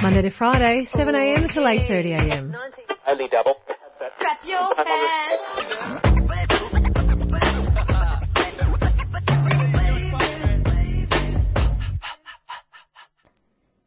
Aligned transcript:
Monday 0.00 0.22
to 0.22 0.30
Friday, 0.30 0.86
7am 0.94 1.42
until 1.42 1.64
8.30am. 1.64 2.54
Only 3.08 3.28
double. 3.28 3.56
Clap 4.20 4.44
your 4.44 4.72
hands. 4.76 5.40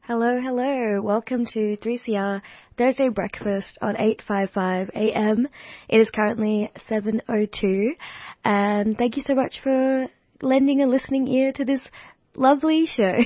Hello, 0.02 0.42
hello. 0.42 1.02
Welcome 1.02 1.46
to 1.46 1.78
3CR 1.78 2.42
Thursday 2.78 3.08
Breakfast 3.08 3.78
on 3.82 3.96
855 3.96 4.90
AM. 4.94 5.48
It 5.88 6.02
is 6.02 6.10
currently 6.10 6.70
7.02 6.90 7.92
and 8.44 8.98
thank 8.98 9.16
you 9.16 9.24
so 9.24 9.34
much 9.34 9.62
for 9.64 10.08
lending 10.42 10.82
a 10.82 10.88
listening 10.88 11.28
ear 11.28 11.52
to 11.54 11.64
this 11.64 11.88
lovely 12.36 12.86
show. 12.86 13.20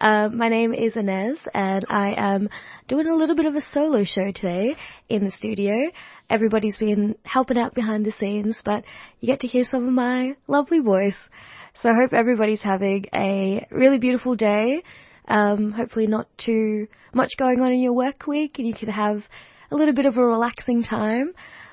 um, 0.00 0.36
my 0.38 0.48
name 0.48 0.72
is 0.72 0.96
Inez 0.96 1.42
and 1.52 1.84
I 1.88 2.14
am 2.16 2.48
doing 2.88 3.06
a 3.06 3.14
little 3.14 3.36
bit 3.36 3.46
of 3.46 3.54
a 3.54 3.60
solo 3.60 4.04
show 4.04 4.32
today 4.32 4.76
in 5.08 5.24
the 5.24 5.30
studio. 5.30 5.90
Everybody's 6.30 6.76
been 6.76 7.16
helping 7.24 7.58
out 7.58 7.74
behind 7.74 8.04
the 8.04 8.12
scenes, 8.12 8.62
but 8.64 8.84
you 9.20 9.26
get 9.26 9.40
to 9.40 9.46
hear 9.46 9.64
some 9.64 9.86
of 9.86 9.92
my 9.92 10.36
lovely 10.46 10.80
voice. 10.80 11.28
So 11.74 11.90
I 11.90 11.94
hope 11.94 12.12
everybody's 12.12 12.62
having 12.62 13.06
a 13.14 13.66
really 13.70 13.98
beautiful 13.98 14.36
day. 14.36 14.82
Um, 15.28 15.72
hopefully 15.72 16.06
not 16.06 16.28
too 16.38 16.86
much 17.12 17.36
going 17.36 17.60
on 17.60 17.72
in 17.72 17.80
your 17.80 17.92
work 17.92 18.26
week 18.26 18.58
and 18.58 18.66
you 18.66 18.74
can 18.74 18.88
have 18.88 19.22
a 19.70 19.76
little 19.76 19.94
bit 19.94 20.06
of 20.06 20.16
a 20.16 20.24
relaxing 20.24 20.82
time. 20.82 21.32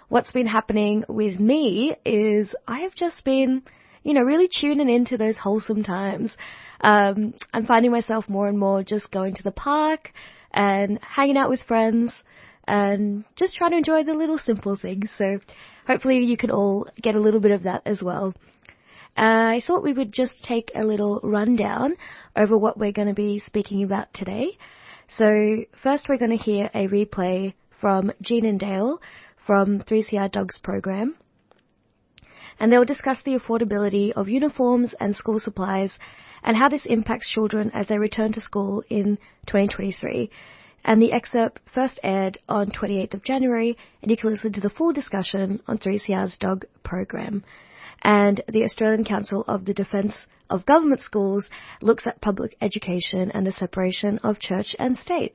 What's 0.09 0.31
been 0.31 0.47
happening 0.47 1.05
with 1.07 1.39
me 1.39 1.95
is 2.05 2.53
I 2.67 2.81
have 2.81 2.95
just 2.95 3.23
been, 3.23 3.63
you 4.03 4.13
know, 4.13 4.23
really 4.23 4.47
tuning 4.47 4.89
into 4.89 5.17
those 5.17 5.37
wholesome 5.37 5.83
times. 5.83 6.35
Um, 6.81 7.33
I'm 7.53 7.65
finding 7.65 7.91
myself 7.91 8.29
more 8.29 8.47
and 8.47 8.57
more 8.57 8.83
just 8.83 9.11
going 9.11 9.35
to 9.35 9.43
the 9.43 9.51
park 9.51 10.11
and 10.51 10.99
hanging 11.01 11.37
out 11.37 11.49
with 11.49 11.61
friends 11.61 12.23
and 12.67 13.25
just 13.35 13.55
trying 13.55 13.71
to 13.71 13.77
enjoy 13.77 14.03
the 14.03 14.13
little 14.13 14.37
simple 14.37 14.75
things. 14.75 15.13
So 15.17 15.39
hopefully 15.85 16.19
you 16.19 16.37
can 16.37 16.51
all 16.51 16.87
get 17.01 17.15
a 17.15 17.19
little 17.19 17.39
bit 17.39 17.51
of 17.51 17.63
that 17.63 17.81
as 17.85 18.01
well. 18.01 18.33
Uh, 19.15 19.57
I 19.57 19.61
thought 19.65 19.83
we 19.83 19.93
would 19.93 20.11
just 20.11 20.43
take 20.43 20.71
a 20.73 20.83
little 20.83 21.19
rundown 21.23 21.95
over 22.35 22.57
what 22.57 22.77
we're 22.77 22.91
going 22.91 23.09
to 23.09 23.13
be 23.13 23.39
speaking 23.39 23.83
about 23.83 24.13
today. 24.13 24.57
So 25.07 25.65
first 25.83 26.07
we're 26.09 26.17
going 26.17 26.35
to 26.35 26.43
hear 26.43 26.69
a 26.73 26.87
replay 26.87 27.53
from 27.79 28.11
Jean 28.21 28.45
and 28.45 28.59
Dale 28.59 29.01
from 29.45 29.79
3CR 29.81 30.31
Dogs 30.31 30.57
program. 30.57 31.15
And 32.59 32.71
they'll 32.71 32.85
discuss 32.85 33.21
the 33.23 33.37
affordability 33.37 34.13
of 34.13 34.29
uniforms 34.29 34.95
and 34.99 35.15
school 35.15 35.39
supplies 35.39 35.99
and 36.43 36.57
how 36.57 36.69
this 36.69 36.85
impacts 36.85 37.29
children 37.29 37.71
as 37.73 37.87
they 37.87 37.97
return 37.97 38.33
to 38.33 38.41
school 38.41 38.83
in 38.89 39.17
2023. 39.47 40.29
And 40.85 41.01
the 41.01 41.13
excerpt 41.13 41.61
first 41.73 41.99
aired 42.03 42.37
on 42.49 42.69
28th 42.69 43.13
of 43.13 43.23
January 43.23 43.77
and 44.01 44.11
you 44.11 44.17
can 44.17 44.31
listen 44.31 44.53
to 44.53 44.61
the 44.61 44.69
full 44.69 44.91
discussion 44.91 45.61
on 45.67 45.77
3CR's 45.77 46.37
dog 46.37 46.65
program 46.83 47.43
and 48.03 48.41
the 48.49 48.63
Australian 48.63 49.05
Council 49.05 49.43
of 49.47 49.65
the 49.65 49.73
Defence 49.73 50.27
of 50.49 50.65
Government 50.65 51.01
Schools 51.01 51.49
looks 51.81 52.05
at 52.05 52.21
public 52.21 52.55
education 52.61 53.31
and 53.31 53.47
the 53.47 53.51
separation 53.51 54.19
of 54.19 54.39
church 54.39 54.75
and 54.77 54.97
state. 54.97 55.33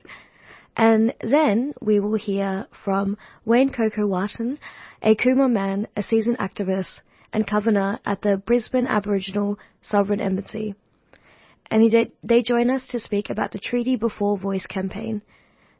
And 0.77 1.13
then 1.19 1.73
we 1.81 1.99
will 1.99 2.15
hear 2.15 2.67
from 2.85 3.17
Wayne 3.43 3.71
Coco 3.71 4.07
Wharton, 4.07 4.59
a 5.01 5.15
Kooma 5.15 5.51
man, 5.51 5.87
a 5.95 6.03
seasoned 6.03 6.37
activist 6.37 6.99
and 7.33 7.45
governor 7.45 7.99
at 8.05 8.21
the 8.21 8.37
Brisbane 8.37 8.87
Aboriginal 8.87 9.59
Sovereign 9.81 10.21
Embassy. 10.21 10.75
And 11.71 12.11
they, 12.23 12.41
join 12.41 12.69
us 12.69 12.87
to 12.87 12.99
speak 12.99 13.29
about 13.29 13.51
the 13.51 13.59
Treaty 13.59 13.95
Before 13.95 14.37
Voice 14.37 14.65
campaign. 14.65 15.21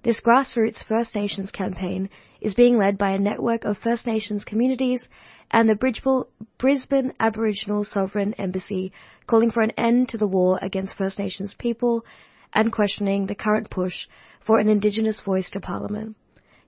This 0.04 0.22
grassroots 0.22 0.84
First 0.84 1.16
Nations 1.16 1.52
campaign 1.52 2.10
is 2.40 2.54
being 2.54 2.78
led 2.78 2.98
by 2.98 3.12
a 3.12 3.20
network 3.20 3.66
of 3.66 3.78
First 3.80 4.06
Nations 4.06 4.46
communities 4.46 5.08
and 5.52 5.68
the 5.68 6.36
Brisbane 6.58 7.14
Aboriginal 7.20 7.84
Sovereign 7.84 8.34
Embassy 8.36 8.94
calling 9.26 9.52
for 9.52 9.62
an 9.62 9.72
end 9.72 10.10
to 10.10 10.18
the 10.18 10.28
war 10.28 10.60
against 10.62 10.96
First 10.96 11.18
Nations 11.18 11.56
people 11.58 12.06
and 12.54 12.72
questioning 12.72 13.26
the 13.26 13.36
current 13.36 13.70
push 13.70 14.08
for 14.46 14.60
an 14.60 14.70
Indigenous 14.70 15.22
voice 15.22 15.50
to 15.52 15.60
Parliament. 15.60 16.16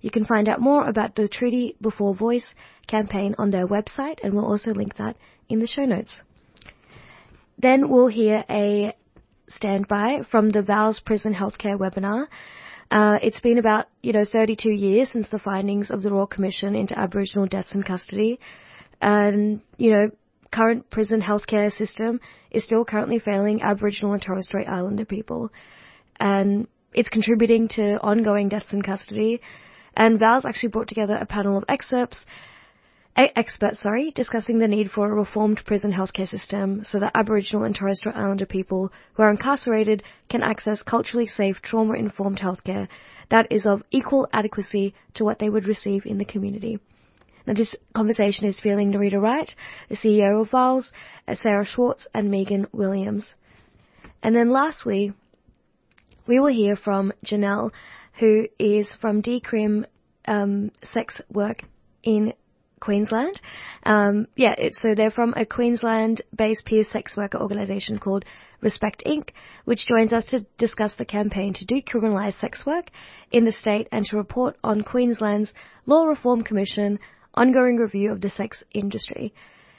You 0.02 0.10
can 0.10 0.26
find 0.26 0.50
out 0.50 0.60
more 0.60 0.84
about 0.84 1.16
the 1.16 1.28
Treaty 1.28 1.76
Before 1.80 2.16
Voice 2.16 2.56
campaign 2.88 3.36
on 3.38 3.52
their 3.52 3.68
website 3.68 4.20
and 4.24 4.34
we'll 4.34 4.50
also 4.50 4.72
link 4.72 4.96
that 4.96 5.16
in 5.48 5.60
the 5.60 5.68
show 5.68 5.86
notes. 5.86 6.20
Then 7.60 7.88
we'll 7.88 8.08
hear 8.08 8.44
a 8.50 8.96
standby 9.52 10.24
from 10.30 10.50
the 10.50 10.62
VALS 10.62 11.00
Prison 11.00 11.34
Healthcare 11.34 11.78
webinar. 11.78 12.28
Uh, 12.90 13.20
it's 13.22 13.40
been 13.40 13.58
about, 13.58 13.88
you 14.02 14.12
know, 14.12 14.26
32 14.26 14.70
years 14.70 15.10
since 15.10 15.30
the 15.30 15.40
findings 15.40 15.90
of 15.92 16.02
the 16.02 16.12
Royal 16.12 16.28
Commission 16.28 16.76
into 16.76 16.98
Aboriginal 16.98 17.48
deaths 17.48 17.74
in 17.74 17.84
custody. 17.84 18.40
And, 19.02 19.62
you 19.78 19.92
know, 19.92 20.12
current 20.52 20.90
prison 20.90 21.22
healthcare 21.22 21.72
system 21.72 22.20
is 22.52 22.66
still 22.66 22.84
currently 22.84 23.20
failing 23.20 23.62
Aboriginal 23.62 24.14
and 24.14 24.22
Torres 24.22 24.48
Strait 24.48 24.68
Islander 24.68 25.06
people. 25.06 25.52
And 26.20 26.68
it's 26.94 27.10
contributing 27.10 27.70
to 27.70 27.98
ongoing 28.02 28.50
deaths 28.50 28.74
in 28.74 28.82
custody. 28.82 29.42
And 29.96 30.20
VALS 30.20 30.46
actually 30.46 30.70
brought 30.70 30.90
together 30.90 31.16
a 31.16 31.26
panel 31.26 31.58
of 31.58 31.64
excerpts 31.70 32.26
experts, 33.16 33.82
sorry, 33.82 34.12
discussing 34.12 34.60
the 34.60 34.68
need 34.68 34.90
for 34.90 35.12
a 35.12 35.14
reformed 35.14 35.62
prison 35.66 35.92
healthcare 35.92 36.28
system 36.28 36.84
so 36.84 37.00
that 37.00 37.12
Aboriginal 37.16 37.66
and 37.66 37.76
Torres 37.76 38.00
Strait 38.00 38.16
Islander 38.16 38.46
people 38.46 38.92
who 39.14 39.24
are 39.24 39.32
incarcerated 39.32 40.04
can 40.30 40.44
access 40.44 40.82
culturally 40.82 41.28
safe, 41.28 41.62
trauma-informed 41.62 42.40
healthcare 42.40 42.88
that 43.30 43.48
is 43.50 43.66
of 43.66 43.84
equal 43.92 44.28
adequacy 44.34 44.94
to 45.14 45.24
what 45.24 45.40
they 45.40 45.50
would 45.50 45.66
receive 45.66 46.06
in 46.06 46.18
the 46.18 46.26
community. 46.26 46.80
Now 47.48 47.54
this 47.54 47.76
conversation 47.94 48.46
is 48.46 48.60
feeling 48.60 48.92
Nerita 48.92 49.16
Waight, 49.16 49.56
the 49.90 49.96
CEO 49.96 50.42
of 50.42 50.52
VALS, 50.52 50.92
Sarah 51.34 51.66
Schwartz 51.66 52.08
and 52.14 52.30
Megan 52.30 52.68
Williams. 52.72 53.34
And 54.22 54.36
then 54.36 54.50
lastly, 54.50 55.14
we 56.28 56.40
will 56.40 56.54
hear 56.54 56.76
from 56.76 57.14
Janelle, 57.26 57.72
who 58.20 58.48
is 58.60 58.94
from 58.94 59.24
Decrim 59.24 59.86
um, 60.26 60.72
Sex 60.84 61.22
Work 61.32 61.64
in 62.04 62.34
Queensland. 62.82 63.40
Um, 63.84 64.28
yeah, 64.36 64.56
so 64.72 64.94
they're 64.94 65.12
from 65.12 65.34
a 65.38 65.46
Queensland-based 65.46 66.66
peer 66.66 66.84
sex 66.84 67.16
worker 67.16 67.38
organisation 67.38 67.98
called 67.98 68.26
Respect 68.60 69.04
Inc., 69.06 69.30
which 69.64 69.88
joins 69.88 70.12
us 70.12 70.26
to 70.32 70.46
discuss 70.58 70.96
the 70.96 71.06
campaign 71.06 71.54
to 71.54 71.66
decriminalise 71.66 72.38
sex 72.38 72.66
work 72.66 72.90
in 73.32 73.46
the 73.46 73.52
state 73.54 73.88
and 73.94 74.06
to 74.08 74.18
report 74.18 74.58
on 74.64 74.82
Queensland's 74.82 75.54
Law 75.86 76.04
Reform 76.04 76.42
Commission 76.42 77.00
ongoing 77.34 77.78
review 77.78 78.12
of 78.12 78.20
the 78.20 78.30
sex 78.30 78.64
industry. 78.74 79.34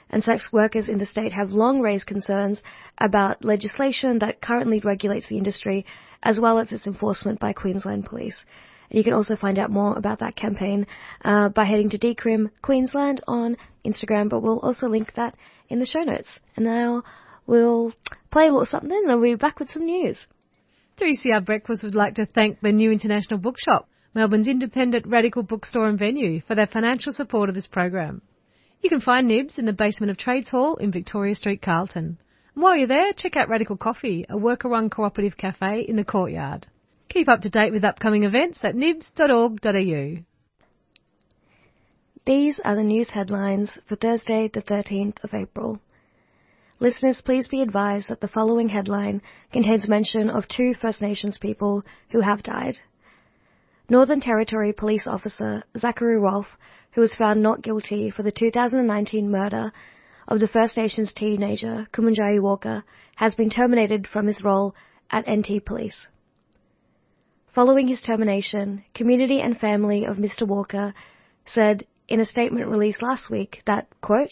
And 0.09 0.23
sex 0.23 0.51
workers 0.51 0.89
in 0.89 0.97
the 0.97 1.05
state 1.05 1.31
have 1.33 1.51
long 1.51 1.81
raised 1.81 2.05
concerns 2.05 2.61
about 2.97 3.43
legislation 3.43 4.19
that 4.19 4.41
currently 4.41 4.79
regulates 4.79 5.27
the 5.27 5.37
industry 5.37 5.85
as 6.21 6.39
well 6.39 6.59
as 6.59 6.71
its 6.71 6.87
enforcement 6.87 7.39
by 7.39 7.53
Queensland 7.53 8.05
Police. 8.05 8.45
You 8.93 9.03
can 9.03 9.13
also 9.13 9.35
find 9.35 9.57
out 9.57 9.71
more 9.71 9.97
about 9.97 10.19
that 10.19 10.35
campaign 10.35 10.85
uh, 11.25 11.49
by 11.49 11.63
heading 11.65 11.89
to 11.89 11.97
Decrim 11.97 12.51
Queensland 12.61 13.21
on 13.27 13.57
Instagram, 13.83 14.29
but 14.29 14.41
we'll 14.41 14.59
also 14.59 14.87
link 14.87 15.13
that 15.15 15.35
in 15.67 15.79
the 15.79 15.87
show 15.87 16.03
notes. 16.03 16.39
And 16.55 16.65
now 16.65 17.03
we'll 17.47 17.91
play 18.29 18.43
a 18.43 18.51
little 18.51 18.67
something 18.67 18.91
and 18.91 19.07
we'll 19.07 19.33
be 19.33 19.35
back 19.35 19.59
with 19.59 19.71
some 19.71 19.85
news. 19.85 20.27
3CR 21.01 21.43
Breakfast 21.43 21.83
would 21.83 21.95
like 21.95 22.13
to 22.15 22.27
thank 22.27 22.61
the 22.61 22.71
New 22.71 22.91
International 22.91 23.39
Bookshop, 23.39 23.89
Melbourne's 24.13 24.47
independent 24.47 25.07
radical 25.07 25.41
bookstore 25.41 25.87
and 25.87 25.97
venue, 25.97 26.41
for 26.41 26.53
their 26.53 26.67
financial 26.67 27.13
support 27.13 27.49
of 27.49 27.55
this 27.55 27.65
program. 27.65 28.21
You 28.81 28.91
can 28.91 29.01
find 29.01 29.27
Nibs 29.27 29.57
in 29.57 29.65
the 29.65 29.73
basement 29.73 30.11
of 30.11 30.17
Trades 30.17 30.51
Hall 30.51 30.75
in 30.75 30.91
Victoria 30.91 31.33
Street, 31.33 31.63
Carlton. 31.63 32.19
And 32.53 32.63
while 32.63 32.77
you're 32.77 32.87
there, 32.87 33.11
check 33.11 33.35
out 33.37 33.49
Radical 33.49 33.75
Coffee, 33.75 34.23
a 34.29 34.37
worker-run 34.37 34.91
cooperative 34.91 35.35
cafe 35.35 35.79
in 35.81 35.95
the 35.95 36.03
courtyard. 36.03 36.67
Keep 37.13 37.29
up 37.29 37.41
to 37.41 37.49
date 37.51 37.71
with 37.71 37.83
upcoming 37.83 38.23
events 38.23 38.63
at 38.63 38.75
nibs.org.au. 38.75 40.17
These 42.25 42.59
are 42.65 42.75
the 42.75 42.81
news 42.81 43.09
headlines 43.09 43.77
for 43.87 43.95
Thursday, 43.95 44.49
the 44.51 44.63
13th 44.63 45.23
of 45.23 45.35
April. 45.35 45.79
Listeners, 46.79 47.21
please 47.21 47.47
be 47.47 47.61
advised 47.61 48.09
that 48.09 48.19
the 48.19 48.27
following 48.27 48.69
headline 48.69 49.21
contains 49.51 49.87
mention 49.87 50.31
of 50.31 50.47
two 50.47 50.73
First 50.73 51.03
Nations 51.03 51.37
people 51.37 51.83
who 52.09 52.21
have 52.21 52.41
died. 52.41 52.79
Northern 53.87 54.19
Territory 54.19 54.73
police 54.73 55.05
officer 55.05 55.61
Zachary 55.77 56.17
Rolfe, 56.17 56.57
who 56.93 57.01
was 57.01 57.15
found 57.15 57.43
not 57.43 57.61
guilty 57.61 58.09
for 58.09 58.23
the 58.23 58.31
2019 58.31 59.29
murder 59.29 59.71
of 60.27 60.39
the 60.39 60.47
First 60.47 60.75
Nations 60.77 61.13
teenager 61.13 61.87
Kumanjayi 61.93 62.41
Walker, 62.41 62.83
has 63.15 63.35
been 63.35 63.51
terminated 63.51 64.07
from 64.07 64.25
his 64.25 64.43
role 64.43 64.73
at 65.11 65.29
NT 65.29 65.63
Police. 65.63 66.07
Following 67.53 67.87
his 67.87 68.01
termination, 68.01 68.83
community 68.95 69.39
and 69.39 69.55
family 69.55 70.05
of 70.05 70.17
Mr. 70.17 70.47
Walker 70.47 70.95
said 71.45 71.85
in 72.07 72.19
a 72.19 72.25
statement 72.25 72.67
released 72.67 73.03
last 73.03 73.29
week 73.29 73.61
that, 73.67 73.87
quote, 74.01 74.31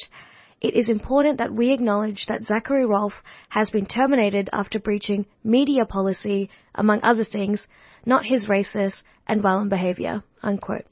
it 0.60 0.74
is 0.74 0.90
important 0.90 1.38
that 1.38 1.54
we 1.54 1.72
acknowledge 1.72 2.26
that 2.26 2.44
Zachary 2.44 2.84
Rolfe 2.84 3.22
has 3.50 3.70
been 3.70 3.86
terminated 3.86 4.50
after 4.52 4.80
breaching 4.80 5.28
media 5.44 5.86
policy, 5.86 6.50
among 6.74 7.02
other 7.04 7.24
things, 7.24 7.68
not 8.08 8.26
his 8.26 8.48
racist 8.48 9.04
and 9.28 9.40
violent 9.40 9.70
behavior, 9.70 10.24
unquote. 10.42 10.86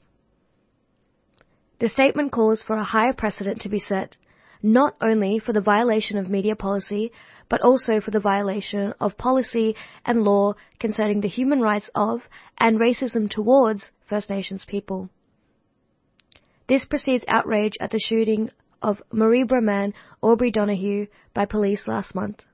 The 1.80 1.88
statement 1.88 2.30
calls 2.30 2.62
for 2.62 2.76
a 2.76 2.84
higher 2.84 3.12
precedent 3.12 3.62
to 3.62 3.68
be 3.68 3.80
set, 3.80 4.16
not 4.62 4.94
only 5.00 5.38
for 5.38 5.52
the 5.52 5.60
violation 5.60 6.18
of 6.18 6.28
media 6.28 6.54
policy, 6.54 7.12
but 7.48 7.60
also 7.62 8.00
for 8.00 8.10
the 8.10 8.20
violation 8.20 8.94
of 9.00 9.16
policy 9.16 9.74
and 10.04 10.22
law 10.22 10.54
concerning 10.78 11.20
the 11.20 11.28
human 11.28 11.60
rights 11.60 11.90
of 11.94 12.22
and 12.58 12.78
racism 12.78 13.28
towards 13.28 13.90
First 14.08 14.30
Nations 14.30 14.64
people. 14.64 15.08
This 16.68 16.84
precedes 16.84 17.24
outrage 17.26 17.76
at 17.80 17.90
the 17.90 17.98
shooting 17.98 18.50
of 18.82 19.02
Mareebra 19.12 19.62
man 19.62 19.92
Aubrey 20.22 20.50
Donahue 20.50 21.06
by 21.34 21.44
police 21.44 21.88
last 21.88 22.14
month, 22.14 22.44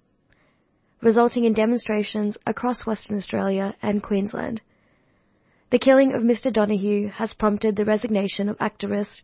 resulting 1.03 1.45
in 1.45 1.53
demonstrations 1.53 2.39
across 2.47 2.87
Western 2.87 3.19
Australia 3.19 3.77
and 3.83 4.03
Queensland. 4.03 4.63
The 5.71 5.79
killing 5.79 6.13
of 6.13 6.23
Mr. 6.23 6.53
Donahue 6.53 7.09
has 7.09 7.35
prompted 7.35 7.77
the 7.77 7.85
resignation 7.85 8.49
of 8.49 8.57
activist 8.59 9.23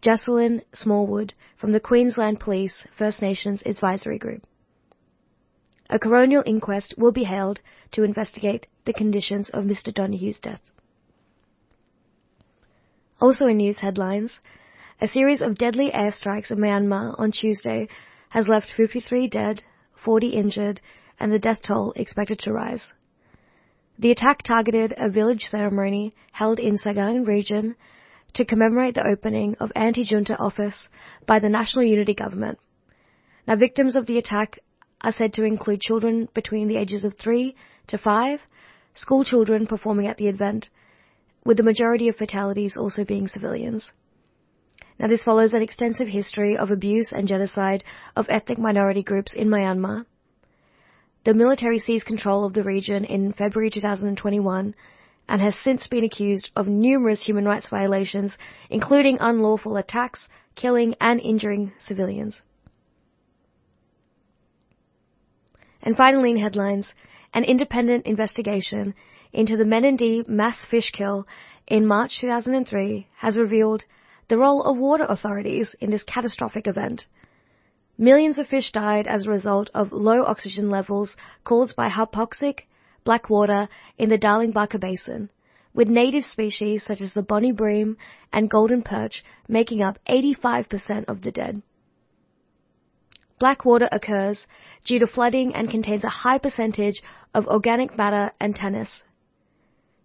Jocelyn 0.00 0.62
Smallwood 0.72 1.34
from 1.56 1.72
the 1.72 1.80
Queensland 1.80 2.38
Police 2.38 2.86
First 2.96 3.20
Nations 3.20 3.62
Advisory 3.66 4.18
Group. 4.18 4.44
A 5.90 5.98
coronial 5.98 6.42
inquest 6.46 6.94
will 6.96 7.10
be 7.10 7.24
held 7.24 7.60
to 7.92 8.04
investigate 8.04 8.66
the 8.84 8.92
conditions 8.92 9.48
of 9.50 9.64
Mr. 9.64 9.92
Donahue's 9.92 10.38
death. 10.38 10.60
Also 13.20 13.46
in 13.46 13.56
news 13.56 13.80
headlines, 13.80 14.38
a 15.00 15.08
series 15.08 15.40
of 15.40 15.58
deadly 15.58 15.90
airstrikes 15.90 16.50
in 16.52 16.58
Myanmar 16.58 17.18
on 17.18 17.32
Tuesday 17.32 17.88
has 18.28 18.46
left 18.46 18.70
53 18.76 19.28
dead, 19.28 19.64
40 20.04 20.28
injured, 20.28 20.80
and 21.18 21.32
the 21.32 21.38
death 21.40 21.62
toll 21.62 21.92
expected 21.96 22.38
to 22.40 22.52
rise. 22.52 22.92
The 23.98 24.12
attack 24.12 24.44
targeted 24.44 24.94
a 24.96 25.10
village 25.10 25.46
ceremony 25.46 26.12
held 26.30 26.60
in 26.60 26.76
Sagaing 26.76 27.26
region 27.26 27.74
to 28.34 28.44
commemorate 28.44 28.94
the 28.94 29.06
opening 29.06 29.56
of 29.60 29.72
anti-junta 29.74 30.36
office 30.36 30.88
by 31.26 31.38
the 31.38 31.48
National 31.48 31.84
Unity 31.84 32.14
Government. 32.14 32.58
Now 33.46 33.56
victims 33.56 33.96
of 33.96 34.06
the 34.06 34.18
attack 34.18 34.58
are 35.00 35.12
said 35.12 35.34
to 35.34 35.44
include 35.44 35.80
children 35.80 36.28
between 36.34 36.68
the 36.68 36.76
ages 36.76 37.04
of 37.04 37.16
3 37.18 37.54
to 37.88 37.98
5, 37.98 38.40
school 38.94 39.24
children 39.24 39.66
performing 39.66 40.06
at 40.06 40.16
the 40.16 40.28
event, 40.28 40.68
with 41.44 41.56
the 41.56 41.62
majority 41.62 42.08
of 42.08 42.16
fatalities 42.16 42.76
also 42.76 43.04
being 43.04 43.28
civilians. 43.28 43.92
Now 44.98 45.06
this 45.06 45.22
follows 45.22 45.54
an 45.54 45.62
extensive 45.62 46.08
history 46.08 46.56
of 46.56 46.70
abuse 46.70 47.12
and 47.12 47.28
genocide 47.28 47.84
of 48.16 48.26
ethnic 48.28 48.58
minority 48.58 49.02
groups 49.02 49.32
in 49.32 49.48
Myanmar 49.48 50.04
the 51.28 51.34
military 51.34 51.78
seized 51.78 52.06
control 52.06 52.46
of 52.46 52.54
the 52.54 52.62
region 52.62 53.04
in 53.04 53.34
February 53.34 53.68
2021 53.68 54.74
and 55.28 55.40
has 55.40 55.56
since 55.56 55.86
been 55.86 56.04
accused 56.04 56.50
of 56.56 56.66
numerous 56.66 57.22
human 57.22 57.44
rights 57.44 57.68
violations, 57.68 58.38
including 58.70 59.18
unlawful 59.20 59.76
attacks, 59.76 60.28
killing 60.54 60.94
and 61.00 61.20
injuring 61.20 61.72
civilians. 61.78 62.40
And 65.82 65.96
finally 65.96 66.30
in 66.30 66.38
headlines, 66.38 66.92
an 67.34 67.44
independent 67.44 68.06
investigation 68.06 68.94
into 69.32 69.56
the 69.56 69.64
Menindee 69.64 70.26
mass 70.26 70.64
fish 70.64 70.90
kill 70.90 71.26
in 71.66 71.86
March 71.86 72.20
2003 72.20 73.06
has 73.16 73.38
revealed 73.38 73.84
the 74.28 74.38
role 74.38 74.62
of 74.62 74.78
water 74.78 75.04
authorities 75.08 75.74
in 75.80 75.90
this 75.90 76.02
catastrophic 76.02 76.66
event. 76.66 77.06
Millions 77.96 78.38
of 78.38 78.46
fish 78.46 78.72
died 78.72 79.06
as 79.06 79.26
a 79.26 79.30
result 79.30 79.70
of 79.74 79.92
low 79.92 80.24
oxygen 80.24 80.70
levels 80.70 81.16
caused 81.44 81.76
by 81.76 81.88
hypoxic 81.88 82.60
black 83.08 83.30
water 83.30 83.70
in 83.96 84.10
the 84.10 84.18
Darling 84.18 84.52
Baaka 84.52 84.78
Basin, 84.78 85.30
with 85.72 85.88
native 85.88 86.24
species 86.26 86.84
such 86.84 87.00
as 87.00 87.14
the 87.14 87.22
bonny 87.22 87.52
bream 87.52 87.96
and 88.34 88.50
golden 88.50 88.82
perch 88.82 89.24
making 89.48 89.80
up 89.80 89.98
85% 90.06 91.06
of 91.08 91.22
the 91.22 91.32
dead. 91.32 91.62
Black 93.38 93.64
water 93.64 93.88
occurs 93.90 94.46
due 94.84 94.98
to 94.98 95.06
flooding 95.06 95.54
and 95.54 95.70
contains 95.70 96.04
a 96.04 96.10
high 96.10 96.36
percentage 96.36 97.00
of 97.32 97.46
organic 97.46 97.96
matter 97.96 98.30
and 98.38 98.54
tannins. 98.54 99.02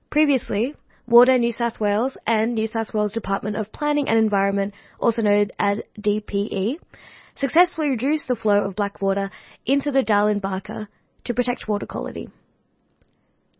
Previously, 0.09 0.73
Water 1.05 1.37
New 1.37 1.51
South 1.51 1.81
Wales 1.81 2.15
and 2.25 2.55
New 2.55 2.67
South 2.67 2.93
Wales 2.93 3.11
Department 3.11 3.57
of 3.57 3.73
Planning 3.73 4.07
and 4.07 4.17
Environment, 4.17 4.73
also 4.97 5.21
known 5.21 5.49
as 5.59 5.79
DPE, 5.99 6.77
successfully 7.35 7.89
reduced 7.89 8.29
the 8.29 8.41
flow 8.43 8.63
of 8.63 8.77
black 8.77 9.01
water 9.01 9.29
into 9.65 9.91
the 9.91 10.03
Darling 10.03 10.39
Baaka 10.39 10.87
to 11.25 11.33
protect 11.33 11.67
water 11.67 11.85
quality. 11.85 12.29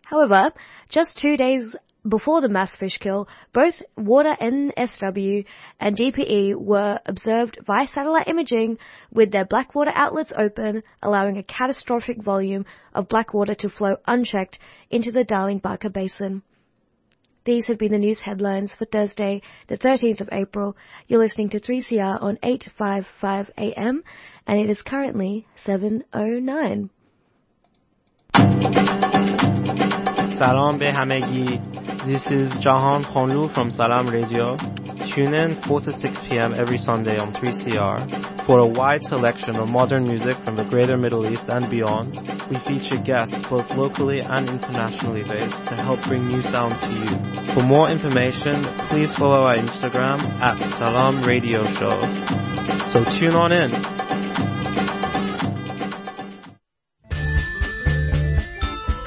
However, 0.06 0.52
just 0.90 1.18
two 1.18 1.38
days 1.38 1.76
before 2.08 2.42
the 2.42 2.50
mass 2.50 2.76
fish 2.76 2.98
kill, 2.98 3.28
both 3.54 3.82
Water 3.96 4.36
NSW 4.40 5.46
and 5.80 5.96
DPE 5.96 6.56
were 6.56 7.00
observed 7.06 7.60
via 7.66 7.88
satellite 7.88 8.28
imaging 8.28 8.78
with 9.12 9.32
their 9.32 9.46
blackwater 9.46 9.92
outlets 9.94 10.34
open, 10.36 10.84
allowing 11.02 11.38
a 11.38 11.44
catastrophic 11.44 12.22
volume 12.22 12.66
of 12.94 13.08
blackwater 13.08 13.56
to 13.56 13.70
flow 13.70 13.98
unchecked 14.06 14.60
into 14.90 15.12
the 15.12 15.24
Darling 15.24 15.62
Baaka 15.62 15.92
Basin. 15.92 16.44
These 17.46 17.68
have 17.68 17.78
been 17.78 17.92
the 17.92 17.98
news 17.98 18.22
headlines 18.22 18.74
for 18.74 18.86
Thursday, 18.86 19.42
the 19.68 19.78
13th 19.78 20.22
of 20.22 20.30
April. 20.32 20.78
You're 21.08 21.20
listening 21.20 21.50
to 21.50 21.60
3CR 21.60 22.22
on 22.22 22.40
855 22.42 23.52
AM, 23.58 24.04
and 24.48 24.60
it 24.60 24.70
is 24.70 24.82
currently 24.82 25.46
7.09. 25.66 26.90
سلام 30.39 30.79
به 30.79 30.93
همگی. 30.93 31.61
This 32.07 32.27
is 32.31 32.49
Jahan 32.65 33.05
Khonlu 33.05 33.53
from 33.55 33.71
Salam 33.71 34.07
Radio. 34.09 34.57
Tune 35.15 35.35
in 35.35 35.61
4 35.67 35.81
to 35.81 35.93
6 35.93 36.19
p.m. 36.29 36.55
every 36.55 36.79
Sunday 36.79 37.17
on 37.19 37.33
3CR 37.33 38.47
for 38.47 38.61
a 38.61 38.67
wide 38.67 39.03
selection 39.03 39.57
of 39.57 39.69
modern 39.69 40.05
music 40.05 40.37
from 40.45 40.57
the 40.57 40.65
greater 40.65 40.97
Middle 40.97 41.29
East 41.31 41.49
and 41.49 41.71
beyond. 41.71 42.13
We 42.51 42.57
feature 42.69 42.97
guests 43.03 43.43
both 43.51 43.69
locally 43.73 44.21
and 44.21 44.49
internationally 44.49 45.25
based 45.25 45.61
to 45.69 45.75
help 45.75 46.01
bring 46.09 46.29
new 46.29 46.41
sounds 46.41 46.81
to 46.81 46.93
you. 47.03 47.13
For 47.55 47.63
more 47.63 47.91
information, 47.91 48.65
please 48.89 49.15
follow 49.17 49.43
our 49.49 49.57
Instagram 49.57 50.19
at 50.41 50.57
Salam 50.79 51.25
Radio 51.25 51.61
Show. 51.79 51.97
So 52.93 53.05
tune 53.19 53.35
on 53.35 53.53
in. 53.53 54.02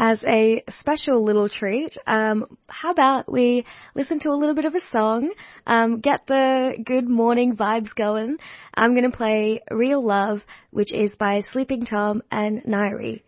As 0.00 0.22
a 0.28 0.62
special 0.70 1.24
little 1.24 1.48
treat, 1.48 1.98
um, 2.06 2.56
how 2.68 2.92
about 2.92 3.30
we 3.30 3.66
listen 3.96 4.20
to 4.20 4.28
a 4.28 4.38
little 4.38 4.54
bit 4.54 4.64
of 4.64 4.76
a 4.76 4.80
song, 4.80 5.32
um, 5.66 5.98
get 5.98 6.24
the 6.28 6.78
good 6.84 7.08
morning 7.08 7.56
vibes 7.56 7.92
going. 7.96 8.36
I'm 8.72 8.94
going 8.94 9.10
to 9.10 9.16
play 9.16 9.60
Real 9.72 10.00
Love, 10.00 10.42
which 10.70 10.92
is 10.92 11.16
by 11.16 11.40
Sleepy 11.40 11.80
Tom 11.80 12.22
and 12.30 12.62
Nairi. 12.62 13.22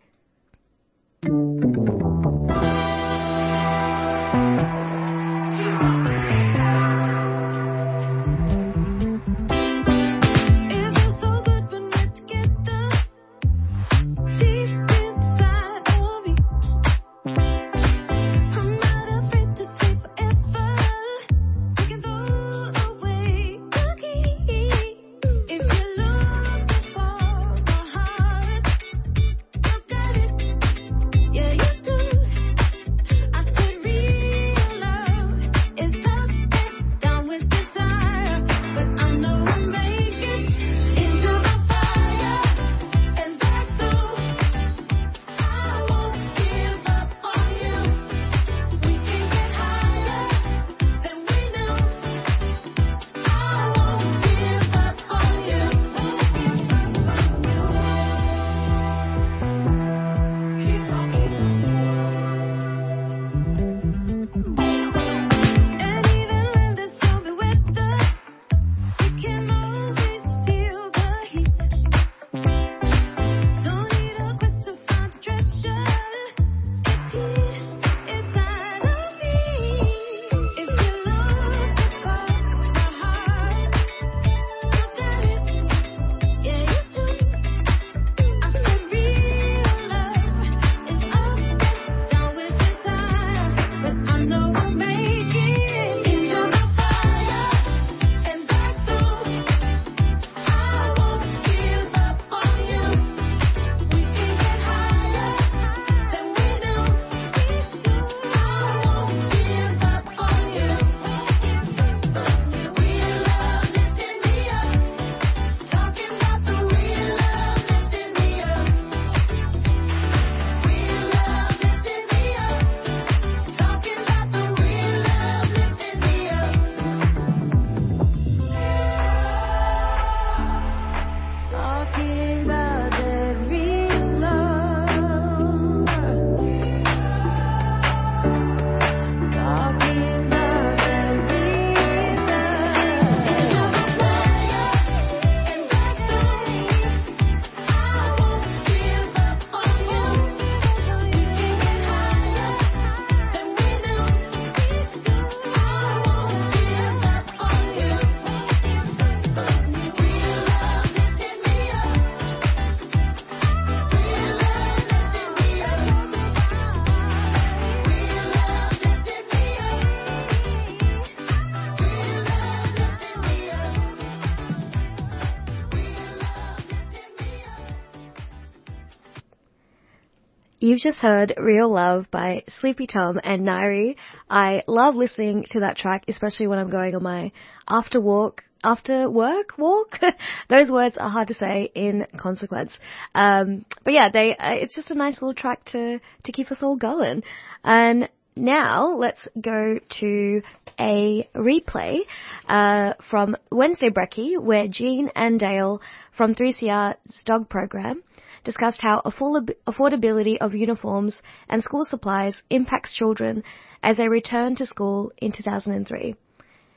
You've 180.71 180.79
just 180.79 180.99
heard 180.99 181.33
Real 181.37 181.69
Love 181.69 182.09
by 182.11 182.45
Sleepy 182.47 182.87
Tom 182.87 183.19
and 183.21 183.45
Nairi. 183.45 183.97
I 184.29 184.63
love 184.69 184.95
listening 184.95 185.43
to 185.49 185.59
that 185.59 185.75
track, 185.75 186.05
especially 186.07 186.47
when 186.47 186.59
I'm 186.59 186.69
going 186.69 186.95
on 186.95 187.03
my 187.03 187.33
after 187.67 187.99
walk, 187.99 188.45
after 188.63 189.09
work 189.09 189.57
walk. 189.57 189.99
Those 190.47 190.71
words 190.71 190.97
are 190.97 191.09
hard 191.09 191.27
to 191.27 191.33
say 191.33 191.69
in 191.75 192.07
consequence. 192.15 192.79
Um, 193.13 193.65
but 193.83 193.91
yeah, 193.91 194.11
they, 194.13 194.33
uh, 194.33 194.53
it's 194.53 194.73
just 194.73 194.91
a 194.91 194.95
nice 194.95 195.21
little 195.21 195.33
track 195.33 195.65
to, 195.73 195.99
to 196.23 196.31
keep 196.31 196.49
us 196.53 196.63
all 196.63 196.77
going. 196.77 197.23
And 197.65 198.09
now 198.37 198.93
let's 198.95 199.27
go 199.41 199.77
to 199.99 200.41
a 200.79 201.29
replay 201.35 202.03
uh, 202.47 202.93
from 203.09 203.35
Wednesday 203.51 203.89
Brekkie, 203.89 204.41
where 204.41 204.69
Jean 204.69 205.09
and 205.17 205.37
Dale 205.37 205.81
from 206.15 206.33
3CR's 206.33 207.23
dog 207.25 207.49
program 207.49 208.03
discussed 208.43 208.79
how 208.81 209.01
affordability 209.01 210.37
of 210.39 210.55
uniforms 210.55 211.21
and 211.49 211.63
school 211.63 211.85
supplies 211.85 212.43
impacts 212.49 212.93
children 212.93 213.43
as 213.83 213.97
they 213.97 214.09
return 214.09 214.55
to 214.55 214.65
school 214.65 215.11
in 215.17 215.31
2003. 215.31 216.15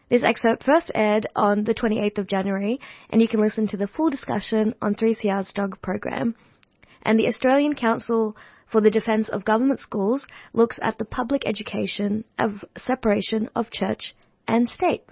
This 0.09 0.23
excerpt 0.23 0.64
first 0.64 0.90
aired 0.94 1.26
on 1.35 1.64
the 1.64 1.75
28th 1.75 2.18
of 2.18 2.26
January, 2.26 2.78
and 3.11 3.23
you 3.23 3.28
can 3.28 3.40
listen 3.40 3.66
to 3.68 3.76
the 3.76 3.88
full 3.88 4.11
discussion 4.11 4.75
on 4.83 4.94
3CR's 4.94 5.52
dog 5.52 5.80
program. 5.80 6.35
And 7.02 7.18
the 7.18 7.28
Australian 7.28 7.75
Council 7.75 8.37
for 8.71 8.80
the 8.80 8.90
Defence 8.90 9.28
of 9.28 9.44
Government 9.44 9.80
Schools 9.80 10.26
looks 10.52 10.78
at 10.83 10.99
the 10.99 11.04
public 11.04 11.42
education 11.47 12.25
of 12.38 12.64
separation 12.76 13.49
of 13.54 13.71
church 13.71 14.14
and 14.47 14.68
state. 14.68 15.04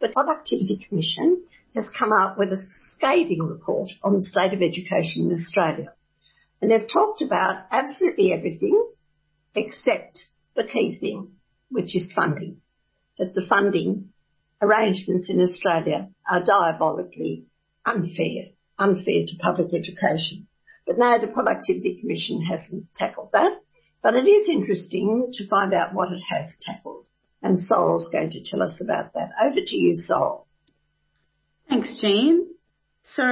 The 0.00 0.08
Productivity 0.10 0.84
Commission 0.88 1.42
has 1.76 1.90
come 1.90 2.10
out 2.10 2.38
with 2.38 2.50
a 2.50 2.58
scathing 2.58 3.42
report 3.42 3.90
on 4.02 4.14
the 4.14 4.22
state 4.22 4.54
of 4.54 4.62
education 4.62 5.26
in 5.26 5.32
Australia. 5.32 5.92
And 6.60 6.70
they've 6.70 6.88
talked 6.88 7.20
about 7.20 7.66
absolutely 7.70 8.32
everything 8.32 8.82
except 9.54 10.26
the 10.54 10.66
key 10.66 10.98
thing, 10.98 11.32
which 11.68 11.94
is 11.94 12.12
funding. 12.12 12.62
That 13.18 13.34
the 13.34 13.46
funding 13.46 14.10
arrangements 14.60 15.28
in 15.28 15.40
Australia 15.40 16.08
are 16.28 16.42
diabolically 16.42 17.44
unfair, 17.84 18.52
unfair 18.78 19.26
to 19.26 19.38
public 19.38 19.68
education. 19.74 20.48
But 20.86 20.98
now 20.98 21.18
the 21.18 21.26
Productivity 21.26 21.98
Commission 22.00 22.40
hasn't 22.40 22.86
tackled 22.94 23.32
that. 23.32 23.52
But 24.02 24.14
it 24.14 24.26
is 24.26 24.48
interesting 24.48 25.28
to 25.32 25.48
find 25.48 25.74
out 25.74 25.92
what 25.92 26.12
it 26.12 26.22
has 26.30 26.56
tackled. 26.62 27.06
And 27.42 27.60
Sol's 27.60 28.08
going 28.10 28.30
to 28.30 28.42
tell 28.42 28.62
us 28.62 28.80
about 28.82 29.12
that. 29.12 29.30
Over 29.42 29.60
to 29.60 29.76
you, 29.76 29.94
Sol. 29.94 30.45
Thanks, 31.68 31.98
Jean. 32.00 32.46
So 33.02 33.24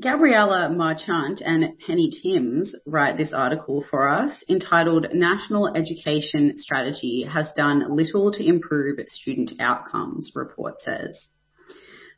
Gabriella 0.00 0.70
Marchant 0.70 1.40
and 1.44 1.78
Penny 1.78 2.10
Timms 2.22 2.74
write 2.86 3.16
this 3.16 3.32
article 3.32 3.84
for 3.88 4.08
us 4.08 4.44
entitled 4.48 5.06
National 5.12 5.74
Education 5.76 6.54
Strategy 6.56 7.24
has 7.30 7.52
done 7.54 7.94
little 7.94 8.32
to 8.32 8.44
improve 8.44 8.98
student 9.08 9.52
outcomes, 9.60 10.32
report 10.34 10.80
says. 10.80 11.28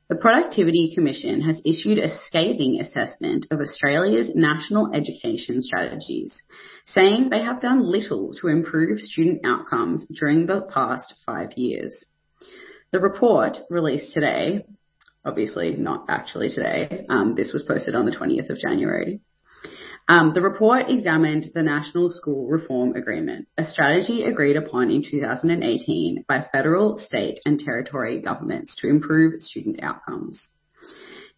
The 0.08 0.16
Productivity 0.16 0.92
Commission 0.94 1.40
has 1.42 1.62
issued 1.64 1.99
a 1.99 2.08
scathing 2.08 2.78
assessment 2.80 3.46
of 3.50 3.61
Australia's 3.61 4.32
national 4.34 4.94
education 4.94 5.61
strategies, 5.61 6.42
saying 6.84 7.28
they 7.30 7.42
have 7.42 7.62
done 7.62 7.82
little 7.90 8.32
to 8.40 8.49
improve 8.49 9.00
student 9.00 9.40
outcomes 9.44 10.06
during 10.18 10.46
the 10.46 10.61
past 10.61 11.14
five 11.25 11.52
years. 11.56 12.06
The 12.92 13.00
report, 13.00 13.58
released 13.70 14.12
today, 14.12 14.66
obviously 15.25 15.76
not 15.76 16.07
actually 16.09 16.49
today. 16.49 17.07
Um, 17.09 17.35
this 17.35 17.52
was 17.52 17.62
posted 17.62 17.95
on 17.95 18.07
the 18.07 18.12
20th 18.12 18.50
of 18.50 18.59
January. 18.59 19.21
Um, 20.07 20.35
the 20.35 20.43
report 20.43 20.90
examined 20.90 21.47
the 21.54 21.62
National 21.62 22.11
School 22.11 22.47
Reform 22.47 22.95
Agreement, 22.95 23.49
a 23.57 23.64
strategy 23.64 24.25
agreed 24.25 24.57
upon 24.57 24.90
in 24.90 25.02
2018 25.02 26.26
by 26.28 26.47
federal, 26.52 26.99
state 26.99 27.40
and 27.47 27.59
territory 27.59 28.21
governments 28.21 28.76
to 28.81 28.88
improve 28.88 29.40
student 29.40 29.83
outcomes. 29.83 30.50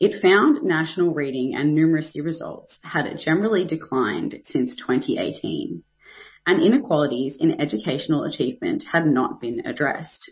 It 0.00 0.20
found 0.20 0.64
national 0.64 1.14
reading 1.14 1.54
and 1.54 1.78
numeracy 1.78 2.24
results 2.24 2.78
had 2.82 3.06
generally 3.18 3.64
declined 3.64 4.34
since 4.44 4.74
2018, 4.76 5.84
and 6.46 6.60
inequalities 6.60 7.36
in 7.38 7.60
educational 7.60 8.24
achievement 8.24 8.84
had 8.92 9.06
not 9.06 9.40
been 9.40 9.64
addressed. 9.64 10.30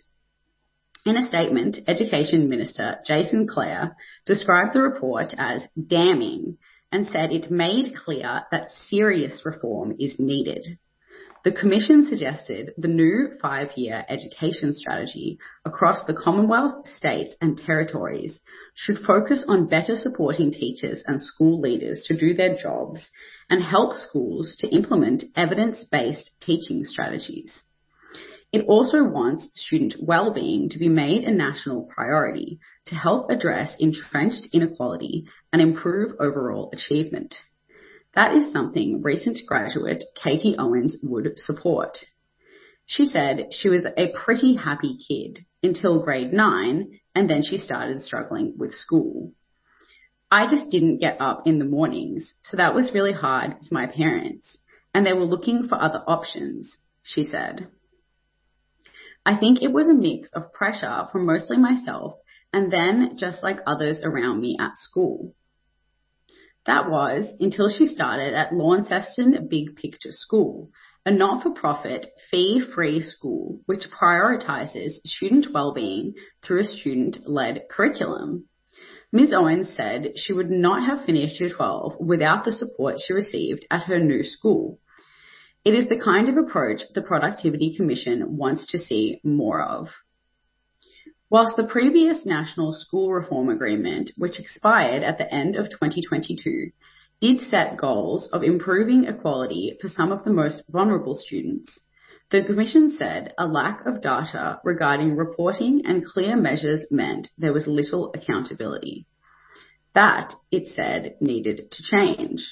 In 1.06 1.18
a 1.18 1.28
statement, 1.28 1.80
Education 1.86 2.48
Minister 2.48 2.98
Jason 3.04 3.46
Clare 3.46 3.94
described 4.24 4.72
the 4.72 4.80
report 4.80 5.34
as 5.36 5.68
damning 5.76 6.56
and 6.90 7.06
said 7.06 7.30
it 7.30 7.50
made 7.50 7.94
clear 7.94 8.44
that 8.50 8.70
serious 8.70 9.44
reform 9.44 9.96
is 9.98 10.18
needed. 10.18 10.66
The 11.44 11.52
Commission 11.52 12.06
suggested 12.06 12.72
the 12.78 12.88
new 12.88 13.36
five-year 13.42 14.06
education 14.08 14.72
strategy 14.72 15.38
across 15.66 16.06
the 16.06 16.14
Commonwealth, 16.14 16.86
states 16.86 17.36
and 17.38 17.58
territories 17.58 18.40
should 18.72 19.04
focus 19.04 19.44
on 19.46 19.68
better 19.68 19.96
supporting 19.96 20.52
teachers 20.52 21.02
and 21.06 21.20
school 21.20 21.60
leaders 21.60 22.04
to 22.04 22.16
do 22.16 22.32
their 22.32 22.56
jobs 22.56 23.10
and 23.50 23.62
help 23.62 23.94
schools 23.94 24.56
to 24.60 24.74
implement 24.74 25.24
evidence-based 25.36 26.30
teaching 26.40 26.82
strategies. 26.86 27.64
It 28.54 28.66
also 28.68 29.02
wants 29.02 29.50
student 29.60 29.96
well-being 29.98 30.68
to 30.68 30.78
be 30.78 30.88
made 30.88 31.24
a 31.24 31.32
national 31.32 31.90
priority 31.92 32.60
to 32.86 32.94
help 32.94 33.28
address 33.28 33.74
entrenched 33.80 34.50
inequality 34.52 35.24
and 35.52 35.60
improve 35.60 36.14
overall 36.20 36.70
achievement. 36.72 37.34
That 38.14 38.36
is 38.36 38.52
something 38.52 39.02
recent 39.02 39.40
graduate 39.48 40.04
Katie 40.14 40.54
Owens 40.56 40.96
would 41.02 41.36
support. 41.36 41.98
She 42.86 43.06
said 43.06 43.48
she 43.50 43.68
was 43.68 43.88
a 43.96 44.12
pretty 44.12 44.54
happy 44.54 44.98
kid 44.98 45.40
until 45.60 46.04
grade 46.04 46.32
nine 46.32 47.00
and 47.12 47.28
then 47.28 47.42
she 47.42 47.58
started 47.58 48.02
struggling 48.02 48.54
with 48.56 48.72
school. 48.72 49.32
I 50.30 50.46
just 50.48 50.70
didn't 50.70 50.98
get 50.98 51.20
up 51.20 51.48
in 51.48 51.58
the 51.58 51.64
mornings, 51.64 52.34
so 52.42 52.56
that 52.58 52.76
was 52.76 52.94
really 52.94 53.12
hard 53.12 53.56
for 53.66 53.74
my 53.74 53.88
parents 53.88 54.58
and 54.94 55.04
they 55.04 55.12
were 55.12 55.24
looking 55.24 55.66
for 55.66 55.74
other 55.74 56.04
options, 56.06 56.76
she 57.02 57.24
said. 57.24 57.66
I 59.26 59.36
think 59.36 59.62
it 59.62 59.72
was 59.72 59.88
a 59.88 59.94
mix 59.94 60.30
of 60.32 60.52
pressure 60.52 61.06
from 61.10 61.24
mostly 61.24 61.56
myself 61.56 62.14
and 62.52 62.72
then 62.72 63.16
just 63.16 63.42
like 63.42 63.58
others 63.66 64.02
around 64.04 64.40
me 64.40 64.56
at 64.60 64.76
school. 64.76 65.34
That 66.66 66.90
was 66.90 67.34
until 67.40 67.68
she 67.68 67.86
started 67.86 68.34
at 68.34 68.54
Launceston 68.54 69.48
Big 69.50 69.76
Picture 69.76 70.12
School, 70.12 70.70
a 71.06 71.10
not-for-profit 71.10 72.06
fee-free 72.30 73.00
school 73.00 73.60
which 73.66 73.90
prioritizes 73.90 74.92
student 75.04 75.48
well-being 75.52 76.14
through 76.42 76.60
a 76.60 76.64
student-led 76.64 77.64
curriculum. 77.70 78.48
Ms. 79.12 79.32
Owens 79.34 79.68
said 79.74 80.18
she 80.18 80.32
would 80.32 80.50
not 80.50 80.84
have 80.86 81.04
finished 81.04 81.38
year 81.38 81.50
12 81.50 81.96
without 82.00 82.44
the 82.44 82.52
support 82.52 82.96
she 82.98 83.12
received 83.12 83.66
at 83.70 83.84
her 83.84 84.00
new 84.00 84.22
school. 84.22 84.80
It 85.64 85.74
is 85.74 85.88
the 85.88 85.98
kind 85.98 86.28
of 86.28 86.36
approach 86.36 86.82
the 86.94 87.00
Productivity 87.00 87.74
Commission 87.74 88.36
wants 88.36 88.66
to 88.72 88.78
see 88.78 89.20
more 89.24 89.62
of. 89.62 89.88
Whilst 91.30 91.56
the 91.56 91.66
previous 91.66 92.26
National 92.26 92.74
School 92.74 93.10
Reform 93.10 93.48
Agreement, 93.48 94.10
which 94.18 94.38
expired 94.38 95.02
at 95.02 95.16
the 95.16 95.32
end 95.32 95.56
of 95.56 95.70
2022, 95.70 96.70
did 97.20 97.40
set 97.40 97.78
goals 97.78 98.28
of 98.30 98.42
improving 98.42 99.04
equality 99.04 99.78
for 99.80 99.88
some 99.88 100.12
of 100.12 100.22
the 100.24 100.32
most 100.32 100.64
vulnerable 100.68 101.14
students, 101.14 101.80
the 102.30 102.44
Commission 102.44 102.90
said 102.90 103.32
a 103.38 103.46
lack 103.46 103.86
of 103.86 104.02
data 104.02 104.60
regarding 104.64 105.16
reporting 105.16 105.86
and 105.86 106.04
clear 106.04 106.36
measures 106.36 106.84
meant 106.90 107.28
there 107.38 107.54
was 107.54 107.66
little 107.66 108.12
accountability. 108.14 109.06
That, 109.94 110.34
it 110.50 110.68
said, 110.68 111.16
needed 111.22 111.70
to 111.70 111.82
change. 111.82 112.44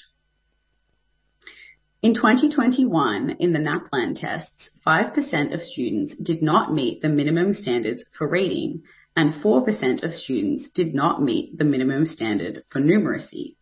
In 2.03 2.13
2021, 2.15 3.37
in 3.39 3.53
the 3.53 3.59
NAPLAN 3.59 4.15
tests, 4.15 4.69
5% 4.85 5.53
of 5.53 5.61
students 5.61 6.13
did 6.17 6.41
not 6.41 6.73
meet 6.73 7.01
the 7.01 7.07
minimum 7.07 7.53
standards 7.53 8.03
for 8.17 8.27
reading, 8.27 8.83
and 9.15 9.33
4% 9.33 10.03
of 10.03 10.13
students 10.13 10.69
did 10.71 10.93
not 10.93 11.23
meet 11.23 11.57
the 11.57 11.63
minimum 11.63 12.05
standard 12.05 12.65
for 12.69 12.81
numeracy. 12.81 13.55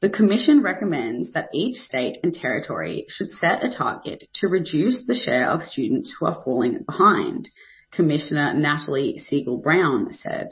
The 0.00 0.10
Commission 0.10 0.64
recommends 0.64 1.30
that 1.30 1.50
each 1.54 1.76
state 1.76 2.18
and 2.24 2.34
territory 2.34 3.06
should 3.08 3.30
set 3.30 3.64
a 3.64 3.70
target 3.70 4.24
to 4.40 4.48
reduce 4.48 5.06
the 5.06 5.14
share 5.14 5.48
of 5.48 5.62
students 5.62 6.12
who 6.18 6.26
are 6.26 6.42
falling 6.44 6.82
behind, 6.84 7.50
Commissioner 7.92 8.52
Natalie 8.52 9.16
Siegel 9.16 9.58
Brown 9.58 10.12
said. 10.12 10.48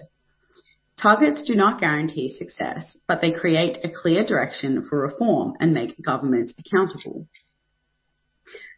Targets 1.01 1.43
do 1.43 1.55
not 1.55 1.79
guarantee 1.79 2.31
success, 2.31 2.97
but 3.07 3.21
they 3.21 3.31
create 3.31 3.79
a 3.85 3.91
clear 3.91 4.25
direction 4.25 4.87
for 4.89 5.01
reform 5.01 5.55
and 5.61 5.75
make 5.75 6.01
governments 6.03 6.55
accountable. 6.59 7.29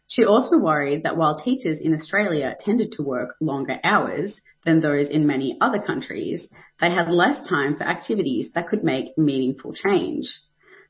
She 0.07 0.25
also 0.25 0.57
worried 0.57 1.03
that 1.03 1.15
while 1.15 1.37
teachers 1.37 1.79
in 1.79 1.93
Australia 1.93 2.57
tended 2.59 2.93
to 2.93 3.03
work 3.03 3.35
longer 3.39 3.79
hours 3.83 4.41
than 4.65 4.81
those 4.81 5.07
in 5.07 5.27
many 5.27 5.57
other 5.61 5.79
countries, 5.79 6.49
they 6.81 6.89
had 6.89 7.09
less 7.09 7.47
time 7.47 7.77
for 7.77 7.83
activities 7.83 8.51
that 8.53 8.67
could 8.67 8.83
make 8.83 9.17
meaningful 9.17 9.73
change. 9.73 10.41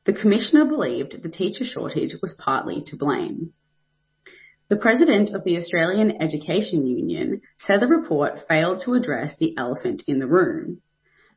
The 0.05 0.13
Commissioner 0.13 0.65
believed 0.65 1.21
the 1.21 1.29
teacher 1.29 1.65
shortage 1.65 2.15
was 2.21 2.33
partly 2.39 2.81
to 2.87 2.95
blame. 2.95 3.53
The 4.69 4.77
president 4.77 5.35
of 5.35 5.43
the 5.43 5.57
Australian 5.57 6.21
Education 6.21 6.87
Union 6.87 7.41
said 7.57 7.81
the 7.81 7.87
report 7.87 8.47
failed 8.47 8.81
to 8.85 8.93
address 8.93 9.35
the 9.37 9.55
elephant 9.57 10.03
in 10.07 10.19
the 10.19 10.27
room. 10.27 10.81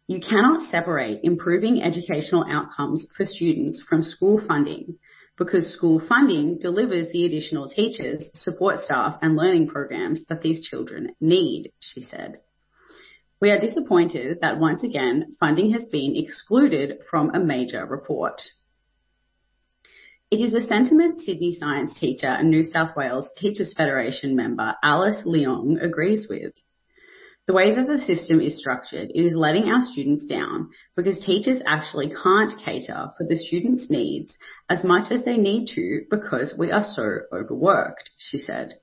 You 0.08 0.20
cannot 0.20 0.62
separate 0.62 1.20
improving 1.22 1.82
educational 1.82 2.44
outcomes 2.48 3.06
for 3.16 3.24
students 3.24 3.80
from 3.80 4.02
school 4.02 4.40
funding 4.46 4.98
because 5.38 5.72
school 5.72 6.00
funding 6.06 6.58
delivers 6.58 7.10
the 7.10 7.24
additional 7.24 7.68
teachers, 7.68 8.30
support 8.34 8.80
staff 8.80 9.18
and 9.22 9.36
learning 9.36 9.68
programs 9.68 10.24
that 10.26 10.42
these 10.42 10.66
children 10.66 11.14
need, 11.20 11.72
she 11.80 12.02
said. 12.02 12.40
We 13.40 13.50
are 13.50 13.60
disappointed 13.60 14.38
that 14.40 14.60
once 14.60 14.84
again 14.84 15.34
funding 15.40 15.72
has 15.72 15.88
been 15.88 16.14
excluded 16.16 17.00
from 17.10 17.30
a 17.30 17.40
major 17.40 17.84
report. 17.84 18.42
It 20.30 20.36
is 20.36 20.54
a 20.54 20.66
sentiment 20.66 21.20
Sydney 21.20 21.54
science 21.54 21.98
teacher 21.98 22.28
and 22.28 22.50
New 22.50 22.62
South 22.62 22.96
Wales 22.96 23.30
Teachers 23.36 23.74
Federation 23.76 24.36
member 24.36 24.74
Alice 24.82 25.22
Leong 25.26 25.82
agrees 25.82 26.26
with. 26.28 26.54
The 27.48 27.54
way 27.54 27.74
that 27.74 27.88
the 27.88 27.98
system 27.98 28.40
is 28.40 28.58
structured, 28.58 29.10
it 29.12 29.20
is 29.20 29.34
letting 29.34 29.64
our 29.64 29.80
students 29.80 30.24
down 30.24 30.70
because 30.94 31.18
teachers 31.18 31.60
actually 31.66 32.14
can't 32.22 32.52
cater 32.64 33.10
for 33.16 33.26
the 33.26 33.36
students' 33.36 33.90
needs 33.90 34.38
as 34.68 34.84
much 34.84 35.10
as 35.10 35.24
they 35.24 35.36
need 35.36 35.66
to 35.74 36.02
because 36.08 36.54
we 36.56 36.70
are 36.70 36.84
so 36.84 37.22
overworked, 37.32 38.10
she 38.16 38.38
said. 38.38 38.78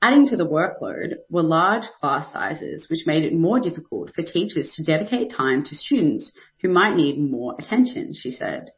Adding 0.00 0.26
to 0.28 0.36
the 0.36 0.48
workload 0.48 1.16
were 1.28 1.42
large 1.42 1.84
class 2.00 2.32
sizes, 2.32 2.88
which 2.88 3.06
made 3.06 3.22
it 3.22 3.34
more 3.34 3.60
difficult 3.60 4.14
for 4.14 4.22
teachers 4.22 4.74
to 4.74 4.84
dedicate 4.84 5.30
time 5.30 5.62
to 5.64 5.74
students 5.74 6.32
who 6.62 6.70
might 6.70 6.96
need 6.96 7.18
more 7.18 7.54
attention, 7.58 8.14
she 8.14 8.30
said 8.30 8.70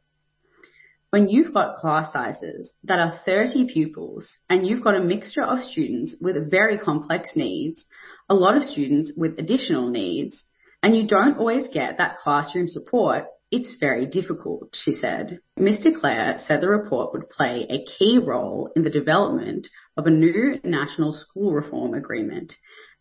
when 1.11 1.29
you've 1.29 1.53
got 1.53 1.75
class 1.75 2.11
sizes 2.11 2.73
that 2.83 2.99
are 2.99 3.19
30 3.25 3.71
pupils 3.71 4.29
and 4.49 4.67
you've 4.67 4.83
got 4.83 4.95
a 4.95 5.03
mixture 5.03 5.43
of 5.43 5.59
students 5.59 6.17
with 6.19 6.49
very 6.49 6.77
complex 6.77 7.35
needs, 7.35 7.85
a 8.29 8.33
lot 8.33 8.57
of 8.57 8.63
students 8.63 9.13
with 9.15 9.37
additional 9.39 9.89
needs, 9.89 10.45
and 10.81 10.95
you 10.95 11.07
don't 11.07 11.37
always 11.37 11.67
get 11.69 11.97
that 11.97 12.17
classroom 12.17 12.67
support, 12.67 13.25
it's 13.51 13.77
very 13.79 14.05
difficult, 14.05 14.69
she 14.73 14.91
said. 14.91 15.39
Mr. 15.57 15.97
Clare 15.97 16.37
said 16.39 16.61
the 16.61 16.67
report 16.67 17.13
would 17.13 17.29
play 17.29 17.65
a 17.69 17.85
key 17.85 18.17
role 18.17 18.71
in 18.75 18.83
the 18.83 18.89
development 18.89 19.67
of 19.95 20.07
a 20.07 20.11
new 20.11 20.59
national 20.63 21.13
school 21.13 21.53
reform 21.53 21.93
agreement, 21.93 22.53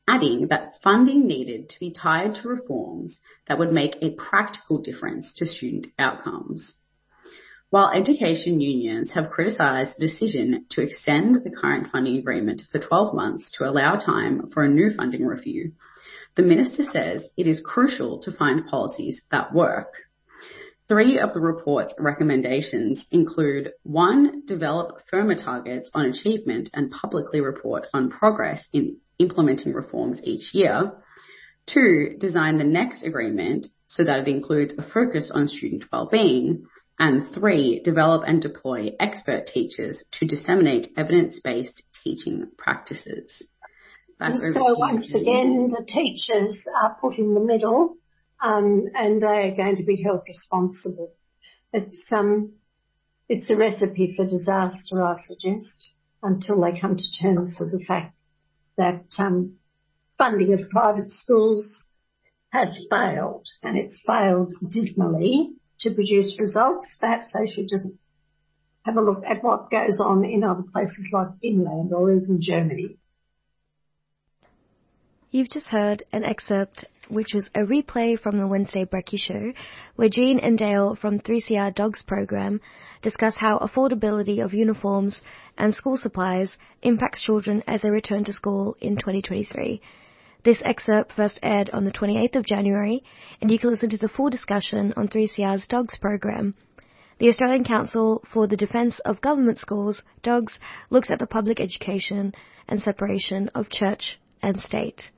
adding 0.06 0.48
that 0.48 0.74
funding 0.82 1.26
needed 1.26 1.70
to 1.70 1.80
be 1.80 1.92
tied 1.92 2.34
to 2.36 2.48
reforms 2.48 3.18
that 3.48 3.58
would 3.58 3.72
make 3.72 3.96
a 4.02 4.14
practical 4.14 4.78
difference 4.80 5.34
to 5.34 5.46
student 5.46 5.86
outcomes. 5.98 6.76
While 7.74 7.90
education 7.90 8.60
unions 8.60 9.10
have 9.14 9.32
criticised 9.32 9.96
the 9.96 10.06
decision 10.06 10.64
to 10.70 10.80
extend 10.80 11.42
the 11.42 11.50
current 11.50 11.88
funding 11.90 12.18
agreement 12.18 12.62
for 12.70 12.78
12 12.78 13.16
months 13.16 13.50
to 13.58 13.68
allow 13.68 13.96
time 13.96 14.48
for 14.54 14.62
a 14.62 14.68
new 14.68 14.92
funding 14.96 15.26
review, 15.26 15.72
the 16.36 16.44
minister 16.44 16.84
says 16.84 17.28
it 17.36 17.48
is 17.48 17.58
crucial 17.58 18.20
to 18.20 18.30
find 18.30 18.68
policies 18.68 19.22
that 19.32 19.52
work. 19.52 19.88
Three 20.86 21.18
of 21.18 21.34
the 21.34 21.40
report's 21.40 21.96
recommendations 21.98 23.06
include 23.10 23.72
one, 23.82 24.46
develop 24.46 25.00
firmer 25.10 25.34
targets 25.34 25.90
on 25.94 26.06
achievement 26.06 26.70
and 26.74 26.92
publicly 26.92 27.40
report 27.40 27.88
on 27.92 28.08
progress 28.08 28.68
in 28.72 28.98
implementing 29.18 29.72
reforms 29.72 30.20
each 30.22 30.54
year. 30.54 30.92
Two, 31.66 32.14
design 32.20 32.58
the 32.58 32.62
next 32.62 33.02
agreement 33.02 33.66
so 33.88 34.04
that 34.04 34.20
it 34.20 34.28
includes 34.28 34.78
a 34.78 34.82
focus 34.88 35.32
on 35.34 35.48
student 35.48 35.86
well-being. 35.92 36.66
And 36.98 37.28
three, 37.34 37.80
develop 37.82 38.22
and 38.26 38.40
deploy 38.40 38.92
expert 39.00 39.46
teachers 39.46 40.04
to 40.12 40.26
disseminate 40.26 40.88
evidence-based 40.96 41.82
teaching 42.02 42.50
practices. 42.56 43.48
Back 44.18 44.34
so 44.36 44.78
once 44.78 45.12
again, 45.12 45.74
the 45.76 45.84
teachers 45.86 46.66
are 46.80 46.96
put 47.00 47.18
in 47.18 47.34
the 47.34 47.40
middle, 47.40 47.96
um, 48.40 48.84
and 48.94 49.20
they 49.20 49.26
are 49.26 49.56
going 49.56 49.76
to 49.76 49.82
be 49.82 50.02
held 50.02 50.22
responsible. 50.28 51.12
It's 51.72 52.08
um, 52.14 52.52
it's 53.28 53.50
a 53.50 53.56
recipe 53.56 54.14
for 54.16 54.24
disaster, 54.24 55.02
I 55.02 55.16
suggest, 55.16 55.90
until 56.22 56.60
they 56.60 56.78
come 56.78 56.96
to 56.96 57.22
terms 57.22 57.56
with 57.58 57.72
the 57.72 57.84
fact 57.84 58.16
that 58.76 59.04
um, 59.18 59.56
funding 60.16 60.52
of 60.52 60.70
private 60.70 61.10
schools 61.10 61.90
has 62.50 62.86
failed, 62.88 63.48
and 63.64 63.76
it's 63.76 64.00
failed 64.06 64.54
dismally 64.62 65.54
to 65.84 65.94
produce 65.94 66.36
results. 66.38 66.96
Perhaps 67.00 67.32
they 67.32 67.50
should 67.50 67.68
just 67.68 67.88
have 68.84 68.96
a 68.96 69.00
look 69.00 69.22
at 69.24 69.42
what 69.42 69.70
goes 69.70 69.98
on 70.00 70.24
in 70.24 70.44
other 70.44 70.64
places 70.72 71.08
like 71.12 71.38
Finland 71.40 71.92
or 71.92 72.12
even 72.12 72.38
Germany. 72.40 72.98
You've 75.30 75.50
just 75.50 75.68
heard 75.68 76.04
an 76.12 76.24
excerpt 76.24 76.84
which 77.08 77.34
was 77.34 77.50
a 77.54 77.60
replay 77.60 78.18
from 78.18 78.38
the 78.38 78.46
Wednesday 78.46 78.84
Brekkie 78.84 79.18
Show, 79.18 79.52
where 79.96 80.08
Jean 80.08 80.38
and 80.38 80.56
Dale 80.56 80.94
from 80.94 81.20
3CR 81.20 81.74
Dogs 81.74 82.02
program 82.02 82.60
discuss 83.02 83.34
how 83.38 83.58
affordability 83.58 84.44
of 84.44 84.54
uniforms 84.54 85.20
and 85.58 85.74
school 85.74 85.96
supplies 85.96 86.56
impacts 86.82 87.22
children 87.22 87.62
as 87.66 87.82
they 87.82 87.90
return 87.90 88.24
to 88.24 88.32
school 88.32 88.76
in 88.80 88.96
2023. 88.96 89.80
This 90.44 90.60
excerpt 90.62 91.12
first 91.12 91.38
aired 91.42 91.70
on 91.70 91.86
the 91.86 91.90
28th 91.90 92.36
of 92.36 92.44
January, 92.44 93.02
and 93.40 93.50
you 93.50 93.58
can 93.58 93.70
listen 93.70 93.88
to 93.88 93.96
the 93.96 94.10
full 94.10 94.28
discussion 94.28 94.92
on 94.94 95.08
3CR's 95.08 95.66
Dogs 95.66 95.96
program. 95.96 96.54
The 97.18 97.28
Australian 97.28 97.64
Council 97.64 98.22
for 98.30 98.46
the 98.46 98.56
Defence 98.56 98.98
of 99.06 99.22
Government 99.22 99.56
Schools, 99.56 100.02
DOGS, 100.22 100.58
looks 100.90 101.10
at 101.10 101.18
the 101.18 101.26
public 101.26 101.60
education 101.60 102.34
and 102.68 102.82
separation 102.82 103.48
of 103.54 103.70
church 103.70 104.20
and 104.42 104.60
state. 104.60 105.10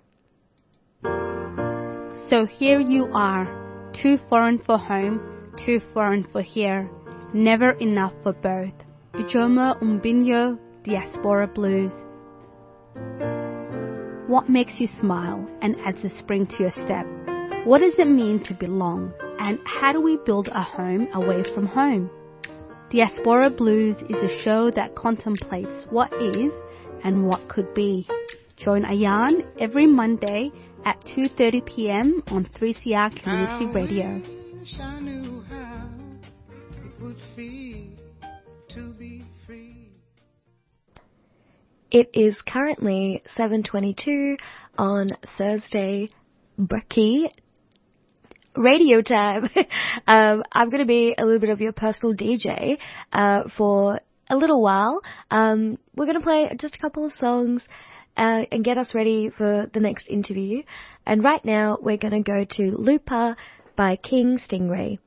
So 1.02 2.46
here 2.46 2.78
you 2.78 3.08
are, 3.12 3.90
too 3.92 4.18
foreign 4.28 4.58
for 4.58 4.78
home, 4.78 5.52
too 5.56 5.80
foreign 5.92 6.24
for 6.30 6.42
here, 6.42 6.88
never 7.34 7.72
enough 7.72 8.12
for 8.22 8.32
both. 8.32 8.74
Ijeoma 9.14 9.80
Umebinyuo 9.82 10.58
Diaspora 10.84 11.48
Blues. 11.48 11.92
What 14.26 14.48
makes 14.48 14.80
you 14.80 14.88
smile 14.98 15.48
and 15.62 15.76
adds 15.86 16.02
a 16.02 16.10
spring 16.18 16.46
to 16.46 16.56
your 16.58 16.72
step? 16.72 17.06
What 17.64 17.78
does 17.78 17.94
it 17.96 18.08
mean 18.08 18.42
to 18.44 18.54
belong? 18.54 19.12
And 19.38 19.60
how 19.64 19.92
do 19.92 20.00
we 20.00 20.18
build 20.26 20.48
a 20.48 20.62
home 20.62 21.06
away 21.14 21.44
from 21.54 21.66
home? 21.66 22.10
Diaspora 22.90 23.50
Blues 23.50 23.94
is 24.08 24.16
a 24.16 24.42
show 24.42 24.72
that 24.72 24.96
contemplates 24.96 25.86
what 25.90 26.12
is 26.14 26.52
and 27.04 27.28
what 27.28 27.48
could 27.48 27.72
be. 27.72 28.08
Join 28.56 28.82
Ayan 28.82 29.46
every 29.60 29.86
Monday 29.86 30.50
at 30.84 31.00
2:30 31.04 31.64
p.m. 31.64 32.22
on 32.26 32.46
3CR 32.46 33.22
Community 33.22 33.66
Radio. 33.66 34.20
It 41.90 42.10
is 42.14 42.42
currently 42.42 43.22
7.22 43.38 44.38
on 44.76 45.10
Thursday, 45.38 46.08
Brekkie 46.58 47.30
radio 48.56 49.02
time. 49.02 49.48
um, 50.06 50.42
I'm 50.50 50.68
going 50.70 50.80
to 50.82 50.86
be 50.86 51.14
a 51.16 51.24
little 51.24 51.38
bit 51.38 51.50
of 51.50 51.60
your 51.60 51.72
personal 51.72 52.12
DJ 52.16 52.78
uh, 53.12 53.48
for 53.56 54.00
a 54.28 54.36
little 54.36 54.60
while. 54.60 55.02
Um, 55.30 55.78
we're 55.94 56.06
going 56.06 56.18
to 56.18 56.24
play 56.24 56.50
just 56.58 56.74
a 56.74 56.80
couple 56.80 57.06
of 57.06 57.12
songs 57.12 57.68
uh, 58.16 58.46
and 58.50 58.64
get 58.64 58.78
us 58.78 58.92
ready 58.92 59.30
for 59.30 59.70
the 59.72 59.80
next 59.80 60.08
interview. 60.08 60.64
And 61.06 61.22
right 61.22 61.44
now, 61.44 61.78
we're 61.80 61.98
going 61.98 62.14
to 62.14 62.28
go 62.28 62.44
to 62.44 62.62
Lupa 62.76 63.36
by 63.76 63.94
King 63.94 64.38
Stingray. 64.38 64.98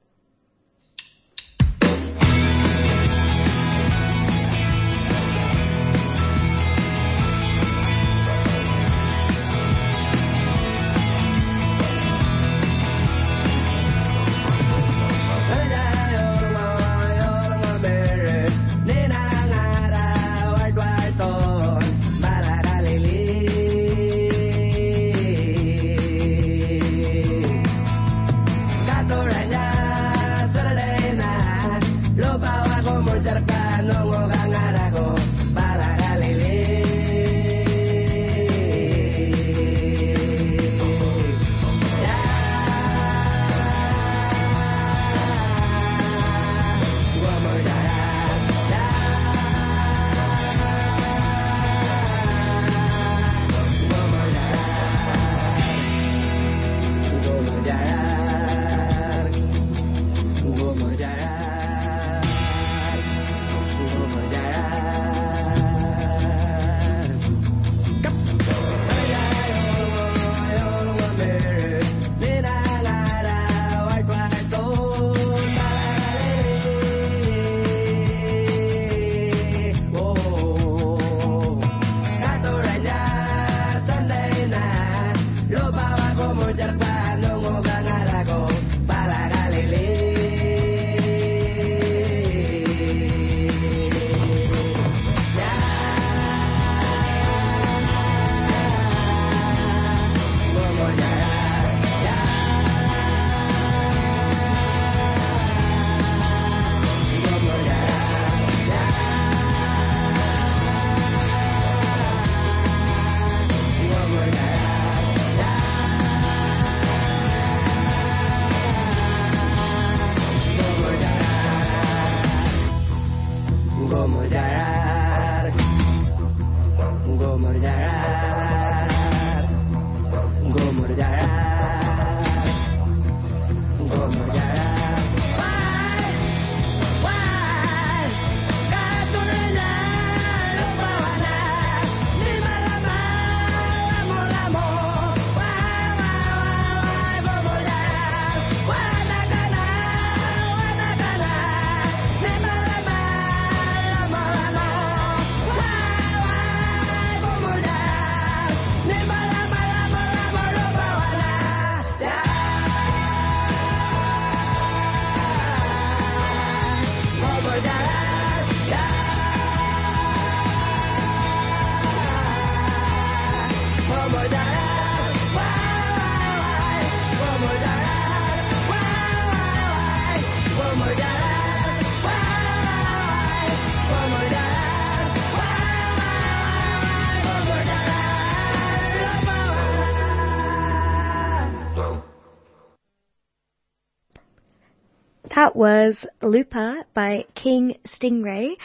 That 195.39 195.56
was 195.56 196.04
Lupa 196.21 196.86
by 196.93 197.23
King 197.34 197.78
Stingray. 197.88 198.58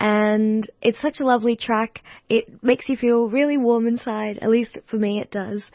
And 0.00 0.68
it's 0.80 0.98
such 0.98 1.20
a 1.20 1.26
lovely 1.26 1.56
track. 1.56 2.00
It 2.30 2.64
makes 2.64 2.88
you 2.88 2.96
feel 2.96 3.28
really 3.28 3.58
warm 3.58 3.86
inside. 3.86 4.38
At 4.38 4.48
least 4.48 4.78
for 4.88 4.96
me 4.96 5.20
it 5.20 5.30
does. 5.30 5.70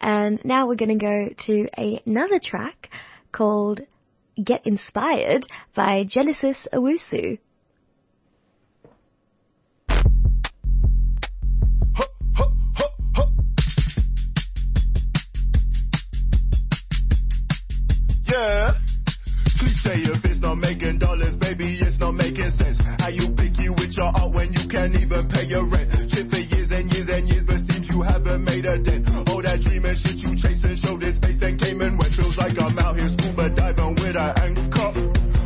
And 0.00 0.44
now 0.44 0.66
we're 0.66 0.74
going 0.74 0.98
to 0.98 1.04
go 1.04 1.28
to 1.46 1.68
another 1.76 2.40
track 2.42 2.90
called 3.30 3.82
Get 4.42 4.66
Inspired 4.66 5.44
by 5.76 6.02
Genesis 6.08 6.66
Owusu. 6.72 7.38
Making 20.90 21.06
dollars, 21.06 21.36
baby, 21.36 21.78
it's 21.78 21.98
not 22.00 22.12
making 22.12 22.50
sense. 22.58 22.78
How 22.98 23.08
you 23.08 23.30
picky 23.36 23.70
with 23.70 23.94
your 23.94 24.10
art 24.10 24.34
when 24.34 24.52
you 24.52 24.66
can't 24.66 24.94
even 24.94 25.28
pay 25.28 25.46
your 25.46 25.66
rent? 25.68 25.90
Shit 26.10 26.26
for 26.30 26.42
years 26.42 26.70
and 26.70 26.90
years 26.90 27.06
and 27.06 27.28
years, 27.28 27.44
but 27.46 27.62
seems 27.70 27.88
you 27.88 28.02
haven't 28.02 28.42
made 28.44 28.64
a 28.64 28.82
dent. 28.82 29.06
All 29.30 29.42
that 29.42 29.60
dreaming 29.62 29.94
shit 30.02 30.18
you 30.18 30.34
chasing, 30.34 30.74
showed 30.82 31.02
its 31.02 31.18
face 31.20 31.38
and 31.42 31.60
came 31.60 31.80
and 31.80 31.98
went. 31.98 32.14
Feels 32.14 32.36
like 32.38 32.58
I'm 32.58 32.78
out 32.78 32.96
here 32.96 33.10
scuba 33.18 33.54
diving 33.54 33.94
with 34.02 34.18
an 34.18 34.32
anchor. 34.34 34.90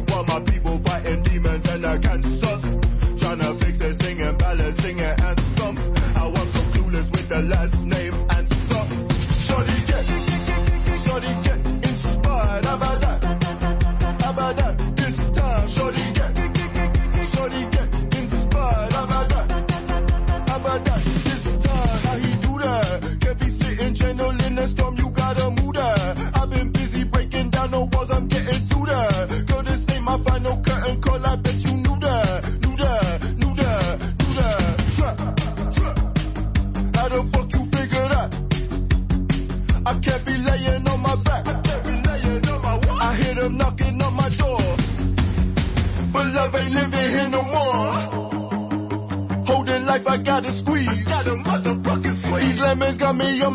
While 0.09 0.25
my 0.25 0.41
people 0.49 0.81
fighting 0.85 1.23
demons 1.23 1.67
and 1.69 1.85
the 1.85 2.01
cancers. 2.01 2.44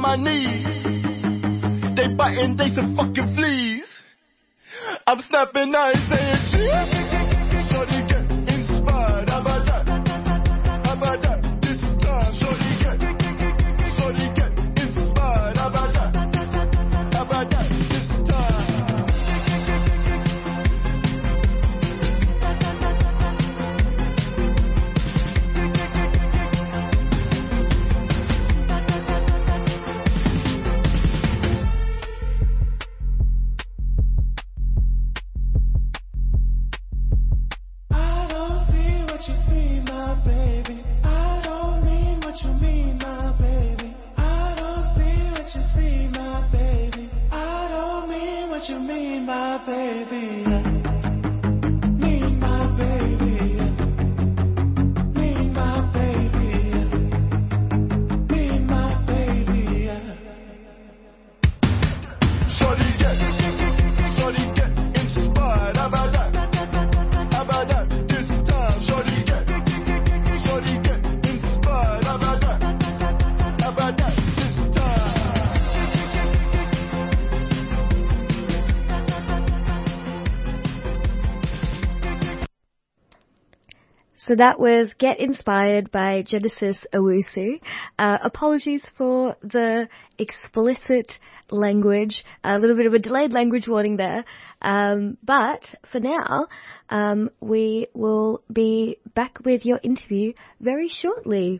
My 0.09 0.15
knees. 0.15 0.65
They 1.95 2.07
biting, 2.15 2.57
they 2.57 2.73
some 2.73 2.95
fucking 2.95 3.35
fleas. 3.35 3.87
I'm 5.05 5.19
snapping 5.21 5.75
eyes 5.75 6.18
So 84.29 84.35
that 84.35 84.59
was 84.59 84.93
Get 84.93 85.19
Inspired 85.19 85.89
by 85.89 86.21
Genesis 86.21 86.85
Owusu. 86.93 87.59
Uh, 87.97 88.19
apologies 88.21 88.87
for 88.95 89.35
the 89.41 89.89
explicit 90.19 91.13
language, 91.49 92.23
a 92.43 92.59
little 92.59 92.75
bit 92.75 92.85
of 92.85 92.93
a 92.93 92.99
delayed 92.99 93.33
language 93.33 93.67
warning 93.67 93.97
there. 93.97 94.25
Um, 94.61 95.17
but 95.23 95.73
for 95.91 95.99
now, 95.99 96.47
um, 96.91 97.31
we 97.41 97.87
will 97.95 98.43
be 98.53 98.99
back 99.15 99.39
with 99.43 99.65
your 99.65 99.79
interview 99.81 100.33
very 100.59 100.89
shortly. 100.89 101.59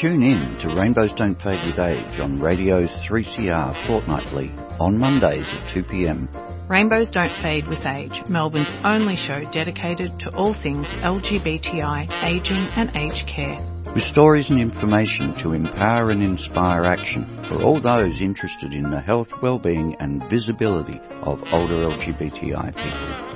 Tune 0.00 0.22
in 0.22 0.58
to 0.60 0.76
Rainbows 0.80 1.12
Don't 1.14 1.42
Fade 1.42 1.58
with 1.66 1.80
Age 1.80 2.20
on 2.20 2.38
Radio 2.38 2.86
3CR 2.86 3.88
fortnightly 3.88 4.52
on 4.78 4.96
Mondays 4.96 5.52
at 5.52 5.74
2pm. 5.74 6.55
Rainbows 6.68 7.10
Don't 7.12 7.30
Fade 7.42 7.68
with 7.68 7.86
Age, 7.86 8.22
Melbourne's 8.28 8.72
only 8.82 9.14
show 9.14 9.40
dedicated 9.52 10.18
to 10.18 10.34
all 10.34 10.52
things 10.52 10.88
LGBTI, 10.88 12.10
ageing 12.24 12.66
and 12.74 12.90
aged 12.96 13.28
care. 13.28 13.62
With 13.94 14.02
stories 14.02 14.50
and 14.50 14.60
information 14.60 15.32
to 15.42 15.52
empower 15.52 16.10
and 16.10 16.24
inspire 16.24 16.82
action 16.82 17.24
for 17.48 17.62
all 17.62 17.80
those 17.80 18.20
interested 18.20 18.74
in 18.74 18.90
the 18.90 19.00
health, 19.00 19.28
well-being 19.40 19.94
and 20.00 20.28
visibility 20.28 20.98
of 21.22 21.40
older 21.52 21.86
LGBTI 21.86 22.74
people. 22.74 23.35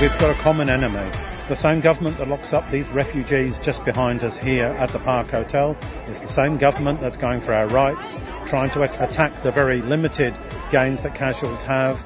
We've 0.00 0.14
got 0.20 0.30
a 0.30 0.40
common 0.40 0.70
enemy. 0.70 1.10
The 1.48 1.58
same 1.58 1.80
government 1.80 2.18
that 2.18 2.28
locks 2.28 2.52
up 2.52 2.62
these 2.70 2.88
refugees 2.90 3.58
just 3.64 3.84
behind 3.84 4.22
us 4.22 4.38
here 4.38 4.70
at 4.78 4.92
the 4.92 5.00
Park 5.00 5.26
Hotel 5.26 5.74
is 6.06 6.14
the 6.22 6.32
same 6.38 6.56
government 6.56 7.00
that's 7.00 7.16
going 7.16 7.40
for 7.40 7.52
our 7.52 7.66
rights, 7.66 8.06
trying 8.48 8.70
to 8.78 8.82
attack 8.86 9.42
the 9.42 9.50
very 9.50 9.82
limited 9.82 10.38
gains 10.70 11.02
that 11.02 11.18
casuals 11.18 11.58
have. 11.66 11.98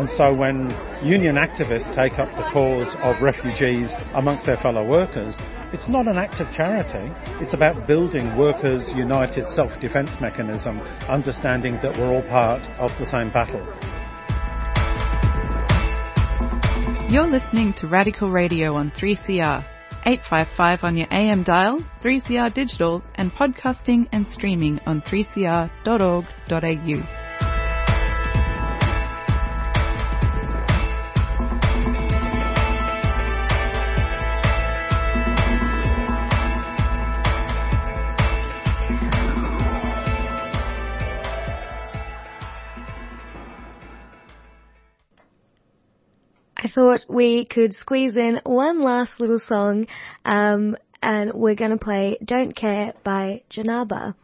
And 0.00 0.08
so 0.08 0.32
when 0.32 0.72
union 1.04 1.36
activists 1.36 1.94
take 1.94 2.18
up 2.18 2.32
the 2.40 2.48
cause 2.54 2.88
of 3.02 3.20
refugees 3.20 3.92
amongst 4.14 4.46
their 4.46 4.56
fellow 4.56 4.88
workers, 4.88 5.34
it's 5.74 5.88
not 5.88 6.08
an 6.08 6.16
act 6.16 6.40
of 6.40 6.50
charity. 6.56 7.12
It's 7.44 7.52
about 7.52 7.86
building 7.86 8.34
workers' 8.34 8.88
united 8.96 9.46
self-defense 9.50 10.22
mechanism, 10.22 10.80
understanding 11.04 11.74
that 11.82 11.98
we're 11.98 12.14
all 12.14 12.26
part 12.30 12.66
of 12.80 12.88
the 12.98 13.04
same 13.04 13.30
battle. 13.30 13.60
You're 17.08 17.28
listening 17.28 17.72
to 17.74 17.86
Radical 17.86 18.30
Radio 18.30 18.74
on 18.74 18.90
3CR. 18.90 19.64
855 20.04 20.80
on 20.82 20.96
your 20.96 21.06
AM 21.12 21.44
dial, 21.44 21.80
3CR 22.02 22.52
digital, 22.52 23.00
and 23.14 23.32
podcasting 23.32 24.08
and 24.10 24.26
streaming 24.26 24.80
on 24.86 25.02
3cr.org.au. 25.02 27.25
I 46.66 46.68
thought 46.68 47.04
we 47.08 47.44
could 47.44 47.74
squeeze 47.74 48.16
in 48.16 48.40
one 48.42 48.80
last 48.80 49.20
little 49.20 49.38
song, 49.38 49.86
um, 50.24 50.76
and 51.00 51.32
we're 51.32 51.54
going 51.54 51.70
to 51.70 51.76
play 51.76 52.18
Don't 52.24 52.56
Care 52.56 52.92
by 53.04 53.44
Janaba. 53.48 54.16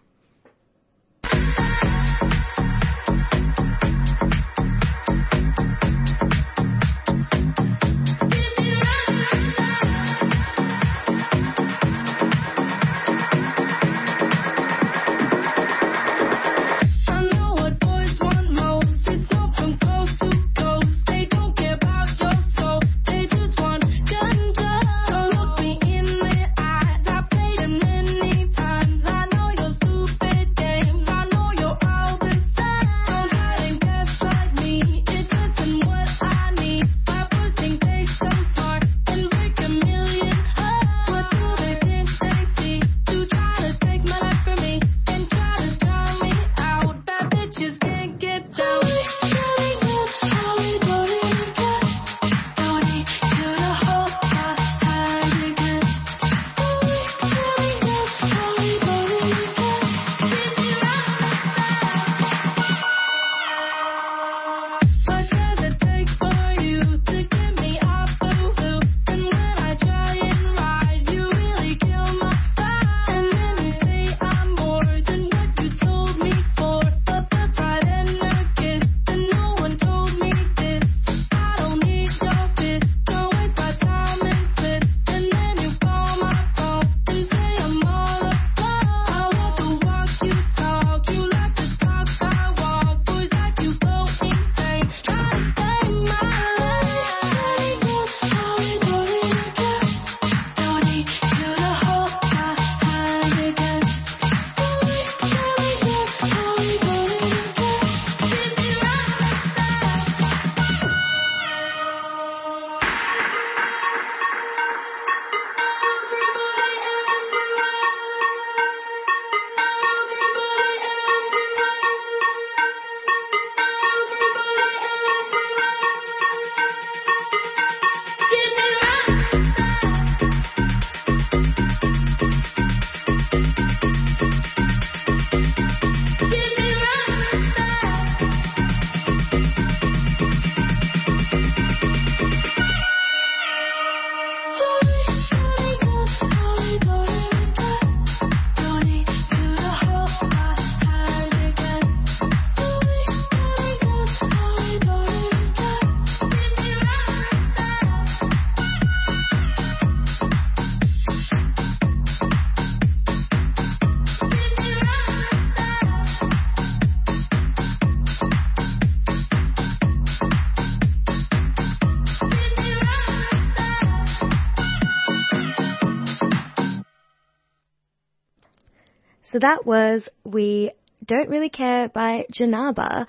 So 179.33 179.39
that 179.39 179.65
was 179.65 180.11
We 180.25 180.73
Don't 181.03 181.31
Really 181.31 181.49
Care 181.49 181.89
by 181.89 182.27
Janaba. 182.31 183.07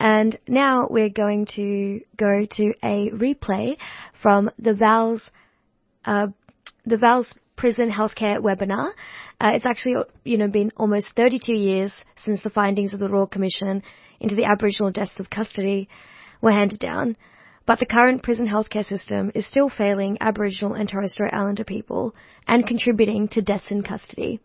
And 0.00 0.38
now 0.48 0.88
we're 0.90 1.10
going 1.10 1.44
to 1.56 2.00
go 2.16 2.46
to 2.52 2.74
a 2.82 3.10
replay 3.10 3.76
from 4.22 4.50
the 4.58 4.72
VALS, 4.72 5.28
uh, 6.06 6.28
the 6.86 6.96
VALS 6.96 7.34
prison 7.54 7.90
healthcare 7.90 8.40
webinar. 8.40 8.92
Uh, 9.38 9.52
it's 9.56 9.66
actually, 9.66 9.96
you 10.24 10.38
know, 10.38 10.48
been 10.48 10.72
almost 10.74 11.14
32 11.14 11.52
years 11.52 12.02
since 12.16 12.42
the 12.42 12.48
findings 12.48 12.94
of 12.94 13.00
the 13.00 13.10
Royal 13.10 13.26
Commission 13.26 13.82
into 14.20 14.36
the 14.36 14.46
Aboriginal 14.46 14.90
deaths 14.90 15.20
of 15.20 15.28
custody 15.28 15.90
were 16.40 16.50
handed 16.50 16.78
down. 16.78 17.14
But 17.66 17.78
the 17.78 17.84
current 17.84 18.22
prison 18.22 18.48
healthcare 18.48 18.86
system 18.86 19.32
is 19.34 19.46
still 19.46 19.68
failing 19.68 20.16
Aboriginal 20.22 20.72
and 20.72 20.88
Torres 20.88 21.12
Strait 21.12 21.34
Islander 21.34 21.64
people 21.64 22.14
and 22.46 22.66
contributing 22.66 23.28
to 23.28 23.42
deaths 23.42 23.70
in 23.70 23.82
custody. 23.82 24.40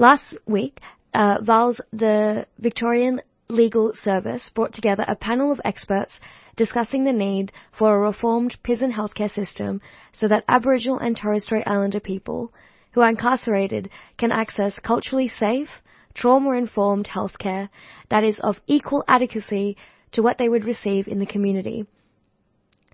Last 0.00 0.38
week, 0.46 0.78
uh, 1.12 1.40
VALS, 1.42 1.80
the 1.92 2.46
Victorian 2.60 3.20
Legal 3.48 3.92
Service, 3.94 4.48
brought 4.54 4.72
together 4.72 5.04
a 5.08 5.16
panel 5.16 5.50
of 5.50 5.60
experts 5.64 6.20
discussing 6.54 7.02
the 7.02 7.12
need 7.12 7.50
for 7.76 7.92
a 7.92 7.98
reformed 7.98 8.56
prison 8.62 8.92
healthcare 8.92 9.28
system 9.28 9.80
so 10.12 10.28
that 10.28 10.44
Aboriginal 10.46 10.98
and 10.98 11.16
Torres 11.16 11.42
Strait 11.42 11.66
Islander 11.66 11.98
people 11.98 12.52
who 12.92 13.00
are 13.00 13.08
incarcerated 13.08 13.90
can 14.16 14.30
access 14.30 14.78
culturally 14.78 15.26
safe, 15.26 15.68
trauma-informed 16.14 17.08
healthcare 17.08 17.68
that 18.08 18.22
is 18.22 18.38
of 18.38 18.60
equal 18.68 19.02
adequacy 19.08 19.76
to 20.12 20.22
what 20.22 20.38
they 20.38 20.48
would 20.48 20.64
receive 20.64 21.08
in 21.08 21.18
the 21.18 21.26
community. 21.26 21.86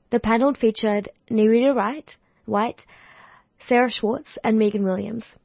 The 0.08 0.20
panel 0.20 0.54
featured 0.54 1.10
Nerita 1.30 1.74
Wright, 1.74 2.16
Waight, 2.48 2.80
Sarah 3.58 3.90
Schwartz, 3.90 4.38
and 4.42 4.58
Megan 4.58 4.84
Williams. 4.84 5.36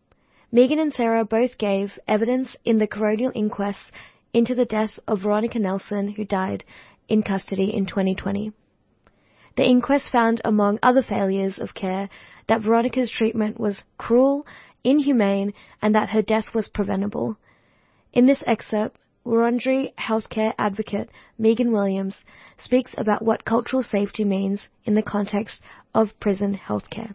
Megan 0.52 0.80
and 0.80 0.92
Sarah 0.92 1.26
both 1.26 1.60
gave 1.60 2.00
evidence 2.08 2.56
in 2.66 2.80
the 2.80 2.88
coronial 2.88 3.32
inquest 3.36 3.92
into 4.34 4.56
the 4.56 4.66
death 4.66 5.00
of 5.08 5.22
Veronica 5.22 5.60
Nelson, 5.60 6.08
who 6.08 6.26
died 6.26 6.64
in 7.08 7.22
custody 7.22 7.72
in 7.72 7.86
2020. 7.86 8.52
The 9.58 9.64
inquest 9.64 10.12
found, 10.12 10.42
among 10.44 10.80
other 10.82 11.04
failures 11.04 11.60
of 11.60 11.76
care, 11.76 12.10
that 12.48 12.62
Veronica's 12.62 13.12
treatment 13.12 13.60
was 13.60 13.84
cruel, 14.00 14.48
inhumane, 14.84 15.54
and 15.84 15.94
that 15.94 16.10
her 16.10 16.24
death 16.24 16.56
was 16.56 16.68
preventable. 16.68 17.38
In 18.12 18.26
this 18.26 18.44
excerpt, 18.48 18.98
Wiradjuri 19.24 19.94
healthcare 20.00 20.56
advocate 20.58 21.12
Megan 21.38 21.72
Williams 21.72 22.26
speaks 22.58 22.96
about 22.98 23.22
what 23.22 23.46
cultural 23.46 23.84
safety 23.84 24.24
means 24.24 24.68
in 24.84 24.96
the 24.96 25.04
context 25.04 25.62
of 25.94 26.20
prison 26.20 26.58
healthcare. 26.58 27.14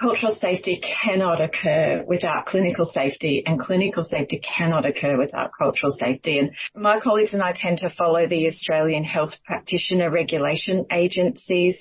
Cultural 0.00 0.34
safety 0.34 0.80
cannot 0.82 1.40
occur 1.40 2.04
without 2.06 2.46
clinical 2.46 2.84
safety 2.84 3.42
and 3.46 3.58
clinical 3.58 4.04
safety 4.04 4.40
cannot 4.40 4.84
occur 4.84 5.18
without 5.18 5.50
cultural 5.58 5.92
safety. 5.92 6.38
And 6.38 6.50
my 6.74 7.00
colleagues 7.00 7.32
and 7.32 7.42
I 7.42 7.52
tend 7.54 7.78
to 7.78 7.90
follow 7.90 8.26
the 8.26 8.46
Australian 8.46 9.04
Health 9.04 9.34
Practitioner 9.44 10.10
Regulation 10.10 10.86
Agency's 10.92 11.76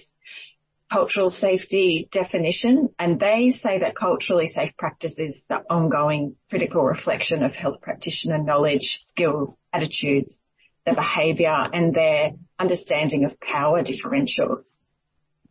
cultural 0.92 1.30
safety 1.30 2.08
definition 2.12 2.90
and 3.00 3.20
they 3.20 3.58
say 3.62 3.80
that 3.80 3.96
culturally 3.96 4.48
safe 4.48 4.72
practice 4.78 5.16
is 5.18 5.44
the 5.50 5.56
ongoing 5.70 6.36
critical 6.50 6.84
reflection 6.84 7.44
of 7.44 7.54
health 7.54 7.82
practitioner 7.82 8.38
knowledge, 8.38 9.00
skills, 9.08 9.58
attitudes, 9.74 10.40
their 10.86 10.94
behaviour 10.94 11.68
and 11.74 11.94
their 11.94 12.32
understanding 12.60 13.26
of 13.26 13.40
power 13.40 13.84
differentials 13.84 14.60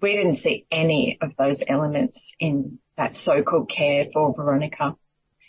we 0.05 0.13
didn't 0.13 0.37
see 0.37 0.67
any 0.71 1.17
of 1.23 1.31
those 1.39 1.59
elements 1.67 2.21
in 2.39 2.79
that 2.99 3.17
so-called 3.17 3.71
care 3.75 4.05
for 4.13 4.35
Veronica. 4.35 4.97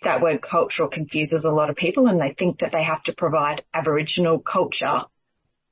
That 0.03 0.21
word 0.21 0.41
cultural 0.41 0.87
confuses 0.87 1.43
a 1.43 1.49
lot 1.49 1.69
of 1.69 1.75
people 1.75 2.07
and 2.07 2.21
they 2.21 2.33
think 2.39 2.59
that 2.59 2.71
they 2.71 2.83
have 2.83 3.03
to 3.03 3.13
provide 3.13 3.65
Aboriginal 3.73 4.39
culture 4.39 5.01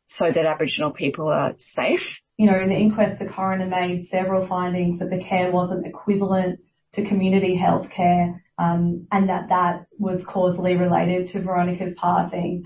so 0.08 0.26
that 0.26 0.46
Aboriginal 0.46 0.92
people 0.92 1.30
are 1.30 1.56
safe. 1.58 2.02
You 2.36 2.52
know, 2.52 2.60
in 2.60 2.68
the 2.68 2.76
inquest, 2.76 3.20
the 3.20 3.26
coroner 3.26 3.68
made 3.68 4.10
several 4.10 4.46
findings 4.50 5.00
that 5.00 5.10
the 5.10 5.24
care 5.24 5.50
wasn't 5.50 5.88
equivalent 5.88 6.60
to 6.96 7.08
community 7.08 7.56
health 7.56 7.90
care 7.90 8.44
um, 8.58 9.08
and 9.14 9.30
that 9.30 9.48
that 9.48 9.86
was 9.98 10.26
causally 10.28 10.76
related 10.76 11.30
to 11.30 11.42
Veronica's 11.42 11.94
passing. 11.98 12.66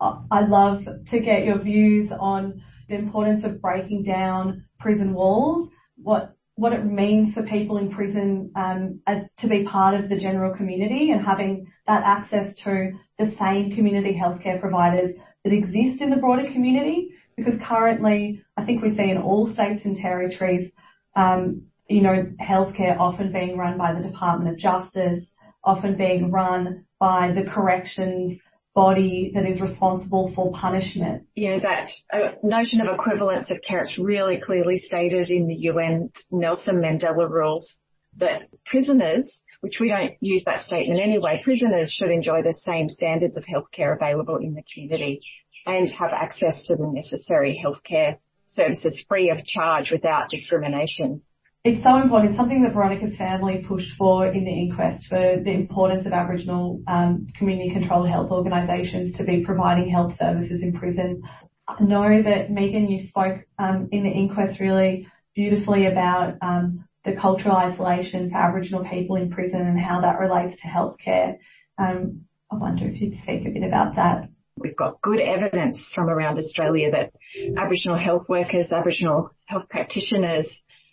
I'd 0.00 0.50
love 0.50 0.84
to 1.08 1.18
get 1.18 1.44
your 1.44 1.58
views 1.58 2.10
on 2.16 2.62
the 2.88 2.94
importance 2.94 3.44
of 3.44 3.60
breaking 3.60 4.02
down 4.04 4.64
prison 4.78 5.12
walls, 5.12 5.68
what 5.96 6.34
what 6.58 6.72
it 6.72 6.84
means 6.84 7.34
for 7.34 7.44
people 7.44 7.78
in 7.78 7.88
prison 7.88 8.50
um, 8.56 9.00
as 9.06 9.22
to 9.38 9.46
be 9.46 9.62
part 9.62 9.94
of 9.94 10.08
the 10.08 10.18
general 10.18 10.52
community 10.52 11.12
and 11.12 11.24
having 11.24 11.70
that 11.86 12.02
access 12.04 12.52
to 12.56 12.90
the 13.16 13.32
same 13.38 13.70
community 13.76 14.18
healthcare 14.20 14.60
providers 14.60 15.10
that 15.44 15.52
exist 15.52 16.02
in 16.02 16.10
the 16.10 16.16
broader 16.16 16.50
community. 16.52 17.10
Because 17.36 17.54
currently, 17.64 18.42
I 18.56 18.64
think 18.64 18.82
we 18.82 18.96
see 18.96 19.08
in 19.08 19.18
all 19.18 19.54
states 19.54 19.84
and 19.84 19.94
territories, 19.94 20.72
um, 21.14 21.62
you 21.88 22.02
know, 22.02 22.26
healthcare 22.42 22.98
often 22.98 23.32
being 23.32 23.56
run 23.56 23.78
by 23.78 23.94
the 23.94 24.02
Department 24.02 24.50
of 24.50 24.58
Justice, 24.58 25.24
often 25.62 25.96
being 25.96 26.32
run 26.32 26.84
by 26.98 27.30
the 27.32 27.48
corrections 27.48 28.40
body 28.78 29.32
that 29.34 29.44
is 29.44 29.60
responsible 29.60 30.32
for 30.36 30.52
punishment. 30.52 31.26
Yeah, 31.34 31.58
that 31.58 31.90
uh, 32.12 32.36
notion 32.44 32.80
of 32.80 32.86
equivalence 32.94 33.50
of 33.50 33.58
care 33.60 33.82
is 33.82 33.98
really 33.98 34.40
clearly 34.40 34.78
stated 34.78 35.30
in 35.30 35.48
the 35.48 35.56
UN 35.70 36.10
Nelson 36.30 36.76
Mandela 36.76 37.28
rules 37.28 37.76
that 38.18 38.46
prisoners, 38.64 39.42
which 39.62 39.78
we 39.80 39.88
don't 39.88 40.12
use 40.20 40.44
that 40.44 40.64
statement 40.64 41.00
anyway, 41.00 41.40
prisoners 41.42 41.90
should 41.90 42.12
enjoy 42.12 42.42
the 42.42 42.52
same 42.52 42.88
standards 42.88 43.36
of 43.36 43.44
healthcare 43.44 43.96
available 43.96 44.36
in 44.36 44.54
the 44.54 44.62
community 44.72 45.22
and 45.66 45.90
have 45.90 46.12
access 46.12 46.62
to 46.68 46.76
the 46.76 46.86
necessary 46.86 47.60
healthcare 47.60 48.18
services 48.46 49.04
free 49.08 49.30
of 49.30 49.44
charge 49.44 49.90
without 49.90 50.30
discrimination 50.30 51.20
it's 51.68 51.82
so 51.82 51.96
important. 51.96 52.30
It's 52.30 52.38
something 52.38 52.62
that 52.62 52.72
Veronica's 52.72 53.16
family 53.16 53.64
pushed 53.66 53.94
for 53.98 54.26
in 54.26 54.44
the 54.44 54.50
inquest 54.50 55.06
for 55.06 55.18
the 55.42 55.52
importance 55.52 56.06
of 56.06 56.12
Aboriginal 56.12 56.82
um, 56.88 57.26
community 57.36 57.70
controlled 57.70 58.08
health 58.08 58.30
organisations 58.30 59.16
to 59.16 59.24
be 59.24 59.44
providing 59.44 59.90
health 59.90 60.14
services 60.18 60.62
in 60.62 60.72
prison. 60.72 61.22
I 61.66 61.82
know 61.82 62.22
that 62.22 62.50
Megan, 62.50 62.88
you 62.88 63.06
spoke 63.08 63.42
um, 63.58 63.88
in 63.92 64.02
the 64.02 64.10
inquest 64.10 64.60
really 64.60 65.08
beautifully 65.34 65.86
about 65.86 66.38
um, 66.40 66.88
the 67.04 67.14
cultural 67.14 67.56
isolation 67.56 68.30
for 68.30 68.38
Aboriginal 68.38 68.84
people 68.84 69.16
in 69.16 69.30
prison 69.30 69.60
and 69.60 69.78
how 69.78 70.00
that 70.00 70.18
relates 70.18 70.60
to 70.62 70.68
healthcare. 70.68 71.36
Um, 71.76 72.22
I 72.50 72.56
wonder 72.56 72.86
if 72.88 72.98
you'd 73.00 73.20
speak 73.22 73.46
a 73.46 73.50
bit 73.50 73.62
about 73.62 73.96
that. 73.96 74.28
We've 74.56 74.76
got 74.76 75.02
good 75.02 75.20
evidence 75.20 75.78
from 75.94 76.08
around 76.08 76.38
Australia 76.38 76.90
that 76.92 77.12
Aboriginal 77.56 77.98
health 77.98 78.26
workers, 78.28 78.72
Aboriginal 78.72 79.30
health 79.44 79.68
practitioners 79.68 80.46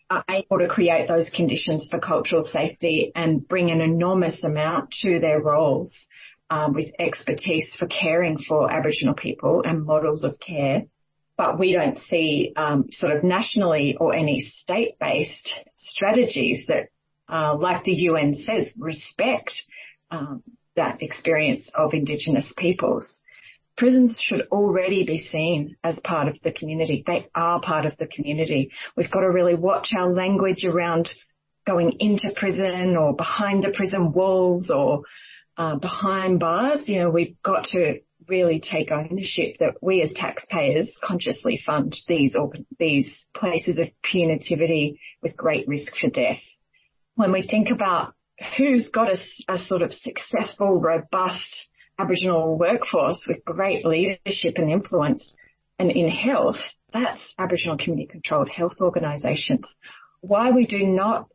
are 0.09 0.23
able 0.29 0.59
to 0.59 0.67
create 0.67 1.07
those 1.07 1.29
conditions 1.29 1.87
for 1.89 1.99
cultural 1.99 2.43
safety 2.43 3.11
and 3.15 3.47
bring 3.47 3.71
an 3.71 3.81
enormous 3.81 4.43
amount 4.43 4.91
to 5.01 5.19
their 5.19 5.41
roles 5.41 5.93
um, 6.49 6.73
with 6.73 6.93
expertise 6.99 7.75
for 7.77 7.87
caring 7.87 8.37
for 8.37 8.71
Aboriginal 8.71 9.15
people 9.15 9.63
and 9.65 9.85
models 9.85 10.23
of 10.23 10.39
care. 10.39 10.83
But 11.37 11.59
we 11.59 11.73
don't 11.73 11.97
see 11.97 12.53
um, 12.55 12.85
sort 12.91 13.15
of 13.15 13.23
nationally 13.23 13.97
or 13.99 14.13
any 14.13 14.41
state-based 14.41 15.53
strategies 15.75 16.67
that, 16.67 16.89
uh, 17.27 17.55
like 17.55 17.83
the 17.83 17.93
UN 17.93 18.35
says, 18.35 18.73
respect 18.77 19.53
um, 20.11 20.43
that 20.75 21.01
experience 21.01 21.69
of 21.73 21.93
Indigenous 21.93 22.51
peoples 22.55 23.21
prisons 23.77 24.19
should 24.21 24.47
already 24.51 25.05
be 25.05 25.17
seen 25.17 25.75
as 25.83 25.99
part 25.99 26.27
of 26.27 26.35
the 26.43 26.51
community. 26.51 27.03
They 27.05 27.27
are 27.35 27.59
part 27.61 27.85
of 27.85 27.97
the 27.97 28.07
community. 28.07 28.71
We've 28.95 29.11
got 29.11 29.21
to 29.21 29.29
really 29.29 29.55
watch 29.55 29.91
our 29.95 30.09
language 30.09 30.65
around 30.65 31.09
going 31.65 31.97
into 31.99 32.33
prison 32.35 32.95
or 32.95 33.15
behind 33.15 33.63
the 33.63 33.71
prison 33.71 34.13
walls 34.13 34.69
or 34.69 35.01
uh, 35.57 35.75
behind 35.75 36.39
bars. 36.39 36.87
You 36.87 36.99
know, 36.99 37.09
we've 37.09 37.41
got 37.41 37.65
to 37.71 37.99
really 38.27 38.59
take 38.59 38.91
ownership 38.91 39.57
that 39.59 39.75
we 39.81 40.01
as 40.01 40.11
taxpayers 40.13 40.97
consciously 41.03 41.61
fund 41.63 41.95
these 42.07 42.35
these 42.79 43.25
places 43.35 43.77
of 43.77 43.87
punitivity 44.03 44.97
with 45.21 45.37
great 45.37 45.67
risk 45.67 45.95
for 45.99 46.09
death. 46.09 46.41
When 47.15 47.31
we 47.31 47.47
think 47.47 47.69
about 47.69 48.13
who's 48.57 48.89
got 48.89 49.09
a, 49.09 49.17
a 49.47 49.59
sort 49.59 49.81
of 49.81 49.93
successful, 49.93 50.79
robust 50.79 51.69
Aboriginal 51.97 52.57
workforce 52.57 53.25
with 53.27 53.45
great 53.45 53.85
leadership 53.85 54.55
and 54.57 54.71
influence 54.71 55.33
and 55.79 55.91
in 55.91 56.09
health, 56.09 56.57
that's 56.93 57.33
Aboriginal 57.37 57.77
community 57.77 58.07
controlled 58.07 58.49
health 58.49 58.79
organisations. 58.79 59.67
Why 60.21 60.51
we 60.51 60.65
do 60.65 60.85
not 60.85 61.27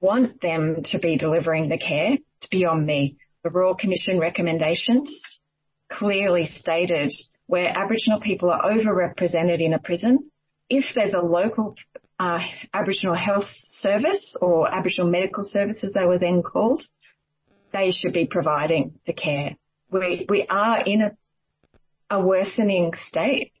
want 0.00 0.40
them 0.40 0.82
to 0.90 0.98
be 0.98 1.16
delivering 1.16 1.68
the 1.68 1.78
care, 1.78 2.18
it's 2.38 2.46
beyond 2.50 2.86
me. 2.86 3.16
The 3.42 3.50
Royal 3.50 3.74
Commission 3.74 4.18
recommendations 4.18 5.14
clearly 5.90 6.46
stated 6.46 7.12
where 7.46 7.76
Aboriginal 7.76 8.20
people 8.20 8.50
are 8.50 8.62
overrepresented 8.62 9.60
in 9.60 9.74
a 9.74 9.78
prison, 9.78 10.30
if 10.70 10.86
there's 10.94 11.12
a 11.12 11.20
local 11.20 11.74
uh, 12.18 12.40
Aboriginal 12.72 13.14
health 13.14 13.44
service 13.62 14.34
or 14.40 14.72
Aboriginal 14.72 15.10
medical 15.10 15.44
services 15.44 15.92
they 15.94 16.06
were 16.06 16.18
then 16.18 16.42
called, 16.42 16.82
they 17.74 17.90
should 17.90 18.14
be 18.14 18.26
providing 18.26 18.94
the 19.04 19.12
care. 19.12 19.56
We, 19.90 20.26
we 20.28 20.46
are 20.48 20.80
in 20.80 21.02
a, 21.02 21.10
a 22.08 22.20
worsening 22.24 22.92
state. 23.08 23.52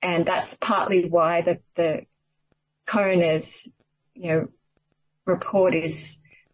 And 0.00 0.24
that's 0.24 0.56
partly 0.60 1.08
why 1.10 1.42
the, 1.42 1.58
the 1.76 2.06
coroner's, 2.88 3.46
you 4.14 4.30
know, 4.30 4.48
report 5.26 5.74
is 5.74 5.94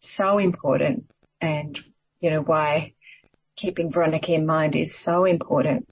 so 0.00 0.38
important 0.38 1.04
and, 1.40 1.78
you 2.20 2.30
know, 2.30 2.40
why 2.40 2.94
keeping 3.56 3.92
Veronica 3.92 4.32
in 4.32 4.46
mind 4.46 4.74
is 4.74 4.92
so 5.04 5.26
important. 5.26 5.86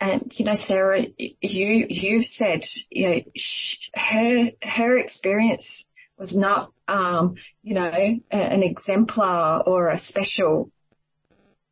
And, 0.00 0.32
you 0.36 0.44
know, 0.44 0.54
Sarah, 0.54 1.02
you, 1.18 1.86
you 1.88 2.22
said, 2.22 2.62
you 2.90 3.08
know, 3.08 3.20
her, 3.94 4.50
her 4.62 4.98
experience 4.98 5.66
was 6.22 6.34
not, 6.36 6.70
um, 6.86 7.34
you 7.64 7.74
know, 7.74 7.90
an 8.30 8.62
exemplar 8.62 9.62
or 9.66 9.88
a 9.88 9.98
special 9.98 10.70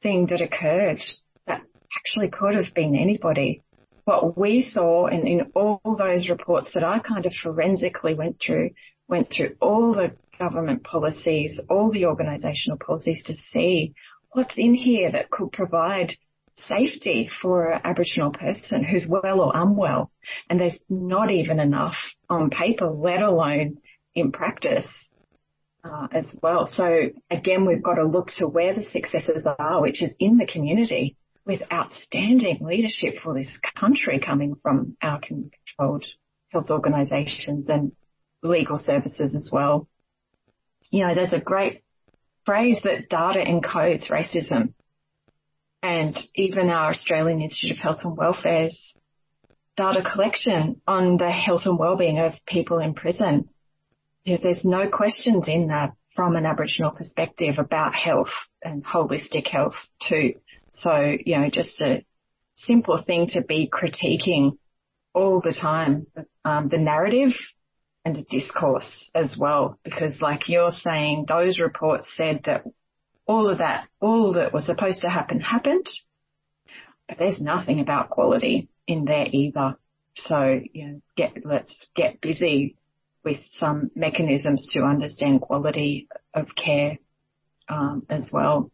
thing 0.02 0.26
that 0.26 0.40
occurred 0.40 1.00
that 1.46 1.62
actually 1.96 2.28
could 2.28 2.56
have 2.56 2.74
been 2.74 2.96
anybody. 2.96 3.62
What 4.04 4.36
we 4.36 4.62
saw 4.62 5.06
in, 5.06 5.26
in 5.26 5.52
all 5.54 5.80
those 5.84 6.28
reports 6.28 6.70
that 6.74 6.82
I 6.82 6.98
kind 6.98 7.26
of 7.26 7.32
forensically 7.32 8.14
went 8.14 8.40
through, 8.44 8.70
went 9.06 9.30
through 9.30 9.54
all 9.60 9.94
the 9.94 10.16
government 10.36 10.82
policies, 10.82 11.60
all 11.68 11.92
the 11.92 12.02
organisational 12.02 12.80
policies 12.80 13.22
to 13.26 13.34
see 13.34 13.94
what's 14.32 14.58
in 14.58 14.74
here 14.74 15.12
that 15.12 15.30
could 15.30 15.52
provide 15.52 16.12
safety 16.56 17.30
for 17.40 17.70
an 17.70 17.82
Aboriginal 17.84 18.32
person 18.32 18.82
who's 18.82 19.06
well 19.06 19.40
or 19.40 19.52
unwell. 19.54 20.10
And 20.48 20.58
there's 20.58 20.80
not 20.88 21.30
even 21.30 21.60
enough 21.60 21.96
on 22.28 22.50
paper, 22.50 22.86
let 22.86 23.22
alone 23.22 23.78
in 24.14 24.32
practice 24.32 24.88
uh, 25.84 26.08
as 26.12 26.26
well. 26.42 26.66
So 26.66 27.10
again, 27.30 27.64
we've 27.64 27.82
got 27.82 27.94
to 27.94 28.04
look 28.04 28.30
to 28.38 28.48
where 28.48 28.74
the 28.74 28.82
successes 28.82 29.46
are, 29.58 29.80
which 29.80 30.02
is 30.02 30.14
in 30.18 30.36
the 30.36 30.46
community. 30.46 31.16
with 31.46 31.62
outstanding 31.72 32.58
leadership 32.60 33.16
for 33.22 33.34
this 33.34 33.50
country 33.76 34.20
coming 34.20 34.54
from 34.62 34.96
our 35.02 35.18
controlled 35.20 36.04
health 36.50 36.70
organisations 36.70 37.68
and 37.68 37.92
legal 38.42 38.78
services 38.78 39.34
as 39.34 39.50
well. 39.52 39.88
You 40.90 41.06
know, 41.06 41.14
there's 41.14 41.32
a 41.32 41.40
great 41.40 41.82
phrase 42.44 42.80
that 42.84 43.08
data 43.08 43.40
encodes 43.40 44.10
racism. 44.10 44.74
And 45.82 46.16
even 46.34 46.68
our 46.68 46.90
Australian 46.90 47.40
Institute 47.40 47.78
of 47.78 47.82
Health 47.82 48.00
and 48.04 48.16
Welfare's 48.16 48.94
data 49.76 50.02
collection 50.02 50.80
on 50.86 51.16
the 51.16 51.30
health 51.30 51.62
and 51.64 51.78
well-being 51.78 52.18
of 52.18 52.34
people 52.46 52.78
in 52.78 52.94
prison. 52.94 53.48
Know, 54.26 54.38
there's 54.42 54.64
no 54.64 54.88
questions 54.88 55.48
in 55.48 55.68
that 55.68 55.92
from 56.14 56.36
an 56.36 56.46
Aboriginal 56.46 56.90
perspective 56.90 57.56
about 57.58 57.94
health 57.94 58.32
and 58.62 58.84
holistic 58.84 59.46
health 59.48 59.76
too. 60.08 60.34
So, 60.70 61.16
you 61.24 61.38
know, 61.38 61.48
just 61.50 61.80
a 61.80 62.04
simple 62.54 63.02
thing 63.02 63.28
to 63.28 63.42
be 63.42 63.70
critiquing 63.72 64.58
all 65.14 65.40
the 65.40 65.54
time, 65.54 66.06
um, 66.44 66.68
the 66.68 66.78
narrative 66.78 67.32
and 68.04 68.14
the 68.14 68.24
discourse 68.24 69.10
as 69.14 69.36
well, 69.38 69.78
because 69.82 70.20
like 70.20 70.48
you're 70.48 70.70
saying, 70.70 71.24
those 71.26 71.58
reports 71.58 72.06
said 72.16 72.42
that 72.44 72.64
all 73.26 73.48
of 73.48 73.58
that, 73.58 73.88
all 74.00 74.34
that 74.34 74.52
was 74.52 74.66
supposed 74.66 75.02
to 75.02 75.08
happen 75.08 75.40
happened, 75.40 75.86
but 77.08 77.18
there's 77.18 77.40
nothing 77.40 77.80
about 77.80 78.10
quality 78.10 78.68
in 78.86 79.04
there 79.04 79.26
either. 79.30 79.76
So, 80.16 80.60
you 80.72 80.86
know, 80.86 81.02
get, 81.16 81.44
let's 81.44 81.88
get 81.94 82.20
busy 82.20 82.76
with 83.24 83.40
some 83.52 83.90
mechanisms 83.94 84.68
to 84.72 84.80
understand 84.80 85.40
quality 85.40 86.08
of 86.34 86.48
care 86.54 86.98
um, 87.68 88.04
as 88.08 88.28
well. 88.32 88.70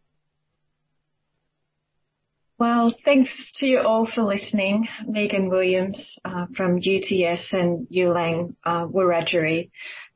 Well, 2.59 2.95
thanks 3.05 3.31
to 3.57 3.67
you 3.67 3.79
all 3.81 4.09
for 4.09 4.23
listening. 4.23 4.87
Megan 5.05 5.49
Williams 5.49 6.17
uh, 6.25 6.47
from 6.55 6.77
UTS 6.77 7.53
and 7.53 7.87
Yulang 7.87 8.55
uh, 8.63 8.87
Wiradjuri. 8.87 9.69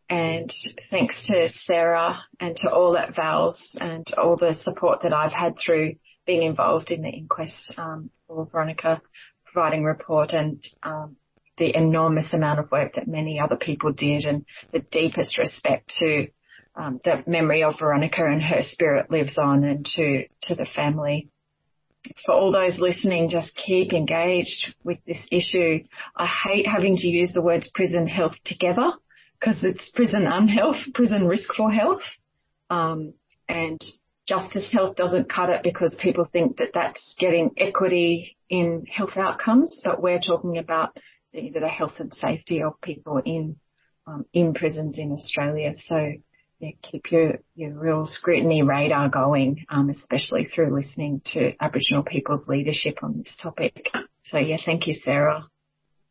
And 0.10 0.52
thanks 0.90 1.28
to 1.28 1.50
Sarah 1.50 2.20
and 2.40 2.58
to 2.58 2.70
all 2.70 2.98
at 2.98 3.16
VALS 3.16 3.76
and 3.80 4.06
all 4.18 4.38
the 4.38 4.56
support 4.56 5.04
that 5.04 5.14
I've 5.14 5.32
had 5.32 5.58
through 5.58 5.96
being 6.26 6.44
involved 6.44 6.92
in 6.92 7.04
the 7.04 7.10
inquest 7.10 7.74
um, 7.78 8.10
for 8.28 8.48
Veronica 8.52 9.02
providing 9.46 9.84
report 9.84 10.34
and 10.34 10.64
um, 10.84 11.16
the 11.62 11.78
enormous 11.78 12.34
amount 12.34 12.60
of 12.60 12.72
work 12.72 12.96
that 12.96 13.08
many 13.08 13.40
other 13.40 13.56
people 13.56 13.92
did 13.92 14.26
and 14.26 14.44
the 14.74 14.80
deepest 14.80 15.38
respect 15.38 15.94
to 16.00 16.26
um, 16.76 17.00
the 17.04 17.24
memory 17.28 17.62
of 17.62 17.78
Veronica 17.78 18.26
and 18.26 18.42
her 18.42 18.64
spirit 18.64 19.12
lives 19.12 19.38
on 19.38 19.64
and 19.64 19.86
to, 19.86 20.24
to 20.42 20.56
the 20.56 20.66
family. 20.66 21.30
For 22.26 22.34
all 22.34 22.52
those 22.52 22.80
listening, 22.80 23.30
just 23.30 23.56
keep 23.56 23.94
engaged 23.94 24.74
with 24.84 24.98
this 25.06 25.24
issue. 25.32 25.84
I 26.18 26.26
hate 26.26 26.66
having 26.66 26.98
to 26.98 27.08
use 27.08 27.32
the 27.32 27.44
words 27.44 27.70
prison 27.76 28.08
health 28.08 28.38
together 28.44 28.94
because 29.40 29.64
it's 29.64 29.92
prison 29.92 30.26
unhealth, 30.26 30.78
prison 30.96 31.28
risk 31.28 31.54
for 31.54 31.72
health. 31.72 32.02
Um, 32.72 33.14
and 33.48 33.80
justice 34.28 34.74
health 34.74 34.96
doesn't 34.96 35.30
cut 35.30 35.52
it 35.52 35.62
because 35.62 35.96
people 36.02 36.26
think 36.26 36.58
that 36.58 36.72
that's 36.74 37.16
getting 37.20 37.52
equity 37.56 38.36
in 38.50 38.88
health 38.92 39.16
outcomes, 39.16 39.80
but 39.84 40.02
we're 40.02 40.20
talking 40.20 40.58
about 40.58 40.98
the, 41.34 41.52
the 41.60 41.68
health 41.68 42.00
and 42.00 42.14
safety 42.14 42.64
of 42.64 42.80
people 42.82 43.22
in 43.24 43.58
um, 44.08 44.26
in 44.34 44.54
prisons 44.54 44.98
in 44.98 45.12
Australia. 45.12 45.74
So 45.76 46.14
yeah, 46.60 46.72
keep 46.84 47.12
your, 47.12 47.40
your 47.56 47.72
real 47.72 48.06
scrutiny 48.06 48.62
radar 48.62 49.10
going, 49.10 49.66
um, 49.70 49.90
especially 49.90 50.46
through 50.46 50.76
listening 50.76 51.22
to 51.34 51.54
Aboriginal 51.60 52.04
people's 52.04 52.48
leadership 52.48 53.00
on 53.04 53.18
this 53.18 53.36
topic. 53.42 53.90
So 54.26 54.38
yeah, 54.38 54.58
thank 54.64 54.88
you, 54.88 54.96
Sarah. 55.04 55.48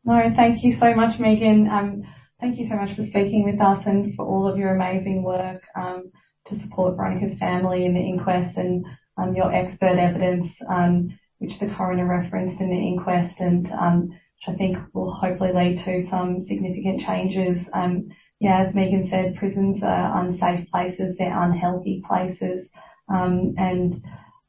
No, 0.04 0.32
thank 0.34 0.64
you 0.64 0.76
so 0.80 0.94
much, 0.94 1.20
Megan. 1.20 1.68
Um, 1.68 2.02
thank 2.40 2.58
you 2.58 2.68
so 2.68 2.74
much 2.74 2.96
for 2.96 3.06
speaking 3.06 3.44
with 3.44 3.60
us 3.60 3.84
and 3.86 4.14
for 4.16 4.26
all 4.26 4.48
of 4.48 4.58
your 4.58 4.74
amazing 4.74 5.22
work 5.22 5.62
um, 5.76 6.10
to 6.46 6.58
support 6.60 6.96
Veronica's 6.96 7.38
family 7.38 7.84
in 7.84 7.94
the 7.94 8.00
inquest 8.00 8.56
and 8.56 8.84
um, 9.18 9.34
your 9.34 9.54
expert 9.54 9.98
evidence, 9.98 10.48
um, 10.68 11.16
which 11.38 11.58
the 11.60 11.72
coroner 11.76 12.08
referenced 12.08 12.60
in 12.60 12.70
the 12.70 12.76
inquest 12.76 13.38
and 13.40 13.70
which 14.40 14.54
I 14.54 14.56
think 14.56 14.78
will 14.94 15.12
hopefully 15.12 15.52
lead 15.52 15.84
to 15.84 16.06
some 16.08 16.40
significant 16.40 17.00
changes. 17.00 17.58
Um, 17.72 18.10
yeah, 18.38 18.64
as 18.66 18.74
Megan 18.74 19.08
said, 19.10 19.36
prisons 19.36 19.82
are 19.82 20.24
unsafe 20.24 20.70
places, 20.70 21.16
they're 21.18 21.42
unhealthy 21.42 22.02
places. 22.06 22.68
Um, 23.12 23.54
and 23.58 23.92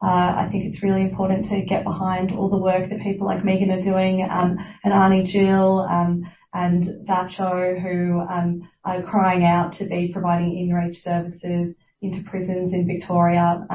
uh, 0.01 0.45
I 0.45 0.47
think 0.51 0.65
it's 0.65 0.81
really 0.81 1.01
important 1.01 1.47
to 1.49 1.61
get 1.61 1.83
behind 1.83 2.31
all 2.31 2.49
the 2.49 2.57
work 2.57 2.89
that 2.89 3.01
people 3.01 3.27
like 3.27 3.43
Megan 3.43 3.71
are 3.71 3.81
doing, 3.81 4.27
um, 4.31 4.57
and 4.83 4.93
Arnie 4.93 5.31
Gill, 5.31 5.81
um, 5.81 6.23
and 6.53 7.07
VACCHO, 7.07 7.81
who 7.81 8.19
are 8.83 9.03
crying 9.03 9.45
out 9.45 9.73
to 9.73 9.85
be 9.85 10.09
providing 10.11 10.57
in-reach 10.57 11.01
services 11.01 11.73
into 12.01 12.29
prisons 12.29 12.73
in 12.73 12.87
Victoria, 12.87 13.65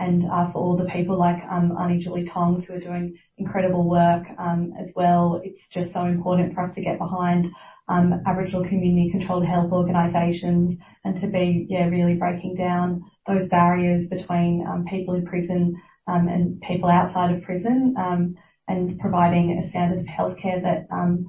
and 0.00 0.24
uh, 0.24 0.50
for 0.50 0.58
all 0.58 0.76
the 0.76 0.86
people 0.86 1.18
like 1.18 1.42
um, 1.50 1.72
Arnie 1.78 2.00
Julie 2.00 2.24
Tongs 2.24 2.64
who 2.64 2.74
are 2.74 2.80
doing 2.80 3.16
incredible 3.36 3.88
work 3.88 4.24
um, 4.38 4.72
as 4.80 4.90
well. 4.96 5.40
It's 5.44 5.60
just 5.70 5.92
so 5.92 6.06
important 6.06 6.54
for 6.54 6.62
us 6.62 6.74
to 6.74 6.82
get 6.82 6.98
behind 6.98 7.46
um, 7.88 8.22
Aboriginal 8.26 8.64
community 8.66 9.10
controlled 9.10 9.46
health 9.46 9.72
organisations 9.72 10.74
and 11.04 11.20
to 11.20 11.26
be 11.26 11.66
yeah 11.68 11.84
really 11.84 12.14
breaking 12.14 12.54
down 12.54 13.02
those 13.26 13.46
barriers 13.48 14.08
between 14.08 14.66
um, 14.66 14.86
people 14.86 15.14
in 15.14 15.26
prison 15.26 15.76
um, 16.06 16.28
and 16.28 16.60
people 16.62 16.88
outside 16.88 17.30
of 17.36 17.42
prison 17.42 17.94
um, 17.98 18.34
and 18.68 18.98
providing 19.00 19.58
a 19.58 19.68
standard 19.68 19.98
of 19.98 20.06
healthcare 20.06 20.62
that 20.62 20.86
um, 20.90 21.26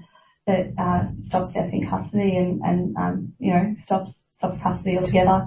that 0.47 0.74
uh, 0.80 1.07
stops 1.19 1.53
death 1.53 1.69
in 1.74 1.88
custody 1.89 2.38
and, 2.38 2.61
and 2.63 3.34
you 3.38 3.53
know 3.53 3.74
stops 3.84 4.24
stops 4.32 4.57
custody 4.63 4.97
altogether. 4.97 5.45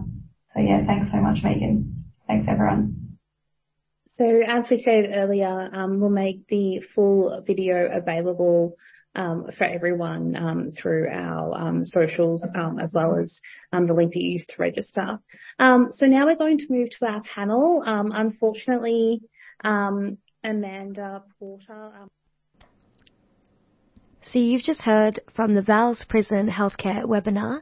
So 0.55 0.61
yeah, 0.61 0.85
thanks 0.87 1.11
so 1.11 1.19
much, 1.19 1.39
Megan. 1.43 2.05
Thanks 2.27 2.47
everyone. 2.49 2.94
So 4.15 4.25
as 4.47 4.71
we 4.71 4.81
said 4.81 5.11
earlier, 5.13 5.71
um, 5.73 6.01
we'll 6.01 6.11
make 6.11 6.47
the 6.47 6.81
full 6.95 7.43
video 7.45 7.89
available 7.91 8.77
um, 9.17 9.51
for 9.57 9.65
everyone 9.65 10.37
um, 10.37 10.71
through 10.71 11.09
our 11.09 11.53
um, 11.57 11.85
socials 11.85 12.47
um, 12.55 12.79
as 12.79 12.93
well 12.95 13.19
as 13.19 13.41
um, 13.73 13.89
the 13.89 13.93
link 13.93 14.13
that 14.13 14.21
you 14.21 14.33
used 14.33 14.51
to 14.51 14.57
register. 14.59 15.19
so 15.59 16.07
now 16.07 16.27
we're 16.27 16.37
going 16.37 16.59
to 16.59 16.67
move 16.71 16.91
to 16.91 17.07
our 17.07 17.23
panel. 17.23 17.83
unfortunately, 17.87 19.23
Amanda 19.65 21.25
Porter. 21.39 21.91
So 24.23 24.39
you've 24.39 24.63
just 24.63 24.83
heard 24.83 25.21
from 25.35 25.55
the 25.55 25.63
VALS 25.63 26.05
Prison 26.09 26.49
Healthcare 26.49 27.05
webinar. 27.05 27.61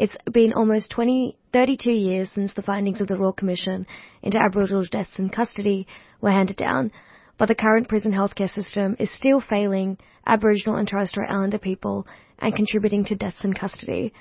It's 0.00 0.16
been 0.32 0.54
almost 0.54 0.90
20, 0.92 1.36
32 1.52 1.92
years 1.92 2.32
since 2.32 2.54
the 2.54 2.62
findings 2.62 3.02
of 3.02 3.06
the 3.06 3.18
Royal 3.18 3.34
Commission 3.34 3.86
into 4.22 4.38
Aboriginal 4.38 4.86
deaths 4.90 5.18
in 5.18 5.28
custody 5.28 5.86
were 6.22 6.30
handed 6.30 6.56
down, 6.56 6.90
but 7.36 7.48
the 7.48 7.54
current 7.54 7.86
prison 7.86 8.10
healthcare 8.10 8.48
system 8.48 8.96
is 8.98 9.10
still 9.10 9.42
failing 9.42 9.98
Aboriginal 10.26 10.76
and 10.76 10.88
Torres 10.88 11.10
Strait 11.10 11.28
Islander 11.28 11.58
people 11.58 12.06
and 12.38 12.56
contributing 12.56 13.04
to 13.04 13.14
deaths 13.14 13.44
in 13.44 13.52
custody. 13.52 14.14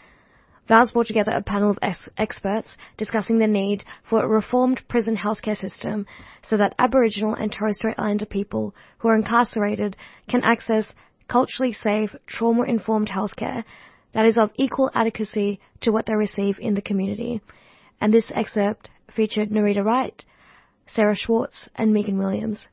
VALS 0.68 0.92
brought 0.92 1.08
together 1.08 1.32
a 1.32 1.42
panel 1.42 1.72
of 1.72 1.80
ex- 1.82 2.10
experts 2.18 2.76
discussing 2.98 3.40
the 3.40 3.48
need 3.48 3.86
for 4.04 4.22
a 4.22 4.28
reformed 4.28 4.86
prison 4.90 5.16
healthcare 5.16 5.56
system 5.56 6.06
so 6.42 6.58
that 6.58 6.76
Aboriginal 6.78 7.36
and 7.36 7.54
Torres 7.54 7.78
Strait 7.78 7.96
Islander 7.98 8.26
people 8.26 8.76
who 8.98 9.08
are 9.08 9.16
incarcerated 9.16 9.96
can 10.28 10.44
access 10.44 10.94
culturally 11.30 11.72
safe, 11.72 12.14
trauma-informed 12.28 13.08
healthcare 13.08 13.64
that 14.14 14.26
is 14.26 14.38
of 14.38 14.52
equal 14.56 14.90
adequacy 14.94 15.60
to 15.82 15.92
what 15.92 16.06
they 16.06 16.16
receive 16.16 16.58
in 16.60 16.74
the 16.74 16.82
community. 16.82 17.42
And 18.02 18.14
this 18.14 18.30
excerpt 18.34 18.90
featured 19.16 19.50
Nerita 19.50 19.84
Wright, 19.84 20.24
Sarah 20.88 21.16
Schwartz, 21.16 21.70
and 21.76 21.94
Megan 21.94 22.18
Williams. 22.18 22.68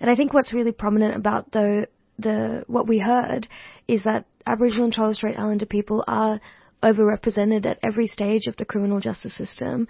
And 0.00 0.10
I 0.10 0.14
think 0.14 0.32
what's 0.32 0.52
really 0.52 0.72
prominent 0.72 1.16
about 1.16 1.52
the 1.52 1.88
the 2.18 2.64
what 2.66 2.86
we 2.86 2.98
heard 2.98 3.48
is 3.88 4.04
that 4.04 4.26
Aboriginal 4.46 4.84
and 4.84 4.94
Torres 4.94 5.16
Strait 5.16 5.38
Islander 5.38 5.66
people 5.66 6.04
are 6.06 6.40
overrepresented 6.82 7.64
at 7.64 7.78
every 7.82 8.06
stage 8.06 8.46
of 8.46 8.56
the 8.56 8.64
criminal 8.64 9.00
justice 9.00 9.34
system, 9.34 9.88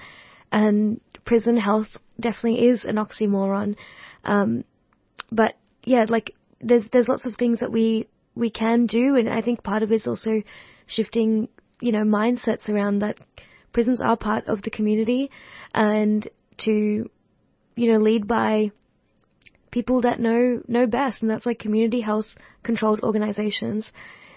and 0.50 1.00
prison 1.24 1.56
health 1.56 1.96
definitely 2.20 2.68
is 2.68 2.84
an 2.84 2.96
oxymoron. 2.96 3.76
Um, 4.24 4.64
but 5.30 5.54
yeah, 5.84 6.06
like 6.08 6.34
there's 6.60 6.88
there's 6.90 7.08
lots 7.08 7.26
of 7.26 7.36
things 7.36 7.60
that 7.60 7.72
we 7.72 8.08
we 8.34 8.50
can 8.50 8.86
do, 8.86 9.16
and 9.16 9.28
I 9.28 9.42
think 9.42 9.62
part 9.62 9.82
of 9.82 9.92
it 9.92 9.96
is 9.96 10.06
also 10.06 10.42
shifting, 10.86 11.48
you 11.80 11.92
know, 11.92 12.04
mindsets 12.04 12.68
around 12.68 13.00
that 13.00 13.18
prisons 13.72 14.00
are 14.00 14.16
part 14.16 14.48
of 14.48 14.62
the 14.62 14.70
community, 14.70 15.30
and 15.74 16.26
to, 16.58 17.10
you 17.76 17.92
know, 17.92 17.98
lead 17.98 18.26
by 18.26 18.70
people 19.70 20.02
that 20.02 20.20
know 20.20 20.62
know 20.68 20.86
best, 20.86 21.22
and 21.22 21.30
that's 21.30 21.46
like 21.46 21.58
community 21.58 22.00
health 22.00 22.26
controlled 22.62 23.00
organizations. 23.02 23.90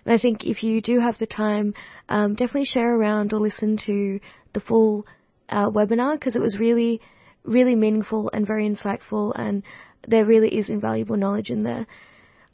And 0.06 0.14
I 0.14 0.18
think 0.18 0.46
if 0.46 0.64
you 0.64 0.82
do 0.82 1.00
have 1.00 1.18
the 1.18 1.28
time, 1.28 1.74
um, 2.10 2.36
definitely 2.36 2.66
share 2.66 2.96
around 2.96 3.34
or 3.34 3.40
listen 3.40 3.78
to 3.86 4.20
the 4.54 4.62
full 4.62 5.06
uh, 5.50 5.70
webinar 5.72 6.14
because 6.14 6.36
it 6.36 6.42
was 6.42 6.60
really, 6.60 7.02
really 7.44 7.76
meaningful 7.76 8.30
and 8.32 8.46
very 8.46 8.70
insightful 8.70 9.34
and 9.36 9.64
there 10.08 10.26
really 10.26 10.56
is 10.56 10.70
invaluable 10.70 11.18
knowledge 11.18 11.50
in 11.50 11.64
there. 11.64 11.88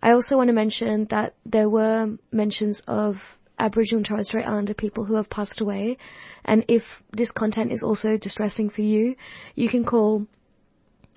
I 0.01 0.13
also 0.13 0.37
want 0.37 0.47
to 0.47 0.53
mention 0.53 1.05
that 1.11 1.35
there 1.45 1.69
were 1.69 2.17
mentions 2.31 2.81
of 2.87 3.17
Aboriginal 3.59 3.99
and 3.99 4.05
Torres 4.05 4.27
Strait 4.27 4.47
Islander 4.47 4.73
people 4.73 5.05
who 5.05 5.13
have 5.15 5.29
passed 5.29 5.61
away, 5.61 5.97
and 6.43 6.65
if 6.67 6.81
this 7.11 7.29
content 7.29 7.71
is 7.71 7.83
also 7.83 8.17
distressing 8.17 8.71
for 8.71 8.81
you, 8.81 9.15
you 9.53 9.69
can 9.69 9.85
call 9.85 10.25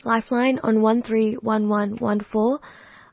Lifeline 0.05 0.59
on 0.63 0.83
131114 0.83 2.59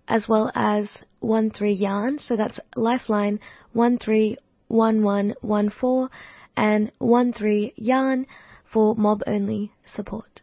as 0.10 0.28
well 0.28 0.52
as 0.54 1.06
13 1.22 1.78
Yarn, 1.78 2.18
so 2.18 2.36
that's 2.36 2.60
Lifeline 2.76 3.40
131114 3.72 6.10
and 6.58 6.92
13 7.00 7.72
Yarn 7.78 8.28
for 8.66 8.94
mob 8.96 9.24
only 9.26 9.72
support. 9.86 10.42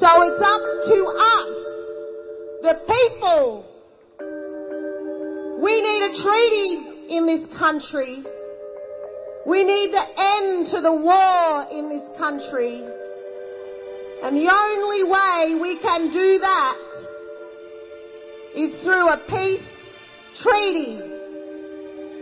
So 0.00 0.08
it's 0.22 0.40
up 0.40 0.62
to 0.88 0.98
us, 1.20 1.52
the 2.62 2.74
people. 2.88 3.66
We 5.62 5.82
need 5.82 6.02
a 6.02 6.22
treaty 6.22 7.14
in 7.16 7.26
this 7.26 7.46
country. 7.58 8.24
We 9.46 9.64
need 9.64 9.92
the 9.92 10.06
end 10.16 10.66
to 10.68 10.80
the 10.80 10.92
war 10.92 11.66
in 11.70 11.88
this 11.90 12.08
country. 12.18 12.82
And 14.22 14.36
the 14.36 14.48
only 14.48 15.04
way 15.04 15.60
we 15.60 15.78
can 15.80 16.10
do 16.10 16.38
that 16.38 16.78
is 18.54 18.82
through 18.82 19.08
a 19.08 19.18
peace 19.28 19.62
treaty. 20.42 21.00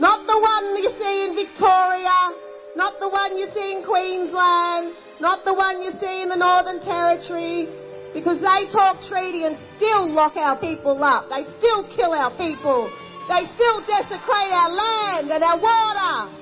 Not 0.01 0.27
the 0.27 0.39
one 0.39 0.77
you 0.77 0.91
see 0.99 1.25
in 1.27 1.37
Victoria, 1.37 2.33
not 2.77 2.99
the 3.01 3.09
one 3.09 3.37
you 3.37 3.49
see 3.55 3.73
in 3.73 3.85
Queensland, 3.85 4.95
not 5.21 5.45
the 5.45 5.55
one 5.55 5.83
you 5.83 5.93
see 6.01 6.23
in 6.23 6.29
the 6.29 6.37
Northern 6.37 6.81
Territory, 6.81 7.69
because 8.15 8.41
they 8.41 8.71
talk 8.73 9.03
treaty 9.09 9.45
and 9.45 9.57
still 9.77 10.11
lock 10.11 10.37
our 10.37 10.59
people 10.59 11.03
up. 11.03 11.29
They 11.29 11.45
still 11.59 11.85
kill 11.95 12.13
our 12.13 12.31
people. 12.37 12.91
They 13.29 13.47
still 13.55 13.81
desecrate 13.87 14.51
our 14.51 14.71
land 14.71 15.31
and 15.31 15.45
our 15.45 15.61
water. 15.61 16.37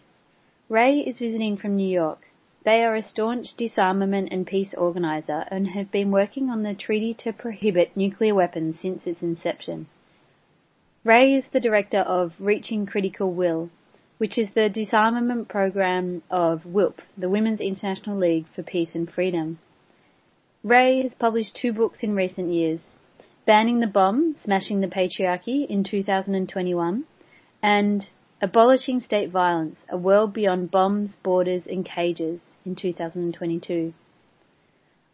Ray 0.70 1.02
is 1.02 1.20
visiting 1.20 1.56
from 1.56 1.76
New 1.76 1.88
York. 1.88 2.22
They 2.64 2.84
are 2.84 2.96
a 2.96 3.04
staunch 3.04 3.54
disarmament 3.56 4.30
and 4.32 4.48
peace 4.48 4.74
organizer 4.74 5.46
and 5.52 5.68
have 5.68 5.92
been 5.92 6.10
working 6.10 6.50
on 6.50 6.64
the 6.64 6.74
treaty 6.74 7.14
to 7.14 7.32
prohibit 7.32 7.96
nuclear 7.96 8.34
weapons 8.34 8.80
since 8.80 9.06
its 9.06 9.22
inception. 9.22 9.86
Ray 11.04 11.36
is 11.36 11.46
the 11.50 11.60
director 11.60 12.00
of 12.00 12.34
Reaching 12.40 12.88
Critical 12.88 13.32
Will, 13.32 13.70
which 14.18 14.40
is 14.40 14.54
the 14.54 14.68
disarmament 14.68 15.48
program 15.48 16.24
of 16.32 16.64
WILPF, 16.66 17.02
the 17.16 17.30
Women's 17.30 17.62
International 17.62 18.18
League 18.18 18.48
for 18.56 18.64
Peace 18.64 18.96
and 18.96 19.08
Freedom. 19.08 19.60
Ray 20.64 21.04
has 21.04 21.14
published 21.14 21.56
two 21.56 21.72
books 21.72 22.02
in 22.02 22.16
recent 22.16 22.52
years, 22.52 22.82
Banning 23.48 23.80
the 23.80 23.88
Bomb, 23.88 24.36
Smashing 24.44 24.82
the 24.82 24.88
Patriarchy 24.88 25.66
in 25.70 25.86
2021, 25.86 27.06
and 27.64 28.06
Abolishing 28.42 29.00
State 29.00 29.32
Violence, 29.32 29.80
A 29.90 29.96
World 29.96 30.34
Beyond 30.34 30.70
Bombs, 30.70 31.16
Borders 31.24 31.64
and 31.66 31.86
Cages 31.86 32.42
in 32.66 32.76
2022. 32.76 33.94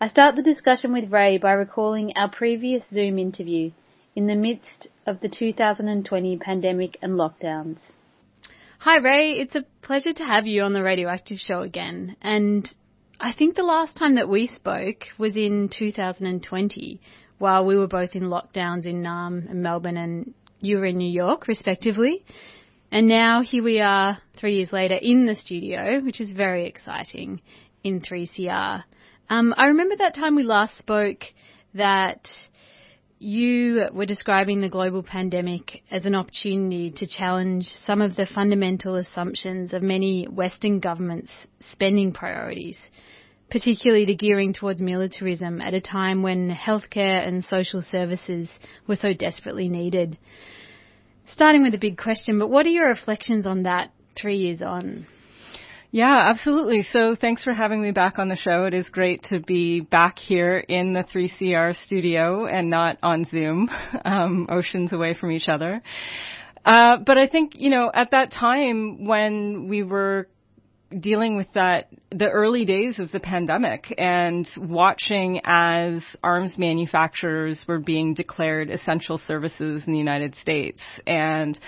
I 0.02 0.08
start 0.08 0.36
the 0.36 0.42
discussion 0.42 0.94
with 0.94 1.12
Ray 1.12 1.38
by 1.38 1.52
recalling 1.52 2.14
our 2.16 2.28
previous 2.28 2.82
Zoom 2.90 3.20
interview 3.20 3.70
in 4.16 4.26
the 4.26 4.36
midst 4.36 4.88
of 5.06 5.20
the 5.20 5.30
2020 5.30 6.38
pandemic 6.38 6.98
and 7.04 7.14
lockdowns. 7.14 7.82
Hi 8.80 8.98
Ray, 8.98 9.34
it's 9.34 9.56
a 9.56 9.66
pleasure 9.84 10.12
to 10.12 10.26
have 10.26 10.48
you 10.48 10.64
on 10.64 10.74
the 10.74 10.82
Radioactive 10.82 11.38
Show 11.38 11.62
again. 11.62 12.18
And 12.20 12.68
I 13.20 13.32
think 13.32 13.54
the 13.54 13.62
last 13.62 13.96
time 13.96 14.16
that 14.16 14.28
we 14.28 14.48
spoke 14.48 15.04
was 15.20 15.38
in 15.38 15.70
2020 15.70 17.00
while 17.44 17.66
we 17.66 17.76
were 17.76 17.88
both 17.88 18.16
in 18.16 18.24
lockdowns 18.24 18.86
in 18.86 19.06
and 19.06 19.62
Melbourne 19.62 19.98
and 19.98 20.34
you 20.62 20.78
were 20.78 20.86
in 20.86 20.98
New 20.98 21.12
York 21.12 21.50
respectively. 21.50 22.24
And 22.90 23.06
now 23.06 23.42
here 23.44 23.62
we 23.62 23.82
are 23.82 24.20
three 24.38 24.56
years 24.56 24.72
later 24.72 24.96
in 24.96 25.26
the 25.26 25.36
studio, 25.36 26.00
which 26.00 26.22
is 26.22 26.32
very 26.32 26.66
exciting 26.66 27.42
in 27.84 28.00
3CR. 28.00 28.86
Um, 29.30 29.54
I 29.58 29.66
remember 29.66 29.98
that 29.98 30.16
time 30.16 30.38
we 30.38 30.44
last 30.44 30.78
spoke 30.78 31.26
that 31.74 32.30
you 33.20 33.88
were 33.94 34.06
describing 34.06 34.62
the 34.62 34.70
global 34.70 35.04
pandemic 35.04 35.84
as 35.92 36.06
an 36.06 36.16
opportunity 36.16 36.92
to 36.92 37.06
challenge 37.06 37.66
some 37.66 38.02
of 38.02 38.16
the 38.16 38.26
fundamental 38.26 38.96
assumptions 38.96 39.74
of 39.74 39.82
many 39.84 40.30
Western 40.30 40.80
governments' 40.80 41.46
spending 41.60 42.14
priorities, 42.14 42.80
particularly 43.54 44.04
the 44.04 44.16
gearing 44.16 44.52
towards 44.52 44.82
militarism 44.82 45.62
at 45.62 45.76
a 45.76 45.80
time 45.80 46.24
when 46.24 46.50
healthcare 46.50 47.26
and 47.26 47.46
social 47.46 47.84
services 47.84 48.50
were 48.88 48.96
so 48.96 49.14
desperately 49.14 49.70
needed. 49.70 50.18
Starting 51.28 51.62
with 51.62 51.76
a 51.76 51.78
big 51.78 51.96
question, 51.96 52.40
but 52.40 52.50
what 52.50 52.66
are 52.66 52.72
your 52.72 52.88
reflections 52.88 53.46
on 53.46 53.62
that 53.64 53.92
three 54.20 54.38
years 54.38 54.64
on? 54.64 55.06
Yeah, 55.92 56.30
absolutely. 56.32 56.82
So 56.82 57.14
thanks 57.14 57.44
for 57.44 57.54
having 57.54 57.80
me 57.80 57.92
back 57.92 58.18
on 58.18 58.28
the 58.28 58.36
show. 58.36 58.66
It 58.66 58.74
is 58.74 58.90
great 58.90 59.22
to 59.26 59.40
be 59.40 59.82
back 59.82 60.18
here 60.18 60.58
in 60.58 60.94
the 60.94 61.04
3CR 61.04 61.76
studio 61.76 62.48
and 62.48 62.72
not 62.72 62.98
on 63.04 63.24
Zoom, 63.26 63.70
um, 64.04 64.48
oceans 64.50 64.94
away 64.94 65.14
from 65.14 65.30
each 65.30 65.48
other. 65.48 65.84
Uh, 66.66 66.98
but 66.98 67.20
I 67.20 67.28
think, 67.28 67.52
you 67.56 67.70
know, 67.70 67.92
at 67.94 68.12
that 68.12 68.32
time 68.32 69.06
when 69.06 69.68
we 69.68 69.84
were 69.84 70.28
dealing 71.00 71.36
with 71.36 71.48
that, 71.54 71.90
the 72.12 72.30
early 72.30 72.66
days 72.66 73.00
of 73.00 73.12
the 73.12 73.20
pandemic 73.20 73.94
and 73.98 74.48
watching 74.58 75.42
as 75.44 76.04
arms 76.24 76.58
manufacturers 76.58 77.66
were 77.68 77.80
being 77.80 78.14
declared 78.14 78.70
essential 78.70 79.18
services 79.18 79.84
in 79.88 79.94
the 79.94 80.00
United 80.00 80.36
States 80.36 80.82
and 81.06 81.60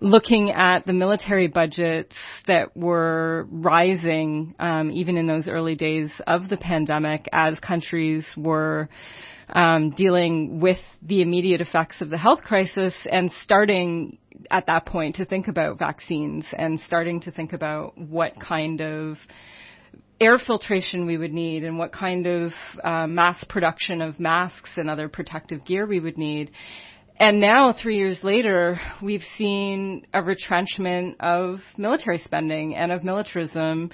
looking 0.00 0.50
at 0.50 0.84
the 0.84 0.92
military 0.92 1.46
budgets 1.46 2.16
that 2.46 2.76
were 2.76 3.46
rising 3.50 4.54
um, 4.58 4.90
even 4.90 5.16
in 5.16 5.26
those 5.26 5.48
early 5.48 5.76
days 5.76 6.10
of 6.26 6.48
the 6.48 6.56
pandemic 6.56 7.28
as 7.32 7.60
countries 7.60 8.34
were 8.36 8.88
um, 9.48 9.90
dealing 9.90 10.60
with 10.60 10.80
the 11.02 11.22
immediate 11.22 11.60
effects 11.60 12.00
of 12.00 12.10
the 12.10 12.18
health 12.18 12.42
crisis 12.42 12.94
and 13.10 13.30
starting 13.42 14.18
at 14.50 14.66
that 14.66 14.86
point 14.86 15.16
to 15.16 15.24
think 15.24 15.48
about 15.48 15.78
vaccines 15.78 16.46
and 16.52 16.78
starting 16.80 17.20
to 17.22 17.30
think 17.30 17.52
about 17.52 17.96
what 17.96 18.32
kind 18.40 18.80
of 18.80 19.18
air 20.20 20.38
filtration 20.38 21.04
we 21.04 21.16
would 21.16 21.32
need 21.32 21.64
and 21.64 21.78
what 21.78 21.92
kind 21.92 22.26
of 22.26 22.52
uh, 22.84 23.06
mass 23.06 23.42
production 23.48 24.00
of 24.00 24.20
masks 24.20 24.70
and 24.76 24.88
other 24.88 25.08
protective 25.08 25.64
gear 25.64 25.86
we 25.86 25.98
would 25.98 26.16
need. 26.16 26.50
And 27.18 27.40
now, 27.40 27.72
three 27.72 27.96
years 27.96 28.24
later, 28.24 28.80
we've 29.02 29.22
seen 29.36 30.06
a 30.14 30.22
retrenchment 30.22 31.16
of 31.20 31.58
military 31.76 32.18
spending 32.18 32.74
and 32.74 32.90
of 32.90 33.04
militarism, 33.04 33.90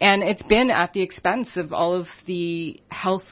and 0.00 0.22
it's 0.22 0.42
been 0.44 0.70
at 0.70 0.92
the 0.92 1.02
expense 1.02 1.56
of 1.56 1.72
all 1.72 1.94
of 1.94 2.06
the 2.26 2.80
health 2.90 3.24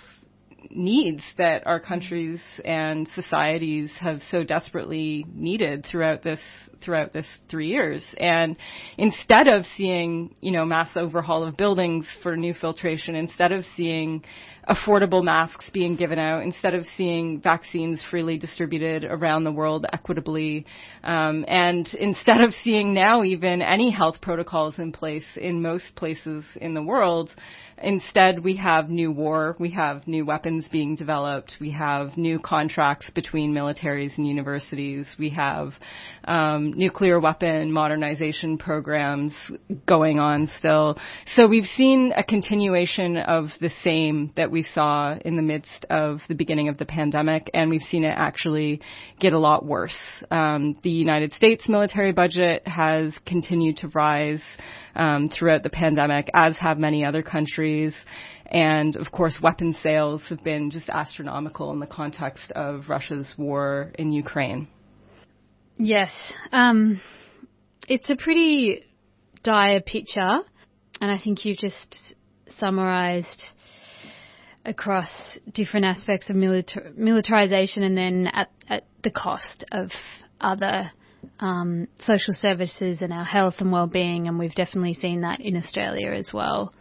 needs 0.71 1.23
that 1.37 1.67
our 1.67 1.81
countries 1.81 2.43
and 2.65 3.07
societies 3.09 3.93
have 3.99 4.23
so 4.23 4.45
desperately 4.45 5.25
needed 5.35 5.87
throughout 5.87 6.23
this 6.23 6.41
throughout 6.81 7.13
this 7.13 7.27
three 7.49 7.69
years. 7.69 8.09
And 8.19 8.57
instead 8.97 9.49
of 9.49 9.67
seeing, 9.67 10.35
you 10.41 10.53
know, 10.53 10.65
mass 10.65 10.97
overhaul 10.97 11.43
of 11.43 11.57
buildings 11.57 12.07
for 12.23 12.37
new 12.37 12.55
filtration, 12.55 13.17
instead 13.17 13.51
of 13.51 13.65
seeing 13.65 14.25
affordable 14.69 15.25
masks 15.25 15.71
being 15.71 15.97
given 15.97 16.19
out 16.19 16.43
instead 16.43 16.75
of 16.75 16.85
seeing 16.85 17.41
vaccines 17.41 18.05
freely 18.11 18.37
distributed 18.37 19.05
around 19.05 19.45
the 19.45 19.53
world 19.53 19.87
equitably. 19.93 20.67
Um, 21.03 21.45
and 21.49 21.89
instead 21.99 22.43
of 22.43 22.53
seeing 22.53 22.93
now 22.93 23.25
even 23.25 23.63
any 23.63 23.91
health 23.91 24.21
protocols 24.21 24.79
in 24.79 24.93
place 24.93 25.25
in 25.37 25.63
most 25.63 25.97
places 25.97 26.45
in 26.61 26.75
the 26.75 26.83
world, 26.83 27.35
Instead, 27.83 28.43
we 28.43 28.57
have 28.57 28.89
new 28.89 29.11
war, 29.13 29.57
we 29.59 29.71
have 29.71 30.07
new 30.07 30.25
weapons 30.25 30.69
being 30.69 30.95
developed, 30.95 31.57
we 31.61 31.71
have 31.71 32.17
new 32.17 32.39
contracts 32.39 33.11
between 33.11 33.53
militaries 33.53 34.19
and 34.19 34.27
universities, 34.27 35.15
we 35.19 35.31
have 35.31 35.75
um, 36.25 36.73
nuclear 36.73 37.21
weapon 37.21 37.73
modernization 37.73 38.59
programs 38.59 39.33
going 39.87 40.19
on 40.19 40.47
still. 40.47 40.99
So 41.27 41.47
we've 41.47 41.67
seen 41.67 42.13
a 42.17 42.25
continuation 42.25 43.17
of 43.17 43.49
the 43.61 43.71
same 43.83 44.33
that 44.37 44.51
we 44.51 44.63
saw 44.63 45.15
in 45.15 45.37
the 45.37 45.43
midst 45.43 45.87
of 45.91 46.21
the 46.29 46.35
beginning 46.35 46.69
of 46.69 46.79
the 46.79 46.87
pandemic, 46.87 47.51
and 47.55 47.71
we've 47.71 47.83
seen 47.83 48.05
it 48.05 48.15
actually 48.17 48.81
get 49.21 49.33
a 49.33 49.39
lot 49.39 49.65
worse. 49.65 50.25
Um, 50.31 50.79
the 50.83 50.91
United 50.91 51.33
States 51.33 51.69
military 51.69 52.13
budget 52.13 52.67
has 52.67 53.17
continued 53.25 53.79
to 53.79 53.89
rise 53.89 54.43
um, 54.99 55.29
throughout 55.29 55.63
the 55.63 55.71
pandemic, 55.71 56.29
as 56.35 56.59
have 56.59 56.79
many 56.79 57.05
other 57.05 57.23
countries. 57.23 57.97
And 58.47 58.97
of 58.97 59.13
course, 59.13 59.39
weapon 59.43 59.73
sales 59.73 60.29
have 60.29 60.43
been 60.43 60.71
just 60.71 60.89
astronomical 60.89 61.73
in 61.73 61.79
the 61.79 61.87
context 61.87 62.51
of 62.53 62.89
Russia's 62.89 63.35
war 63.39 63.93
in 63.99 64.13
Ukraine. 64.13 64.69
Yes, 65.77 66.33
um, 66.51 67.01
it's 67.89 68.11
a 68.11 68.17
pretty 68.17 68.85
dire 69.45 69.81
picture, 69.81 70.41
and 71.01 71.11
I 71.11 71.19
think 71.19 71.45
you've 71.45 71.59
just 71.59 72.15
summarised 72.49 73.53
across 74.65 75.39
different 75.55 75.87
aspects 75.87 76.31
of 76.31 76.37
militar- 76.37 76.93
militarization 76.97 77.85
and 77.85 77.97
then 77.97 78.27
at, 78.27 78.51
at 78.69 78.83
the 79.03 79.11
cost 79.11 79.65
of 79.71 79.91
other 80.41 80.91
um, 81.41 81.89
social 82.01 82.35
services 82.35 83.03
and 83.03 83.13
our 83.13 83.25
health 83.25 83.57
and 83.59 83.73
well-being, 83.73 84.29
and 84.29 84.39
we've 84.39 84.55
definitely 84.55 84.95
seen 84.95 85.23
that 85.23 85.41
in 85.41 85.57
Australia 85.57 86.13
as 86.13 86.33
well. 86.33 86.73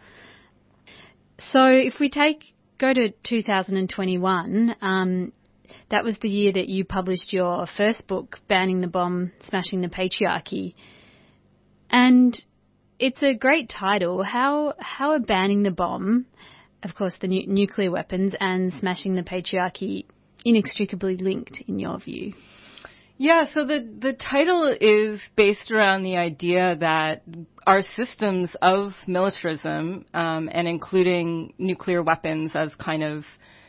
So 1.38 1.66
if 1.66 2.00
we 2.00 2.10
take 2.10 2.44
go 2.78 2.92
to 2.92 3.10
2021, 3.10 4.76
um, 4.80 5.32
that 5.90 6.04
was 6.04 6.18
the 6.18 6.28
year 6.28 6.52
that 6.52 6.68
you 6.68 6.84
published 6.84 7.32
your 7.32 7.66
first 7.66 8.06
book, 8.06 8.38
Banning 8.48 8.80
the 8.80 8.88
Bomb, 8.88 9.32
Smashing 9.44 9.80
the 9.80 9.88
Patriarchy, 9.88 10.74
and 11.90 12.38
it's 12.98 13.22
a 13.22 13.34
great 13.34 13.68
title. 13.68 14.22
How 14.22 14.74
how 14.78 15.12
are 15.12 15.20
banning 15.20 15.62
the 15.62 15.70
bomb 15.70 16.26
of 16.82 16.94
course, 16.94 17.16
the 17.20 17.28
nu- 17.28 17.46
nuclear 17.46 17.90
weapons 17.90 18.34
and 18.38 18.72
smashing 18.72 19.14
the 19.14 19.22
patriarchy 19.22 20.04
inextricably 20.44 21.16
linked, 21.16 21.62
in 21.66 21.78
your 21.78 21.98
view? 21.98 22.34
Yeah, 23.20 23.46
so 23.52 23.66
the, 23.66 23.80
the 23.98 24.12
title 24.12 24.72
is 24.80 25.20
based 25.34 25.72
around 25.72 26.04
the 26.04 26.16
idea 26.16 26.76
that 26.78 27.22
our 27.66 27.82
systems 27.82 28.54
of 28.62 28.92
militarism, 29.08 30.04
um, 30.14 30.48
and 30.52 30.68
including 30.68 31.52
nuclear 31.58 32.00
weapons 32.00 32.52
as 32.54 32.76
kind 32.76 33.02
of 33.02 33.24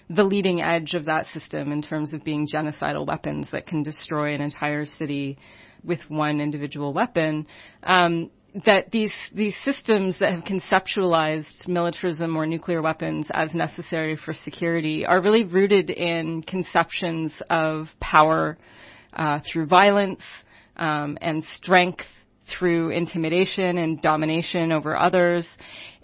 the 0.07 0.23
leading 0.23 0.61
edge 0.61 0.93
of 0.93 1.05
that 1.05 1.25
system 1.27 1.71
in 1.71 1.81
terms 1.81 2.13
of 2.13 2.23
being 2.23 2.47
genocidal 2.47 3.07
weapons 3.07 3.49
that 3.51 3.65
can 3.65 3.81
destroy 3.81 4.35
an 4.35 4.41
entire 4.41 4.85
city 4.85 5.39
with 5.83 5.99
one 6.09 6.41
individual 6.41 6.93
weapon, 6.93 7.47
um, 7.81 8.29
that 8.65 8.91
these 8.91 9.13
these 9.33 9.57
systems 9.63 10.19
that 10.19 10.31
have 10.31 10.43
conceptualized 10.43 11.67
militarism 11.67 12.37
or 12.37 12.45
nuclear 12.45 12.83
weapons 12.83 13.27
as 13.31 13.55
necessary 13.55 14.15
for 14.15 14.31
security 14.31 15.07
are 15.07 15.21
really 15.21 15.43
rooted 15.43 15.89
in 15.89 16.43
conceptions 16.43 17.41
of 17.49 17.87
power 17.99 18.55
uh, 19.13 19.39
through 19.39 19.65
violence 19.65 20.21
um, 20.75 21.17
and 21.21 21.43
strength 21.43 22.05
through 22.47 22.89
intimidation 22.91 23.77
and 23.77 24.01
domination 24.01 24.71
over 24.71 24.97
others. 24.97 25.47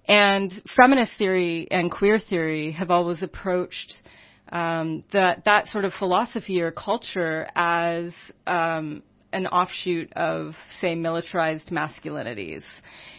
And 0.08 0.51
feminist 0.76 1.14
theory 1.18 1.68
and 1.72 1.91
queer 1.91 2.20
theory 2.20 2.72
have 2.72 2.91
always 2.91 3.24
approached 3.24 4.03
um, 4.51 5.03
that 5.12 5.45
that 5.45 5.68
sort 5.68 5.86
of 5.86 5.93
philosophy 5.93 6.62
or 6.62 6.72
culture 6.72 7.47
as 7.56 8.14
um, 8.45 9.01
an 9.34 9.47
offshoot 9.47 10.14
of, 10.14 10.53
say, 10.80 10.95
militarized 10.95 11.70
masculinities. 11.70 12.64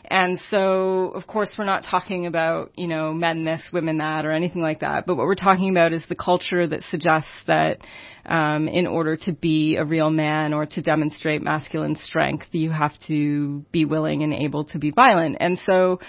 And 0.09 0.39
so, 0.49 1.11
of 1.15 1.27
course, 1.27 1.55
we're 1.59 1.65
not 1.65 1.85
talking 1.85 2.27
about, 2.27 2.73
you 2.77 2.87
know, 2.87 3.13
men 3.13 3.45
this, 3.45 3.71
women 3.73 3.97
that, 3.99 4.25
or 4.25 4.31
anything 4.31 4.63
like 4.63 4.81
that. 4.81 5.07
But 5.07 5.17
what 5.17 5.27
we're 5.27 5.35
talking 5.35 5.71
about 5.71 5.93
is 5.93 6.07
the 6.09 6.15
culture 6.15 6.67
that 6.67 6.83
suggests 6.85 7.45
that 7.47 7.81
um, 8.25 8.69
in 8.69 8.87
order 8.87 9.17
to 9.17 9.33
be 9.33 9.77
a 9.77 9.85
real 9.85 10.11
man 10.11 10.53
or 10.53 10.67
to 10.67 10.83
demonstrate 10.83 11.43
masculine 11.43 11.97
strength, 11.97 12.47
you 12.53 12.71
have 12.71 12.97
to 13.07 13.65
be 13.73 13.85
willing 13.85 14.23
and 14.23 14.33
able 14.33 14.65
to 14.67 14.79
be 14.79 14.91
violent. 14.91 15.37
And 15.41 15.59
so, 15.59 16.01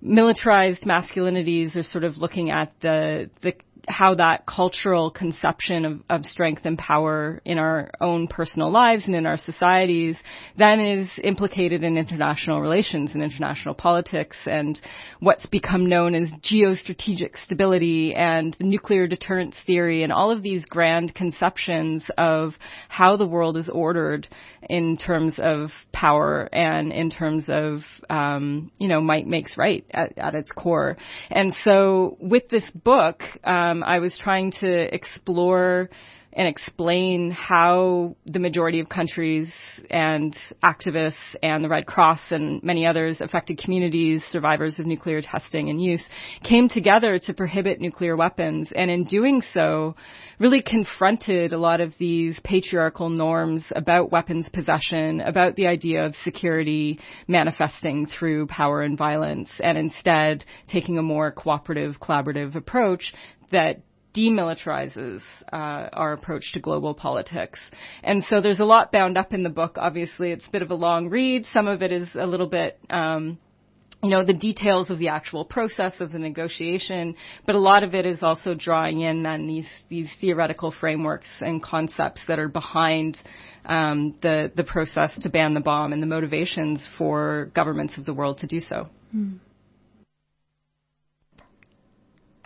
militarized 0.00 0.84
masculinities 0.84 1.76
are 1.76 1.82
sort 1.82 2.04
of 2.04 2.18
looking 2.18 2.50
at 2.50 2.72
the 2.80 3.30
the 3.40 3.54
how 3.88 4.14
that 4.14 4.46
cultural 4.46 5.10
conception 5.10 5.84
of, 5.84 6.00
of 6.08 6.24
strength 6.24 6.62
and 6.64 6.78
power 6.78 7.40
in 7.44 7.58
our 7.58 7.90
own 8.00 8.28
personal 8.28 8.70
lives 8.70 9.04
and 9.06 9.14
in 9.14 9.26
our 9.26 9.36
societies 9.36 10.16
then 10.56 10.80
is 10.80 11.08
implicated 11.22 11.82
in 11.82 11.96
international 11.96 12.60
relations 12.60 13.14
and 13.14 13.22
international 13.22 13.74
politics 13.74 14.36
and 14.46 14.80
what's 15.18 15.46
become 15.46 15.86
known 15.86 16.14
as 16.14 16.30
geostrategic 16.42 17.36
stability 17.36 18.14
and 18.14 18.56
nuclear 18.60 19.08
deterrence 19.08 19.56
theory 19.66 20.04
and 20.04 20.12
all 20.12 20.30
of 20.30 20.42
these 20.42 20.64
grand 20.64 21.12
conceptions 21.14 22.08
of 22.16 22.54
how 22.88 23.16
the 23.16 23.26
world 23.26 23.56
is 23.56 23.68
ordered 23.68 24.28
in 24.68 24.96
terms 24.96 25.40
of 25.42 25.70
power 25.92 26.48
and 26.52 26.92
in 26.92 27.10
terms 27.10 27.46
of 27.48 27.80
um, 28.08 28.70
you 28.78 28.86
know 28.86 29.00
might 29.00 29.26
makes 29.26 29.58
right 29.58 29.84
at, 29.90 30.16
at, 30.18 30.34
its 30.34 30.52
core. 30.52 30.96
And 31.30 31.52
so 31.64 32.16
with 32.20 32.48
this 32.48 32.70
book. 32.70 33.22
Um, 33.42 33.71
um, 33.72 33.82
I 33.82 33.98
was 33.98 34.18
trying 34.18 34.52
to 34.60 34.94
explore 34.94 35.88
and 36.32 36.48
explain 36.48 37.30
how 37.30 38.16
the 38.26 38.38
majority 38.38 38.80
of 38.80 38.88
countries 38.88 39.52
and 39.90 40.36
activists 40.64 41.36
and 41.42 41.62
the 41.62 41.68
Red 41.68 41.86
Cross 41.86 42.32
and 42.32 42.62
many 42.62 42.86
others 42.86 43.20
affected 43.20 43.58
communities, 43.58 44.24
survivors 44.26 44.78
of 44.78 44.86
nuclear 44.86 45.20
testing 45.20 45.68
and 45.68 45.82
use, 45.82 46.06
came 46.42 46.68
together 46.68 47.18
to 47.18 47.34
prohibit 47.34 47.80
nuclear 47.80 48.16
weapons. 48.16 48.72
And 48.74 48.90
in 48.90 49.04
doing 49.04 49.42
so, 49.42 49.94
really 50.38 50.62
confronted 50.62 51.52
a 51.52 51.58
lot 51.58 51.80
of 51.80 51.94
these 51.98 52.40
patriarchal 52.42 53.10
norms 53.10 53.70
about 53.76 54.10
weapons 54.10 54.48
possession, 54.48 55.20
about 55.20 55.56
the 55.56 55.66
idea 55.66 56.06
of 56.06 56.14
security 56.16 56.98
manifesting 57.28 58.06
through 58.06 58.46
power 58.46 58.82
and 58.82 58.96
violence, 58.96 59.50
and 59.60 59.76
instead 59.76 60.44
taking 60.66 60.96
a 60.98 61.02
more 61.02 61.30
cooperative, 61.30 62.00
collaborative 62.00 62.54
approach 62.54 63.12
that 63.50 63.82
demilitarizes 64.14 65.22
uh, 65.52 65.88
our 65.92 66.12
approach 66.12 66.52
to 66.52 66.60
global 66.60 66.94
politics. 66.94 67.60
And 68.02 68.22
so 68.24 68.40
there's 68.40 68.60
a 68.60 68.64
lot 68.64 68.92
bound 68.92 69.16
up 69.16 69.32
in 69.32 69.42
the 69.42 69.50
book. 69.50 69.76
Obviously, 69.78 70.32
it's 70.32 70.46
a 70.46 70.50
bit 70.50 70.62
of 70.62 70.70
a 70.70 70.74
long 70.74 71.08
read. 71.08 71.46
Some 71.46 71.68
of 71.68 71.82
it 71.82 71.92
is 71.92 72.14
a 72.14 72.26
little 72.26 72.48
bit. 72.48 72.78
Um, 72.90 73.38
you 74.02 74.10
know, 74.10 74.24
the 74.24 74.34
details 74.34 74.90
of 74.90 74.98
the 74.98 75.08
actual 75.08 75.44
process 75.44 76.00
of 76.00 76.10
the 76.10 76.18
negotiation, 76.18 77.14
but 77.46 77.54
a 77.54 77.58
lot 77.58 77.84
of 77.84 77.94
it 77.94 78.04
is 78.04 78.24
also 78.24 78.52
drawing 78.52 79.00
in 79.00 79.24
on 79.24 79.46
these, 79.46 79.68
these 79.88 80.10
theoretical 80.20 80.72
frameworks 80.72 81.28
and 81.40 81.62
concepts 81.62 82.26
that 82.26 82.40
are 82.40 82.48
behind 82.48 83.16
um, 83.64 84.18
the, 84.20 84.50
the 84.56 84.64
process 84.64 85.16
to 85.20 85.30
ban 85.30 85.54
the 85.54 85.60
bomb 85.60 85.92
and 85.92 86.02
the 86.02 86.08
motivations 86.08 86.88
for 86.98 87.52
governments 87.54 87.96
of 87.96 88.04
the 88.04 88.12
world 88.12 88.38
to 88.38 88.48
do 88.48 88.58
so. 88.58 88.88
Mm. 89.14 89.38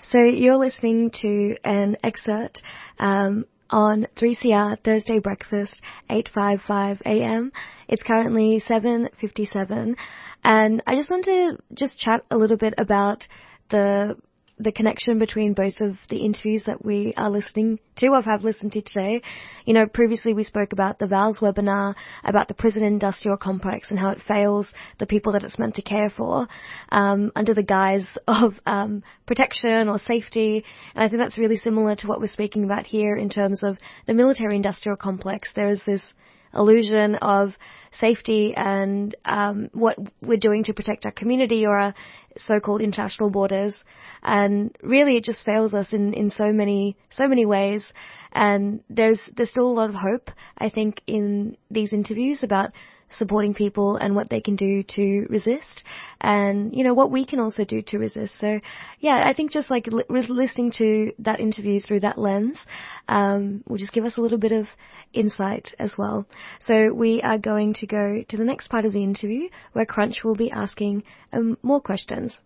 So 0.08 0.18
you're 0.18 0.56
listening 0.56 1.10
to 1.22 1.56
an 1.64 1.96
excerpt 2.04 2.62
um, 3.00 3.44
on 3.68 4.06
3CR 4.14 4.78
Thursday 4.84 5.18
Breakfast, 5.18 5.82
8:55 6.08 7.00
a.m. 7.00 7.50
It's 7.88 8.04
currently 8.04 8.60
7:57, 8.60 9.96
and 10.44 10.82
I 10.86 10.94
just 10.94 11.10
want 11.10 11.24
to 11.24 11.58
just 11.74 11.98
chat 11.98 12.22
a 12.30 12.36
little 12.36 12.56
bit 12.56 12.74
about 12.78 13.26
the 13.70 14.16
the 14.58 14.72
connection 14.72 15.18
between 15.18 15.52
both 15.52 15.80
of 15.80 15.96
the 16.08 16.18
interviews 16.18 16.64
that 16.66 16.82
we 16.84 17.12
are 17.16 17.28
listening 17.28 17.78
to 17.96 18.08
or 18.08 18.22
have 18.22 18.42
listened 18.42 18.72
to 18.72 18.80
today. 18.80 19.20
You 19.66 19.74
know, 19.74 19.86
previously 19.86 20.32
we 20.32 20.44
spoke 20.44 20.72
about 20.72 20.98
the 20.98 21.06
VALS 21.06 21.40
webinar, 21.40 21.94
about 22.24 22.48
the 22.48 22.54
prison 22.54 22.82
industrial 22.82 23.36
complex 23.36 23.90
and 23.90 23.98
how 23.98 24.10
it 24.10 24.22
fails 24.26 24.72
the 24.98 25.06
people 25.06 25.32
that 25.32 25.44
it's 25.44 25.58
meant 25.58 25.74
to 25.74 25.82
care 25.82 26.08
for, 26.08 26.48
um, 26.88 27.32
under 27.36 27.52
the 27.52 27.62
guise 27.62 28.16
of 28.26 28.54
um, 28.64 29.02
protection 29.26 29.88
or 29.88 29.98
safety. 29.98 30.64
And 30.94 31.04
I 31.04 31.08
think 31.08 31.20
that's 31.20 31.38
really 31.38 31.56
similar 31.56 31.94
to 31.96 32.06
what 32.06 32.20
we're 32.20 32.26
speaking 32.26 32.64
about 32.64 32.86
here 32.86 33.14
in 33.16 33.28
terms 33.28 33.62
of 33.62 33.76
the 34.06 34.14
military 34.14 34.56
industrial 34.56 34.96
complex. 34.96 35.52
There 35.54 35.68
is 35.68 35.82
this 35.84 36.14
illusion 36.56 37.14
of 37.16 37.56
safety 37.92 38.54
and 38.54 39.14
um, 39.24 39.70
what 39.72 39.96
we're 40.20 40.36
doing 40.36 40.64
to 40.64 40.74
protect 40.74 41.06
our 41.06 41.12
community 41.12 41.64
or 41.66 41.76
our 41.76 41.94
so-called 42.36 42.82
international 42.82 43.30
borders. 43.30 43.82
And 44.22 44.76
really, 44.82 45.16
it 45.16 45.24
just 45.24 45.44
fails 45.44 45.74
us 45.74 45.92
in, 45.92 46.12
in 46.14 46.30
so 46.30 46.52
many 46.52 46.96
so 47.10 47.26
many 47.28 47.46
ways. 47.46 47.92
And 48.32 48.82
there's 48.90 49.30
there's 49.34 49.50
still 49.50 49.66
a 49.66 49.78
lot 49.80 49.88
of 49.88 49.94
hope, 49.94 50.30
I 50.58 50.68
think, 50.68 51.00
in 51.06 51.56
these 51.70 51.92
interviews 51.92 52.42
about 52.42 52.72
supporting 53.10 53.54
people 53.54 53.96
and 53.96 54.14
what 54.14 54.28
they 54.28 54.40
can 54.40 54.56
do 54.56 54.82
to 54.82 55.26
resist 55.28 55.84
and 56.20 56.74
you 56.74 56.82
know 56.82 56.94
what 56.94 57.10
we 57.10 57.24
can 57.24 57.38
also 57.38 57.64
do 57.64 57.82
to 57.82 57.98
resist. 57.98 58.38
So 58.40 58.60
yeah 59.00 59.22
i 59.24 59.32
think 59.32 59.50
just 59.50 59.70
like 59.70 59.86
li- 59.86 60.04
listening 60.08 60.72
to 60.72 61.12
that 61.20 61.40
interview 61.40 61.80
through 61.80 62.00
that 62.00 62.18
lens 62.18 62.64
um, 63.08 63.62
will 63.68 63.78
just 63.78 63.92
give 63.92 64.04
us 64.04 64.16
a 64.16 64.20
little 64.20 64.38
bit 64.38 64.52
of 64.52 64.66
insight 65.12 65.74
as 65.78 65.96
well. 65.96 66.26
So 66.60 66.92
we 66.92 67.22
are 67.22 67.38
going 67.38 67.74
to 67.74 67.86
go 67.86 68.24
to 68.28 68.36
the 68.36 68.44
next 68.44 68.68
part 68.68 68.84
of 68.84 68.92
the 68.92 69.02
interview 69.02 69.48
where 69.72 69.86
crunch 69.86 70.24
will 70.24 70.36
be 70.36 70.50
asking 70.50 71.04
um, 71.32 71.58
more 71.62 71.80
questions. 71.80 72.40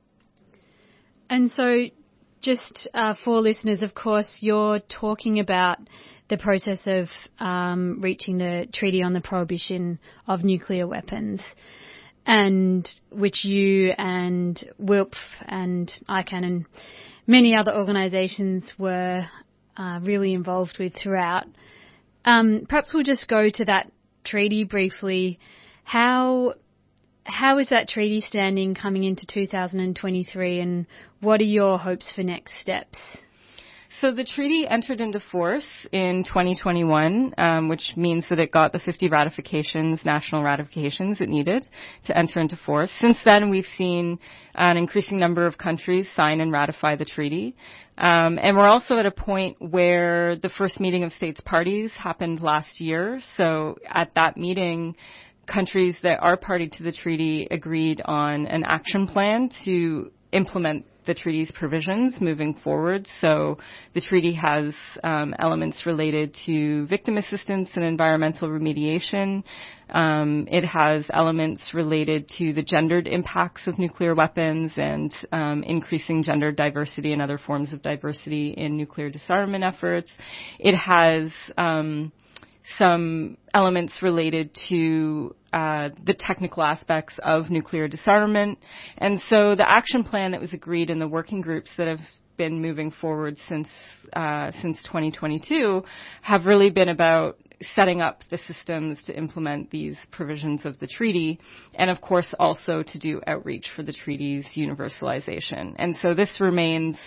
And 1.29 1.51
so 1.51 1.87
just 2.41 2.89
uh, 2.95 3.15
for 3.25 3.41
listeners 3.41 3.83
of 3.83 3.95
course 3.95 4.39
you're 4.41 4.81
talking 4.81 5.39
about 5.41 5.79
the 6.31 6.39
process 6.39 6.83
of 6.87 7.09
um, 7.39 8.01
reaching 8.01 8.39
the 8.39 8.67
treaty 8.73 9.03
on 9.03 9.13
the 9.13 9.21
prohibition 9.21 9.99
of 10.27 10.43
nuclear 10.45 10.87
weapons, 10.87 11.43
and 12.25 12.89
which 13.11 13.45
you 13.45 13.93
and 13.99 14.65
WILPF 14.81 15.17
and 15.47 15.93
ICAN 16.09 16.45
and 16.47 16.67
many 17.27 17.55
other 17.57 17.75
organisations 17.75 18.73
were 18.79 19.27
uh, 19.77 20.01
really 20.03 20.33
involved 20.33 20.79
with 20.79 20.95
throughout. 20.95 21.47
Um, 22.25 22.65
perhaps 22.69 22.95
we'll 22.95 23.03
just 23.03 23.29
go 23.29 23.51
to 23.51 23.65
that 23.65 23.91
treaty 24.25 24.65
briefly. 24.65 25.41
How 25.83 26.55
how 27.25 27.59
is 27.59 27.69
that 27.69 27.89
treaty 27.89 28.21
standing 28.21 28.75
coming 28.75 29.05
into 29.05 29.27
2023, 29.27 30.61
and 30.61 30.87
what 31.21 31.41
are 31.41 31.45
your 31.45 31.79
hopes 31.79 32.13
for 32.13 32.23
next 32.23 32.61
steps? 32.61 33.19
So 34.01 34.13
the 34.13 34.25
treaty 34.25 34.67
entered 34.67 35.03
into 35.03 35.21
force 35.21 35.87
in 35.93 36.25
2021, 36.25 37.35
um, 37.37 37.69
which 37.69 37.93
means 37.97 38.29
that 38.31 38.39
it 38.39 38.51
got 38.51 38.73
the 38.73 38.79
50 38.79 39.09
ratifications, 39.09 40.07
national 40.07 40.43
ratifications 40.43 41.21
it 41.21 41.29
needed 41.29 41.69
to 42.05 42.17
enter 42.17 42.41
into 42.41 42.57
force. 42.57 42.91
Since 42.99 43.23
then, 43.25 43.51
we've 43.51 43.67
seen 43.67 44.19
an 44.55 44.79
increasing 44.79 45.19
number 45.19 45.45
of 45.45 45.59
countries 45.59 46.11
sign 46.15 46.41
and 46.41 46.51
ratify 46.51 46.97
the 46.97 47.05
treaty. 47.05 47.57
Um, 47.99 48.39
and 48.41 48.57
we're 48.57 48.69
also 48.69 48.97
at 48.97 49.05
a 49.05 49.11
point 49.11 49.57
where 49.59 50.37
the 50.37 50.49
first 50.49 50.81
meeting 50.81 51.05
of 51.05 51.13
states 51.13 51.41
parties 51.41 51.93
happened 51.93 52.41
last 52.41 52.81
year. 52.81 53.21
So 53.37 53.77
at 53.87 54.15
that 54.15 54.39
meeting, 54.39 54.97
countries 55.51 55.99
that 56.03 56.21
are 56.21 56.37
party 56.37 56.69
to 56.69 56.83
the 56.83 56.93
treaty 56.93 57.49
agreed 57.51 58.01
on 58.05 58.47
an 58.47 58.65
action 58.65 59.07
plan 59.07 59.51
to 59.65 60.11
implement 60.33 60.87
the 61.07 61.15
treaty's 61.15 61.51
provisions 61.51 62.21
moving 62.21 62.55
forward. 62.55 63.07
So 63.21 63.59
the 63.95 64.01
treaty 64.01 64.35
has 64.35 64.75
um, 65.03 65.35
elements 65.39 65.87
related 65.87 66.37
to 66.47 66.87
victim 66.87 67.17
assistance 67.17 67.71
and 67.75 67.85
environmental 67.85 68.49
remediation. 68.49 69.43
Um, 69.89 70.47
it 70.51 70.65
has 70.65 71.07
elements 71.13 71.75
related 71.75 72.29
to 72.39 72.53
the 72.53 72.63
gendered 72.63 73.09
impacts 73.09 73.67
of 73.67 73.79
nuclear 73.79 74.15
weapons 74.15 74.75
and 74.77 75.13
um, 75.33 75.65
increasing 75.65 76.23
gender 76.23 76.53
diversity 76.53 77.13
and 77.13 77.21
other 77.21 77.39
forms 77.39 77.73
of 77.73 77.83
diversity 77.83 78.51
in 78.51 78.77
nuclear 78.77 79.11
disarmament 79.11 79.65
efforts. 79.65 80.13
It 80.61 80.77
has 80.77 81.33
um, 81.57 82.13
some 82.77 83.37
elements 83.53 84.03
related 84.03 84.51
to 84.69 85.35
uh, 85.53 85.91
the 86.05 86.15
technical 86.15 86.63
aspects 86.63 87.19
of 87.23 87.51
nuclear 87.51 87.89
disarmament. 87.89 88.59
And 88.99 89.21
so 89.21 89.55
the 89.55 89.71
action 89.71 90.05
plan 90.05 90.33
that 90.33 90.41
was 90.41 90.53
agreed 90.53 90.91
in 90.91 90.99
the 90.99 91.09
working 91.09 91.41
groups 91.41 91.73
that 91.77 91.89
have 91.89 92.01
been 92.37 92.63
moving 92.63 92.91
forward 92.91 93.37
since 93.49 93.69
uh, 94.15 94.51
since 94.63 94.83
2022 94.85 95.83
have 96.23 96.47
really 96.47 96.71
been 96.71 96.89
about 96.89 97.37
setting 97.61 98.01
up 98.01 98.21
the 98.31 98.39
systems 98.39 99.03
to 99.03 99.15
implement 99.15 99.71
these 99.71 99.99
provisions 100.11 100.65
of 100.65 100.79
the 100.79 100.87
treaty, 100.87 101.39
and 101.75 101.91
of 101.91 102.01
course 102.01 102.35
also 102.39 102.83
to 102.83 102.99
do 102.99 103.21
outreach 103.27 103.71
for 103.77 103.83
the 103.83 103.93
treaty's 103.93 104.47
universalization. 104.57 105.75
And 105.77 105.95
so 105.95 106.15
this 106.15 106.41
remains 106.41 106.99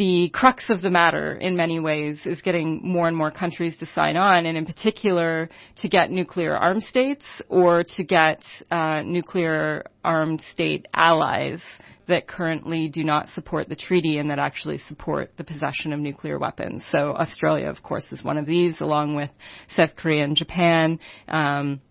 the 0.00 0.30
crux 0.32 0.70
of 0.70 0.80
the 0.80 0.88
matter 0.88 1.34
in 1.34 1.56
many 1.56 1.78
ways 1.78 2.24
is 2.24 2.40
getting 2.40 2.80
more 2.82 3.06
and 3.06 3.14
more 3.14 3.30
countries 3.30 3.76
to 3.76 3.84
sign 3.84 4.16
on, 4.16 4.46
and 4.46 4.56
in 4.56 4.64
particular 4.64 5.50
to 5.76 5.88
get 5.90 6.10
nuclear 6.10 6.56
armed 6.56 6.82
states 6.82 7.26
or 7.50 7.84
to 7.84 8.02
get 8.02 8.42
uh, 8.70 9.02
nuclear 9.04 9.84
armed 10.02 10.40
state 10.52 10.88
allies 10.94 11.62
that 12.08 12.26
currently 12.26 12.88
do 12.88 13.04
not 13.04 13.28
support 13.28 13.68
the 13.68 13.76
treaty 13.76 14.16
and 14.16 14.30
that 14.30 14.38
actually 14.38 14.78
support 14.78 15.32
the 15.36 15.44
possession 15.44 15.92
of 15.92 16.00
nuclear 16.00 16.38
weapons. 16.38 16.82
So 16.90 17.12
Australia, 17.12 17.68
of 17.68 17.82
course, 17.82 18.10
is 18.10 18.24
one 18.24 18.38
of 18.38 18.46
these, 18.46 18.80
along 18.80 19.16
with 19.16 19.28
South 19.68 19.94
Korea 19.96 20.24
and 20.24 20.34
Japan. 20.34 20.98
Um, 21.28 21.82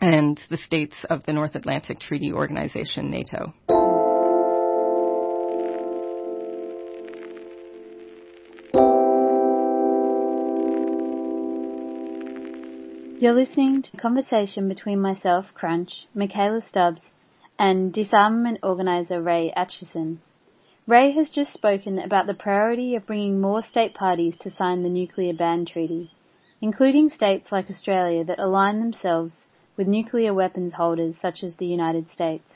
and 0.00 0.40
the 0.50 0.56
states 0.56 1.04
of 1.10 1.24
the 1.24 1.32
North 1.32 1.56
Atlantic 1.56 1.98
Treaty 1.98 2.32
Organization, 2.32 3.10
NATO. 3.10 3.52
You're 13.20 13.34
listening 13.34 13.82
to 13.82 13.90
a 13.92 14.00
conversation 14.00 14.66
between 14.66 14.98
myself, 14.98 15.52
Crunch, 15.52 16.06
Michaela 16.14 16.62
Stubbs, 16.62 17.02
and 17.58 17.92
disarmament 17.92 18.60
organiser 18.62 19.20
Ray 19.20 19.52
Acheson. 19.54 20.20
Ray 20.86 21.12
has 21.12 21.28
just 21.28 21.52
spoken 21.52 21.98
about 21.98 22.26
the 22.26 22.32
priority 22.32 22.94
of 22.94 23.04
bringing 23.04 23.38
more 23.38 23.60
state 23.60 23.92
parties 23.92 24.38
to 24.38 24.50
sign 24.50 24.82
the 24.82 24.88
nuclear 24.88 25.34
ban 25.34 25.66
treaty, 25.66 26.12
including 26.62 27.10
states 27.10 27.52
like 27.52 27.68
Australia 27.68 28.24
that 28.24 28.38
align 28.38 28.80
themselves 28.80 29.34
with 29.76 29.86
nuclear 29.86 30.32
weapons 30.32 30.72
holders 30.72 31.18
such 31.20 31.44
as 31.44 31.56
the 31.56 31.66
United 31.66 32.10
States. 32.10 32.48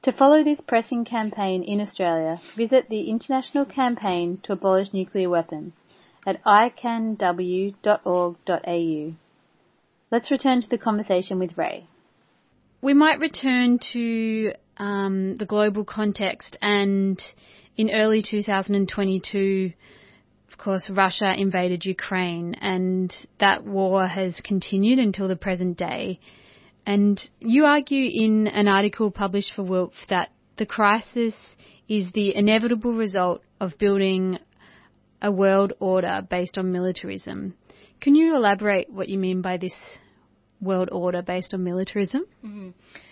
To 0.00 0.12
follow 0.12 0.42
this 0.42 0.62
pressing 0.62 1.04
campaign 1.04 1.62
in 1.62 1.82
Australia, 1.82 2.40
visit 2.56 2.88
the 2.88 3.10
International 3.10 3.66
Campaign 3.66 4.38
to 4.44 4.54
Abolish 4.54 4.94
Nuclear 4.94 5.28
Weapons 5.28 5.74
at 6.26 6.42
icanw.org.au. 6.44 7.74
Let's 10.14 10.30
return 10.30 10.60
to 10.60 10.68
the 10.68 10.78
conversation 10.78 11.40
with 11.40 11.58
Ray. 11.58 11.88
We 12.80 12.94
might 12.94 13.18
return 13.18 13.80
to 13.94 14.52
um, 14.76 15.36
the 15.38 15.44
global 15.44 15.84
context 15.84 16.56
and 16.62 17.20
in 17.76 17.90
early 17.92 18.22
2022, 18.22 19.72
of 20.52 20.56
course, 20.56 20.88
Russia 20.88 21.34
invaded 21.36 21.84
Ukraine 21.84 22.54
and 22.54 23.12
that 23.40 23.64
war 23.64 24.06
has 24.06 24.40
continued 24.40 25.00
until 25.00 25.26
the 25.26 25.34
present 25.34 25.76
day. 25.76 26.20
And 26.86 27.20
you 27.40 27.64
argue 27.64 28.08
in 28.08 28.46
an 28.46 28.68
article 28.68 29.10
published 29.10 29.52
for 29.52 29.64
WILPF 29.64 29.94
that 30.10 30.30
the 30.58 30.66
crisis 30.66 31.34
is 31.88 32.12
the 32.12 32.36
inevitable 32.36 32.92
result 32.92 33.42
of 33.58 33.78
building 33.78 34.38
a 35.20 35.32
world 35.32 35.72
order 35.80 36.24
based 36.30 36.56
on 36.56 36.70
militarism. 36.70 37.56
Can 38.00 38.14
you 38.14 38.36
elaborate 38.36 38.92
what 38.92 39.08
you 39.08 39.18
mean 39.18 39.42
by 39.42 39.56
this 39.56 39.74
world 40.64 40.88
order 40.92 41.22
based 41.22 41.54
on 41.54 41.64
militarism? 41.64 42.24
Mm-hmm. 42.44 42.70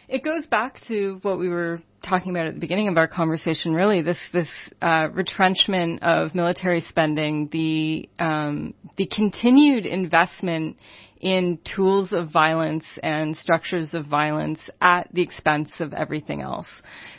It 0.08 0.22
goes 0.22 0.46
back 0.46 0.78
to 0.88 1.20
what 1.22 1.38
we 1.38 1.48
were 1.48 1.80
talking 2.02 2.32
about 2.32 2.46
at 2.46 2.54
the 2.54 2.60
beginning 2.60 2.88
of 2.88 2.98
our 2.98 3.08
conversation. 3.08 3.72
Really, 3.72 4.02
this 4.02 4.18
this 4.32 4.48
uh, 4.82 5.08
retrenchment 5.12 6.02
of 6.02 6.34
military 6.34 6.80
spending, 6.80 7.48
the 7.50 8.08
um, 8.18 8.74
the 8.96 9.06
continued 9.06 9.86
investment 9.86 10.76
in 11.20 11.60
tools 11.64 12.12
of 12.12 12.30
violence 12.30 12.84
and 13.02 13.36
structures 13.36 13.94
of 13.94 14.06
violence 14.06 14.60
at 14.80 15.08
the 15.12 15.22
expense 15.22 15.70
of 15.78 15.94
everything 15.94 16.42
else. 16.42 16.68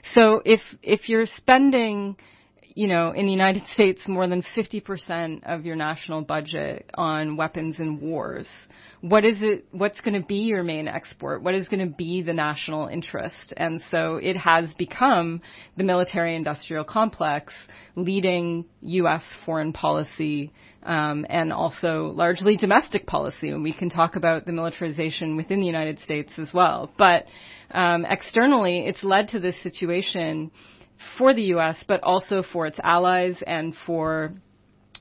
So 0.04 0.42
if 0.46 0.60
if 0.84 1.10
you're 1.10 1.26
spending 1.26 2.18
you 2.76 2.88
know, 2.88 3.12
in 3.12 3.26
the 3.26 3.32
United 3.32 3.66
States, 3.68 4.08
more 4.08 4.28
than 4.28 4.42
50% 4.42 5.44
of 5.46 5.66
your 5.66 5.76
national 5.76 6.22
budget 6.22 6.90
on 6.96 7.38
weapons 7.38 7.80
and 7.80 8.02
wars 8.02 8.50
what 9.04 9.26
is 9.26 9.40
it, 9.42 9.66
what's 9.72 10.00
going 10.00 10.14
to 10.14 10.26
be 10.26 10.44
your 10.44 10.64
main 10.64 10.88
export? 10.88 11.44
What 11.44 11.56
is 11.56 11.68
going 11.68 11.86
to 11.86 11.94
be 11.94 12.22
the 12.22 12.32
national 12.32 12.88
interest? 12.88 13.54
And 13.58 13.82
so 13.92 14.16
it 14.16 14.38
has 14.38 14.74
become 14.76 15.42
the 15.76 15.84
military 15.84 16.38
industrial 16.38 16.86
complex 16.86 17.54
leading 17.98 18.64
U.S. 18.82 19.22
foreign 19.46 19.74
policy 19.74 20.54
um, 20.84 21.26
and 21.30 21.52
also 21.52 22.14
largely 22.16 22.56
domestic 22.56 23.06
policy. 23.06 23.50
And 23.50 23.62
we 23.62 23.74
can 23.74 23.90
talk 23.90 24.16
about 24.16 24.46
the 24.46 24.54
militarization 24.54 25.36
within 25.36 25.60
the 25.60 25.68
United 25.68 26.00
States 26.00 26.40
as 26.40 26.54
well. 26.54 26.90
But 26.98 27.26
um, 27.72 28.06
externally, 28.06 28.86
it's 28.88 29.04
led 29.04 29.28
to 29.30 29.40
this 29.42 29.62
situation 29.62 30.50
for 31.18 31.34
the 31.34 31.44
U.S., 31.56 31.84
but 31.88 32.02
also 32.04 32.44
for 32.44 32.66
its 32.66 32.80
allies 32.84 33.42
and 33.46 33.76
for 33.86 34.34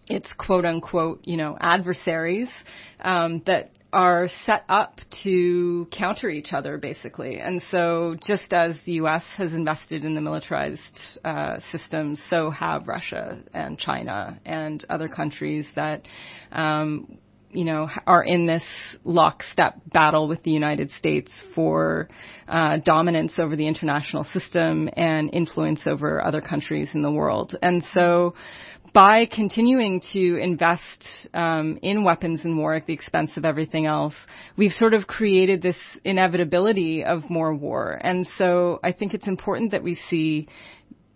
its 0.08 0.32
quote 0.32 0.64
unquote, 0.64 1.20
you 1.24 1.36
know, 1.36 1.56
adversaries 1.60 2.50
um, 3.00 3.42
that 3.46 3.70
are 3.92 4.26
set 4.46 4.64
up 4.68 5.00
to 5.22 5.86
counter 5.90 6.30
each 6.30 6.52
other, 6.52 6.78
basically. 6.78 7.38
And 7.38 7.62
so, 7.62 8.16
just 8.26 8.52
as 8.52 8.80
the 8.84 8.92
U.S. 8.92 9.24
has 9.36 9.52
invested 9.52 10.04
in 10.04 10.14
the 10.14 10.20
militarized 10.20 11.18
uh, 11.24 11.60
system, 11.70 12.16
so 12.16 12.50
have 12.50 12.88
Russia 12.88 13.42
and 13.52 13.78
China 13.78 14.40
and 14.44 14.84
other 14.88 15.08
countries 15.08 15.68
that. 15.74 16.02
Um, 16.50 17.18
you 17.52 17.64
know, 17.64 17.88
are 18.06 18.22
in 18.22 18.46
this 18.46 18.64
lockstep 19.04 19.74
battle 19.86 20.28
with 20.28 20.42
the 20.42 20.50
United 20.50 20.90
States 20.90 21.44
for 21.54 22.08
uh, 22.48 22.78
dominance 22.84 23.38
over 23.38 23.56
the 23.56 23.66
international 23.66 24.24
system 24.24 24.88
and 24.96 25.30
influence 25.32 25.86
over 25.86 26.24
other 26.24 26.40
countries 26.40 26.94
in 26.94 27.02
the 27.02 27.10
world. 27.10 27.56
And 27.62 27.84
so, 27.94 28.34
by 28.92 29.24
continuing 29.24 30.02
to 30.12 30.36
invest 30.36 31.28
um, 31.32 31.78
in 31.82 32.04
weapons 32.04 32.44
and 32.44 32.58
war 32.58 32.74
at 32.74 32.84
the 32.84 32.92
expense 32.92 33.36
of 33.36 33.44
everything 33.44 33.86
else, 33.86 34.14
we've 34.56 34.72
sort 34.72 34.92
of 34.92 35.06
created 35.06 35.62
this 35.62 35.78
inevitability 36.04 37.04
of 37.04 37.30
more 37.30 37.54
war. 37.54 37.98
And 38.02 38.26
so 38.36 38.80
I 38.84 38.92
think 38.92 39.14
it's 39.14 39.26
important 39.26 39.70
that 39.70 39.82
we 39.82 39.94
see 39.94 40.48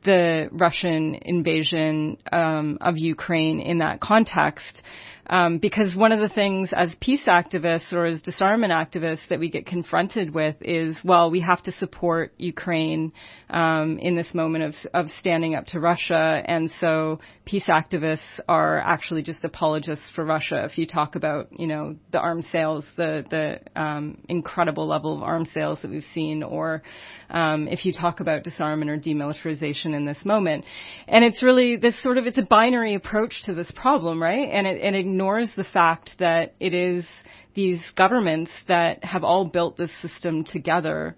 the 0.04 0.48
Russian 0.52 1.16
invasion 1.20 2.16
um, 2.32 2.78
of 2.80 2.94
Ukraine 2.96 3.60
in 3.60 3.78
that 3.78 4.00
context 4.00 4.82
um, 5.28 5.58
because 5.58 5.96
one 5.96 6.12
of 6.12 6.20
the 6.20 6.28
things 6.28 6.72
as 6.74 6.94
peace 7.00 7.26
activists 7.26 7.92
or 7.92 8.06
as 8.06 8.22
disarmament 8.22 8.72
activists 8.72 9.28
that 9.28 9.40
we 9.40 9.50
get 9.50 9.66
confronted 9.66 10.34
with 10.34 10.56
is, 10.60 11.00
well, 11.04 11.30
we 11.30 11.40
have 11.40 11.62
to 11.64 11.72
support 11.72 12.32
Ukraine 12.38 13.12
um, 13.50 13.98
in 13.98 14.14
this 14.14 14.34
moment 14.34 14.64
of, 14.64 14.74
of 14.94 15.10
standing 15.10 15.54
up 15.54 15.66
to 15.66 15.80
Russia, 15.80 16.42
and 16.44 16.70
so 16.70 17.20
peace 17.44 17.66
activists 17.68 18.40
are 18.48 18.80
actually 18.80 19.22
just 19.22 19.44
apologists 19.44 20.10
for 20.10 20.24
Russia. 20.24 20.64
If 20.64 20.78
you 20.78 20.86
talk 20.86 21.16
about, 21.16 21.48
you 21.58 21.66
know, 21.66 21.96
the 22.12 22.20
arms 22.20 22.46
sales, 22.50 22.86
the 22.96 23.24
the 23.28 23.80
um, 23.80 24.18
incredible 24.28 24.86
level 24.86 25.16
of 25.16 25.22
arms 25.22 25.50
sales 25.52 25.82
that 25.82 25.90
we've 25.90 26.04
seen, 26.04 26.42
or 26.42 26.82
um, 27.30 27.68
if 27.68 27.84
you 27.84 27.92
talk 27.92 28.20
about 28.20 28.44
disarmament 28.44 28.90
or 28.90 28.98
demilitarization 28.98 29.94
in 29.94 30.04
this 30.04 30.24
moment, 30.24 30.64
and 31.08 31.24
it's 31.24 31.42
really 31.42 31.76
this 31.76 32.00
sort 32.00 32.18
of 32.18 32.26
it's 32.26 32.38
a 32.38 32.42
binary 32.42 32.94
approach 32.94 33.42
to 33.44 33.54
this 33.54 33.70
problem, 33.70 34.22
right? 34.22 34.48
And 34.50 34.66
it 34.66 34.80
and 34.80 34.94
it 34.94 35.06
ignores 35.16 35.54
the 35.56 35.64
fact 35.64 36.10
that 36.18 36.52
it 36.60 36.74
is 36.74 37.08
these 37.54 37.80
governments 37.96 38.50
that 38.68 39.02
have 39.02 39.24
all 39.24 39.46
built 39.46 39.78
this 39.78 39.90
system 40.02 40.44
together 40.44 41.16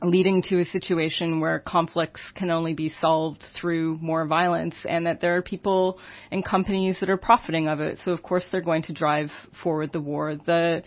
leading 0.00 0.42
to 0.42 0.60
a 0.60 0.64
situation 0.64 1.40
where 1.40 1.58
conflicts 1.58 2.22
can 2.36 2.52
only 2.52 2.72
be 2.72 2.88
solved 2.88 3.42
through 3.60 3.98
more 4.00 4.26
violence 4.26 4.76
and 4.88 5.06
that 5.06 5.20
there 5.20 5.34
are 5.36 5.42
people 5.42 5.98
and 6.30 6.44
companies 6.44 7.00
that 7.00 7.10
are 7.10 7.16
profiting 7.16 7.66
of 7.66 7.80
it. 7.80 7.98
So 7.98 8.12
of 8.12 8.22
course 8.22 8.46
they're 8.52 8.60
going 8.60 8.82
to 8.82 8.92
drive 8.92 9.32
forward 9.60 9.90
the 9.92 10.00
war. 10.00 10.36
The 10.36 10.84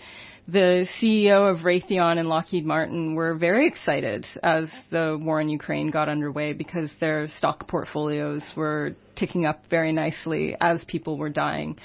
the 0.48 0.88
CEO 1.00 1.52
of 1.52 1.60
Raytheon 1.60 2.18
and 2.18 2.28
Lockheed 2.28 2.66
Martin 2.66 3.14
were 3.14 3.36
very 3.36 3.68
excited 3.68 4.26
as 4.42 4.72
the 4.90 5.20
war 5.22 5.40
in 5.42 5.50
Ukraine 5.50 5.92
got 5.92 6.10
underway 6.10 6.54
because 6.54 6.90
their 7.00 7.28
stock 7.28 7.68
portfolios 7.68 8.54
were 8.56 8.96
ticking 9.16 9.46
up 9.46 9.66
very 9.70 9.92
nicely 9.92 10.56
as 10.60 10.84
people 10.86 11.18
were 11.18 11.30
dying. 11.30 11.78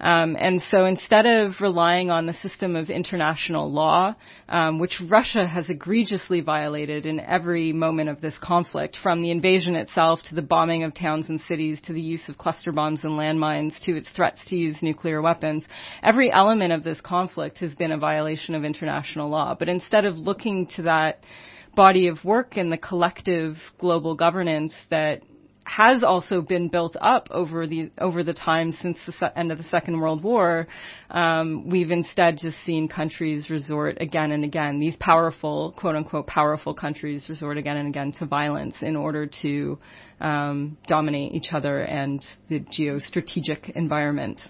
Um, 0.00 0.36
and 0.38 0.62
so 0.62 0.86
instead 0.86 1.26
of 1.26 1.60
relying 1.60 2.10
on 2.10 2.26
the 2.26 2.32
system 2.32 2.74
of 2.74 2.88
international 2.88 3.70
law, 3.70 4.14
um, 4.48 4.78
which 4.78 5.00
Russia 5.06 5.46
has 5.46 5.68
egregiously 5.68 6.40
violated 6.40 7.04
in 7.04 7.20
every 7.20 7.72
moment 7.72 8.08
of 8.08 8.20
this 8.20 8.38
conflict, 8.38 8.96
from 9.02 9.20
the 9.20 9.30
invasion 9.30 9.76
itself 9.76 10.22
to 10.22 10.34
the 10.34 10.42
bombing 10.42 10.84
of 10.84 10.94
towns 10.94 11.28
and 11.28 11.40
cities 11.42 11.82
to 11.82 11.92
the 11.92 12.00
use 12.00 12.28
of 12.28 12.38
cluster 12.38 12.72
bombs 12.72 13.04
and 13.04 13.12
landmines 13.12 13.78
to 13.84 13.94
its 13.94 14.10
threats 14.10 14.44
to 14.46 14.56
use 14.56 14.82
nuclear 14.82 15.20
weapons, 15.20 15.64
every 16.02 16.32
element 16.32 16.72
of 16.72 16.82
this 16.82 17.00
conflict 17.00 17.58
has 17.58 17.74
been 17.74 17.92
a 17.92 17.98
violation 17.98 18.54
of 18.54 18.64
international 18.64 19.28
law. 19.28 19.54
But 19.58 19.68
instead 19.68 20.06
of 20.06 20.16
looking 20.16 20.66
to 20.76 20.82
that 20.82 21.24
body 21.74 22.08
of 22.08 22.24
work 22.24 22.56
and 22.56 22.72
the 22.72 22.78
collective 22.78 23.56
global 23.78 24.14
governance 24.14 24.74
that 24.88 25.22
has 25.76 26.02
also 26.02 26.40
been 26.42 26.68
built 26.68 26.96
up 27.00 27.28
over 27.30 27.64
the 27.64 27.92
over 27.98 28.24
the 28.24 28.34
time 28.34 28.72
since 28.72 28.98
the 29.06 29.38
end 29.38 29.52
of 29.52 29.58
the 29.58 29.64
Second 29.64 30.00
World 30.00 30.20
War. 30.20 30.66
Um, 31.10 31.68
we've 31.68 31.92
instead 31.92 32.38
just 32.38 32.58
seen 32.64 32.88
countries 32.88 33.50
resort 33.50 33.98
again 34.00 34.32
and 34.32 34.42
again. 34.42 34.80
These 34.80 34.96
powerful, 34.96 35.72
quote 35.78 35.94
unquote, 35.94 36.26
powerful 36.26 36.74
countries 36.74 37.28
resort 37.28 37.56
again 37.56 37.76
and 37.76 37.88
again 37.88 38.10
to 38.18 38.26
violence 38.26 38.82
in 38.82 38.96
order 38.96 39.28
to 39.42 39.78
um, 40.20 40.76
dominate 40.88 41.34
each 41.34 41.52
other 41.52 41.82
and 41.82 42.24
the 42.48 42.58
geostrategic 42.60 43.70
environment. 43.76 44.40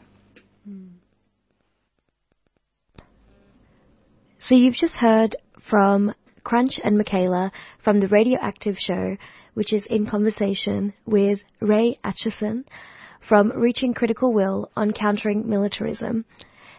So 4.38 4.54
you've 4.54 4.74
just 4.74 4.96
heard 4.96 5.36
from 5.68 6.14
Crunch 6.44 6.80
and 6.82 6.96
Michaela 6.96 7.52
from 7.84 8.00
the 8.00 8.08
Radioactive 8.08 8.76
Show 8.78 9.18
which 9.54 9.72
is 9.72 9.86
in 9.86 10.06
conversation 10.06 10.94
with 11.06 11.40
Ray 11.60 11.98
Acheson 12.04 12.64
from 13.28 13.50
Reaching 13.50 13.94
Critical 13.94 14.32
Will 14.32 14.70
on 14.76 14.92
Countering 14.92 15.48
Militarism. 15.48 16.24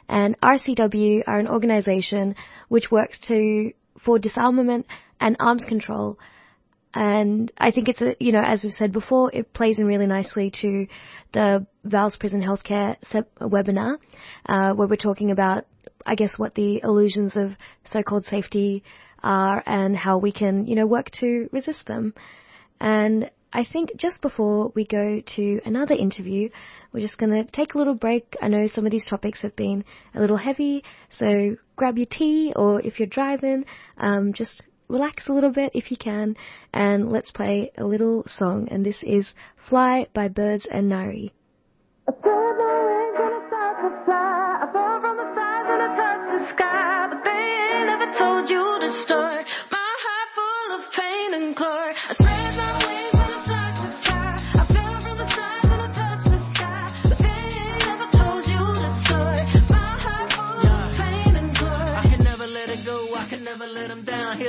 And 0.09 0.39
RCW 0.41 1.23
are 1.27 1.39
an 1.39 1.47
organization 1.47 2.35
which 2.67 2.91
works 2.91 3.19
to, 3.27 3.71
for 4.03 4.19
disarmament 4.19 4.85
and 5.19 5.37
arms 5.39 5.63
control. 5.65 6.19
And 6.93 7.51
I 7.57 7.71
think 7.71 7.87
it's 7.87 8.01
a, 8.01 8.15
you 8.19 8.33
know, 8.33 8.41
as 8.41 8.63
we've 8.63 8.73
said 8.73 8.91
before, 8.91 9.31
it 9.33 9.53
plays 9.53 9.79
in 9.79 9.85
really 9.85 10.07
nicely 10.07 10.51
to 10.61 10.87
the 11.31 11.65
VALS 11.85 12.17
Prison 12.17 12.41
Healthcare 12.41 12.97
webinar, 13.39 13.97
uh, 14.45 14.73
where 14.73 14.87
we're 14.87 14.97
talking 14.97 15.31
about, 15.31 15.65
I 16.05 16.15
guess, 16.15 16.37
what 16.37 16.53
the 16.55 16.81
illusions 16.83 17.37
of 17.37 17.51
so-called 17.85 18.25
safety 18.25 18.83
are 19.23 19.63
and 19.65 19.95
how 19.95 20.17
we 20.17 20.33
can, 20.33 20.65
you 20.65 20.75
know, 20.75 20.87
work 20.87 21.11
to 21.11 21.47
resist 21.53 21.85
them. 21.85 22.13
And 22.81 23.29
I 23.53 23.63
think 23.63 23.95
just 23.95 24.23
before 24.23 24.71
we 24.73 24.87
go 24.87 25.21
to 25.35 25.61
another 25.65 25.93
interview, 25.93 26.49
we're 26.91 27.01
just 27.01 27.19
going 27.19 27.31
to 27.31 27.49
take 27.51 27.75
a 27.75 27.77
little 27.77 27.93
break. 27.93 28.35
I 28.41 28.47
know 28.47 28.65
some 28.65 28.87
of 28.87 28.91
these 28.91 29.05
topics 29.05 29.43
have 29.43 29.55
been 29.55 29.85
a 30.15 30.19
little 30.19 30.35
heavy, 30.35 30.83
so 31.11 31.57
grab 31.75 31.97
your 31.97 32.07
tea 32.09 32.53
or 32.55 32.81
if 32.81 32.99
you're 32.99 33.07
driving, 33.07 33.65
um, 33.97 34.33
just 34.33 34.65
relax 34.87 35.29
a 35.29 35.31
little 35.31 35.51
bit 35.51 35.71
if 35.75 35.91
you 35.91 35.97
can 35.97 36.35
and 36.73 37.09
let's 37.09 37.31
play 37.31 37.71
a 37.77 37.85
little 37.85 38.23
song. 38.25 38.67
And 38.71 38.83
this 38.83 39.03
is 39.03 39.31
Fly 39.69 40.07
by 40.11 40.27
Birds 40.27 40.65
and 40.69 40.89
Nari. 40.89 41.33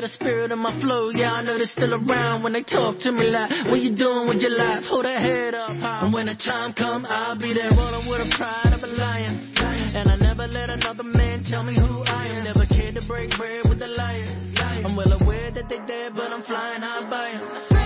Of 0.05 0.59
my 0.59 0.81
flow, 0.81 1.11
yeah, 1.11 1.33
I 1.33 1.43
know 1.43 1.55
they're 1.55 1.65
still 1.65 1.95
around 1.95 2.43
when 2.43 2.53
they 2.53 2.65
talk 2.65 2.99
to 3.01 3.13
me 3.13 3.31
like, 3.31 3.51
what 3.71 3.81
you 3.81 3.95
doing 3.95 4.27
with 4.27 4.43
your 4.43 4.51
life? 4.51 4.83
Hold 4.91 5.05
that 5.05 5.23
head 5.23 5.55
up 5.55 5.77
high. 5.77 6.05
And 6.05 6.13
when 6.13 6.27
the 6.27 6.35
time 6.35 6.73
come, 6.73 7.07
I'll 7.07 7.39
be 7.39 7.55
there 7.55 7.71
rolling 7.71 8.11
with 8.11 8.21
a 8.21 8.37
pride 8.37 8.75
of 8.75 8.83
a 8.83 8.87
lion. 8.87 9.55
And 9.95 10.11
I 10.11 10.17
never 10.17 10.49
let 10.49 10.71
another 10.71 11.05
man 11.05 11.45
tell 11.45 11.63
me 11.63 11.75
who 11.75 12.03
I 12.03 12.27
am. 12.27 12.45
Never 12.45 12.67
cared 12.67 12.97
to 12.97 13.07
break 13.07 13.31
bread 13.39 13.63
with 13.69 13.79
the 13.79 13.87
liars. 13.87 14.29
I'm 14.59 14.97
well 14.97 15.13
aware 15.13 15.53
that 15.53 15.69
they 15.69 15.79
dead, 15.87 16.15
but 16.17 16.33
I'm 16.33 16.43
flying 16.43 16.83
high 16.83 17.09
by 17.09 17.31
'em. 17.31 17.82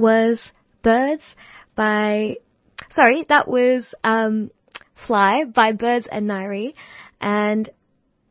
Was 0.00 0.50
Birds 0.82 1.36
by, 1.76 2.36
sorry, 2.90 3.24
that 3.28 3.46
was 3.46 3.94
um, 4.02 4.50
Fly 5.06 5.44
by 5.44 5.72
Birds 5.72 6.08
and 6.10 6.28
Nairi. 6.28 6.74
And 7.20 7.70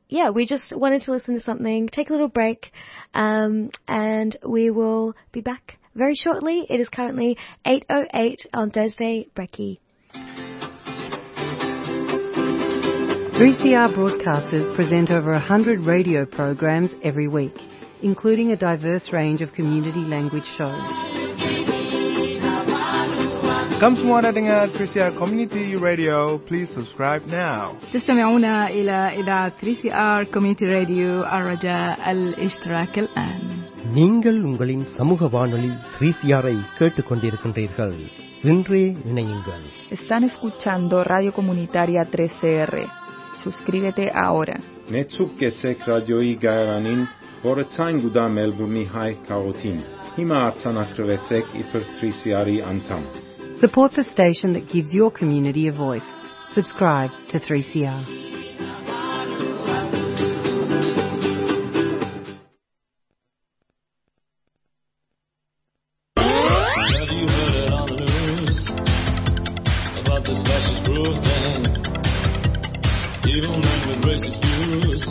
yeah, 0.07 0.31
we 0.31 0.45
just 0.45 0.75
wanted 0.75 1.03
to 1.03 1.11
listen 1.11 1.35
to 1.35 1.39
something, 1.39 1.87
take 1.87 2.09
a 2.09 2.13
little 2.13 2.27
break, 2.27 2.71
um, 3.13 3.69
and 3.87 4.35
we 4.45 4.71
will 4.71 5.15
be 5.31 5.41
back 5.41 5.77
very 5.93 6.15
shortly. 6.15 6.65
It 6.69 6.79
is 6.79 6.89
currently 6.89 7.37
8.08 7.65 8.37
on 8.53 8.71
Thursday, 8.71 9.27
Brekkie. 9.35 9.79
3CR 13.39 13.95
broadcasters 13.95 14.75
present 14.75 15.11
over 15.11 15.31
100 15.31 15.79
radio 15.81 16.25
programs 16.25 16.93
every 17.03 17.29
week, 17.29 17.55
including 18.01 18.51
a 18.51 18.57
diverse 18.57 19.13
range 19.13 19.41
of 19.41 19.53
community 19.53 20.03
language 20.03 20.45
shows. 20.57 21.18
kamsimoa 23.79 24.31
dengar 24.31 24.69
Trisia 24.75 25.11
Community 25.11 25.75
Radio. 25.75 26.37
Please 26.47 26.69
subscribe 26.73 27.21
now. 27.27 27.77
تستمعون 27.93 28.43
3CR 29.61 30.29
Community 30.33 30.65
Radio 30.65 31.23
الرجاء 31.37 32.11
الاشتراك 32.11 32.99
الآن. 32.99 33.41
நீங்கள் 33.93 34.43
உங்களின் 34.43 34.85
சமூக 34.85 35.27
வானொலி 35.27 35.71
3CR 35.99 36.45
ஐ 36.45 36.57
இன்றே 38.43 38.97
இணையுங்கள். 39.09 39.65
Están 39.89 40.23
escuchando 40.29 41.03
Radio 41.03 41.31
Comunitaria 41.31 42.03
3CR. 42.15 42.87
Suscríbete 43.43 44.11
ahora. 44.13 44.57
Radio 45.85 46.17
Guda 48.01 48.27
Hai 48.93 49.15
Kaotin. 49.27 49.79
Hima 50.17 50.51
3CR 52.01 53.28
Support 53.59 53.91
the 53.91 54.05
station 54.05 54.53
that 54.53 54.71
gives 54.71 54.93
your 54.93 55.11
community 55.11 55.67
a 55.67 55.73
voice. 55.73 56.07
Subscribe 56.53 57.11
to 57.27 57.39
3CR. 57.41 58.05
Have 66.15 67.11
you 67.11 67.27
heard 67.27 67.55
it 67.59 67.69
on 67.75 67.87
the 67.91 67.99
news 67.99 68.63
about 69.99 70.23
this 70.23 70.39
fascist 70.47 70.79
group 70.87 71.19
thing? 71.19 71.67
Evil 73.27 73.59
men 73.59 73.89
with 73.91 73.99
racist 74.07 74.39
views 74.39 75.03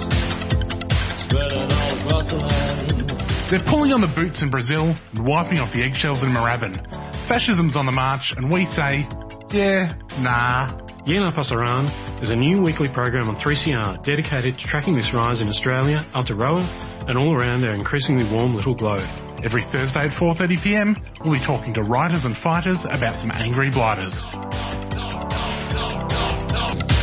spreading 1.20 1.68
all 1.68 2.00
across 2.00 2.30
the 2.30 2.36
land. 2.40 3.12
They're 3.50 3.68
pulling 3.68 3.92
on 3.92 4.00
the 4.00 4.08
boots 4.16 4.42
in 4.42 4.48
Brazil 4.48 4.96
and 5.12 5.26
wiping 5.26 5.58
off 5.58 5.70
the 5.74 5.82
eggshells 5.82 6.22
in 6.22 6.30
Moorabbin. 6.30 6.80
Fascism's 7.28 7.76
on 7.76 7.84
the 7.84 7.92
march, 7.92 8.32
and 8.34 8.50
we 8.50 8.64
say, 8.72 9.04
yeah, 9.52 9.92
nah. 10.16 10.80
Yeah 11.04 11.20
Nah 11.20 11.32
Pasaran 11.32 12.22
is 12.22 12.30
a 12.30 12.36
new 12.36 12.62
weekly 12.62 12.88
program 12.88 13.28
on 13.28 13.36
3CR 13.36 14.02
dedicated 14.02 14.58
to 14.58 14.64
tracking 14.64 14.94
this 14.94 15.12
rise 15.12 15.42
in 15.42 15.48
Australia, 15.48 16.08
Aotearoa, 16.16 16.64
and 17.06 17.18
all 17.18 17.36
around 17.36 17.64
our 17.64 17.74
increasingly 17.74 18.24
warm 18.32 18.54
little 18.54 18.74
globe. 18.74 19.04
Every 19.44 19.62
Thursday 19.70 20.08
at 20.08 20.16
4.30pm, 20.16 21.20
we'll 21.24 21.34
be 21.34 21.44
talking 21.44 21.74
to 21.74 21.82
writers 21.82 22.24
and 22.24 22.34
fighters 22.36 22.80
about 22.88 23.20
some 23.20 23.30
angry 23.30 23.70
blighters. 23.70 24.16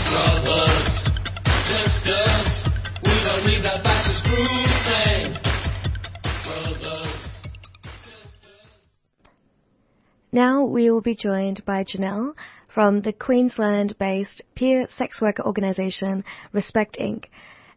Brothers, 0.09 1.05
sisters, 1.69 2.65
we 3.05 3.13
don't 3.21 3.45
need 3.45 3.61
that 3.61 3.94
Now 10.35 10.65
we 10.65 10.91
will 10.91 10.99
be 10.99 11.15
joined 11.15 11.63
by 11.63 11.85
Janelle 11.85 12.33
from 12.67 12.99
the 12.99 13.13
Queensland-based 13.13 14.41
peer 14.53 14.85
sex 14.89 15.21
worker 15.21 15.45
organisation 15.45 16.25
Respect 16.51 16.97
Inc. 16.99 17.27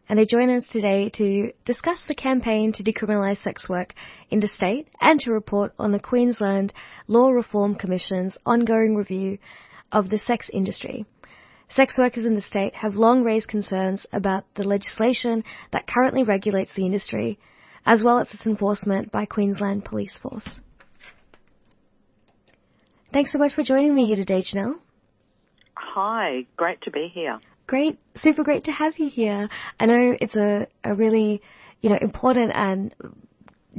And 0.09 0.19
they 0.19 0.25
join 0.25 0.49
us 0.49 0.67
today 0.67 1.09
to 1.11 1.53
discuss 1.63 2.03
the 2.05 2.15
campaign 2.15 2.73
to 2.73 2.83
decriminalise 2.83 3.41
sex 3.41 3.69
work 3.69 3.93
in 4.29 4.41
the 4.41 4.49
state 4.49 4.89
and 4.99 5.21
to 5.21 5.31
report 5.31 5.71
on 5.79 5.93
the 5.93 6.01
Queensland 6.01 6.73
Law 7.07 7.29
Reform 7.29 7.75
Commission's 7.75 8.37
ongoing 8.45 8.97
review 8.97 9.37
of 9.93 10.09
the 10.09 10.17
sex 10.17 10.49
industry. 10.51 11.05
Sex 11.69 11.97
workers 11.97 12.25
in 12.25 12.35
the 12.35 12.41
state 12.41 12.75
have 12.75 12.95
long 12.95 13.23
raised 13.23 13.47
concerns 13.47 14.05
about 14.11 14.43
the 14.55 14.65
legislation 14.65 15.45
that 15.71 15.87
currently 15.87 16.23
regulates 16.23 16.73
the 16.73 16.85
industry, 16.85 17.39
as 17.85 18.03
well 18.03 18.19
as 18.19 18.33
its 18.33 18.45
enforcement 18.45 19.13
by 19.13 19.25
Queensland 19.25 19.85
Police 19.85 20.17
Force. 20.17 20.59
Thanks 23.11 23.31
so 23.31 23.39
much 23.39 23.55
for 23.55 23.63
joining 23.63 23.95
me 23.95 24.05
here 24.05 24.17
today, 24.17 24.43
Janelle. 24.43 24.75
Hi, 25.73 26.45
great 26.57 26.79
to 26.83 26.91
be 26.91 27.09
here. 27.11 27.39
Great, 27.65 27.97
super 28.15 28.43
great 28.43 28.65
to 28.65 28.71
have 28.71 28.99
you 28.99 29.09
here. 29.09 29.49
I 29.79 29.85
know 29.87 30.15
it's 30.21 30.35
a, 30.35 30.67
a 30.83 30.93
really, 30.93 31.41
you 31.81 31.89
know, 31.89 31.97
important 31.99 32.51
and 32.53 32.93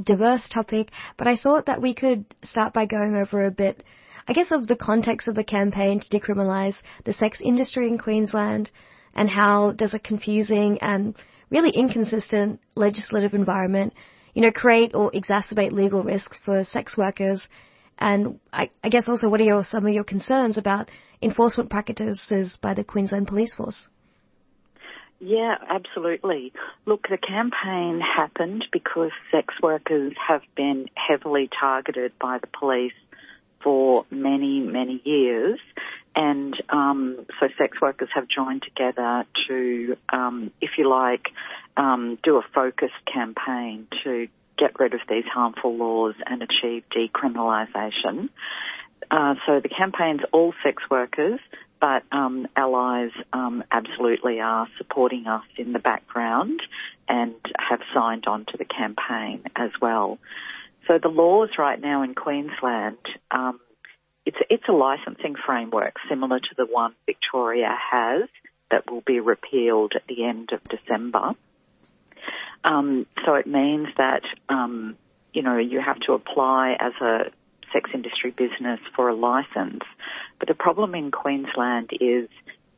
diverse 0.01 0.49
topic, 0.49 0.89
but 1.17 1.27
I 1.27 1.37
thought 1.37 1.67
that 1.67 1.81
we 1.81 1.93
could 1.93 2.25
start 2.43 2.73
by 2.73 2.85
going 2.85 3.15
over 3.15 3.45
a 3.45 3.51
bit, 3.51 3.83
I 4.27 4.33
guess, 4.33 4.51
of 4.51 4.67
the 4.67 4.75
context 4.75 5.29
of 5.29 5.35
the 5.35 5.45
campaign 5.45 6.01
to 6.01 6.19
decriminalise 6.19 6.81
the 7.05 7.13
sex 7.13 7.39
industry 7.41 7.87
in 7.87 7.97
Queensland 7.97 8.69
and 9.13 9.29
how 9.29 9.71
does 9.71 9.93
a 9.93 9.99
confusing 9.99 10.79
and 10.81 11.15
really 11.49 11.71
inconsistent 11.71 12.59
legislative 12.75 13.33
environment 13.33 13.93
you 14.33 14.41
know, 14.41 14.51
create 14.51 14.91
or 14.93 15.11
exacerbate 15.11 15.71
legal 15.71 16.03
risks 16.03 16.39
for 16.43 16.63
sex 16.63 16.97
workers? 16.97 17.47
And 17.97 18.39
I, 18.51 18.69
I 18.83 18.89
guess 18.89 19.07
also, 19.07 19.29
what 19.29 19.39
are 19.41 19.45
your, 19.45 19.63
some 19.63 19.85
of 19.85 19.93
your 19.93 20.03
concerns 20.03 20.57
about 20.57 20.89
enforcement 21.21 21.69
practices 21.69 22.57
by 22.61 22.73
the 22.73 22.83
Queensland 22.83 23.27
Police 23.27 23.53
Force? 23.53 23.87
Yeah, 25.19 25.53
absolutely. 25.69 26.51
Look, 26.87 27.03
the 27.03 27.17
campaign 27.17 28.01
happened 28.01 28.65
because 28.71 29.11
sex 29.31 29.53
workers 29.61 30.13
have 30.27 30.41
been 30.55 30.87
heavily 30.95 31.47
targeted 31.59 32.13
by 32.19 32.39
the 32.39 32.47
police 32.47 32.93
for 33.63 34.05
many, 34.09 34.61
many 34.61 34.99
years. 35.05 35.59
And 36.15 36.55
um, 36.69 37.25
so 37.39 37.47
sex 37.57 37.77
workers 37.79 38.09
have 38.15 38.27
joined 38.27 38.63
together 38.63 39.25
to, 39.47 39.95
um, 40.11 40.51
if 40.59 40.71
you 40.79 40.89
like, 40.89 41.27
um, 41.77 42.17
do 42.23 42.37
a 42.37 42.41
focused 42.53 42.93
campaign 43.13 43.87
to 44.03 44.27
get 44.61 44.79
rid 44.79 44.93
of 44.93 45.01
these 45.09 45.25
harmful 45.25 45.75
laws 45.75 46.13
and 46.25 46.43
achieve 46.43 46.83
decriminalisation. 46.95 48.29
Uh, 49.09 49.33
so 49.45 49.59
the 49.59 49.69
campaign's 49.69 50.21
all 50.31 50.53
sex 50.63 50.83
workers, 50.89 51.39
but 51.81 52.03
um, 52.11 52.47
allies 52.55 53.09
um, 53.33 53.63
absolutely 53.71 54.39
are 54.39 54.67
supporting 54.77 55.25
us 55.25 55.43
in 55.57 55.73
the 55.73 55.79
background 55.79 56.61
and 57.09 57.33
have 57.57 57.79
signed 57.93 58.25
on 58.27 58.45
to 58.45 58.57
the 58.57 58.65
campaign 58.65 59.43
as 59.55 59.71
well. 59.81 60.19
So 60.87 60.99
the 61.01 61.09
laws 61.09 61.49
right 61.57 61.81
now 61.81 62.03
in 62.03 62.13
Queensland, 62.13 62.99
um, 63.31 63.59
it's 64.25 64.37
it's 64.49 64.63
a 64.69 64.73
licensing 64.73 65.35
framework 65.45 65.95
similar 66.07 66.39
to 66.39 66.55
the 66.55 66.65
one 66.65 66.93
Victoria 67.07 67.75
has 67.91 68.29
that 68.69 68.89
will 68.89 69.03
be 69.05 69.19
repealed 69.19 69.93
at 69.95 70.03
the 70.07 70.23
end 70.25 70.49
of 70.53 70.61
December. 70.63 71.33
Um, 72.63 73.05
so 73.25 73.35
it 73.35 73.47
means 73.47 73.87
that 73.97 74.23
um, 74.49 74.95
you 75.33 75.41
know 75.41 75.57
you 75.57 75.81
have 75.81 75.99
to 76.01 76.13
apply 76.13 76.75
as 76.79 76.93
a 77.01 77.31
sex 77.73 77.89
industry 77.93 78.31
business 78.31 78.79
for 78.95 79.09
a 79.09 79.15
license. 79.15 79.83
But 80.39 80.47
the 80.47 80.53
problem 80.53 80.95
in 80.95 81.11
Queensland 81.11 81.91
is 81.99 82.27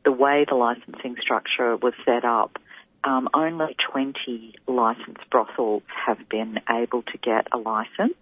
the 0.04 0.12
way 0.12 0.44
the 0.48 0.54
licensing 0.54 1.16
structure 1.20 1.76
was 1.76 1.94
set 2.04 2.24
up. 2.24 2.58
Um, 3.02 3.28
only 3.34 3.76
20 3.90 4.54
licensed 4.66 5.28
brothels 5.30 5.82
have 6.06 6.26
been 6.28 6.60
able 6.70 7.02
to 7.02 7.18
get 7.18 7.48
a 7.52 7.58
license, 7.58 8.16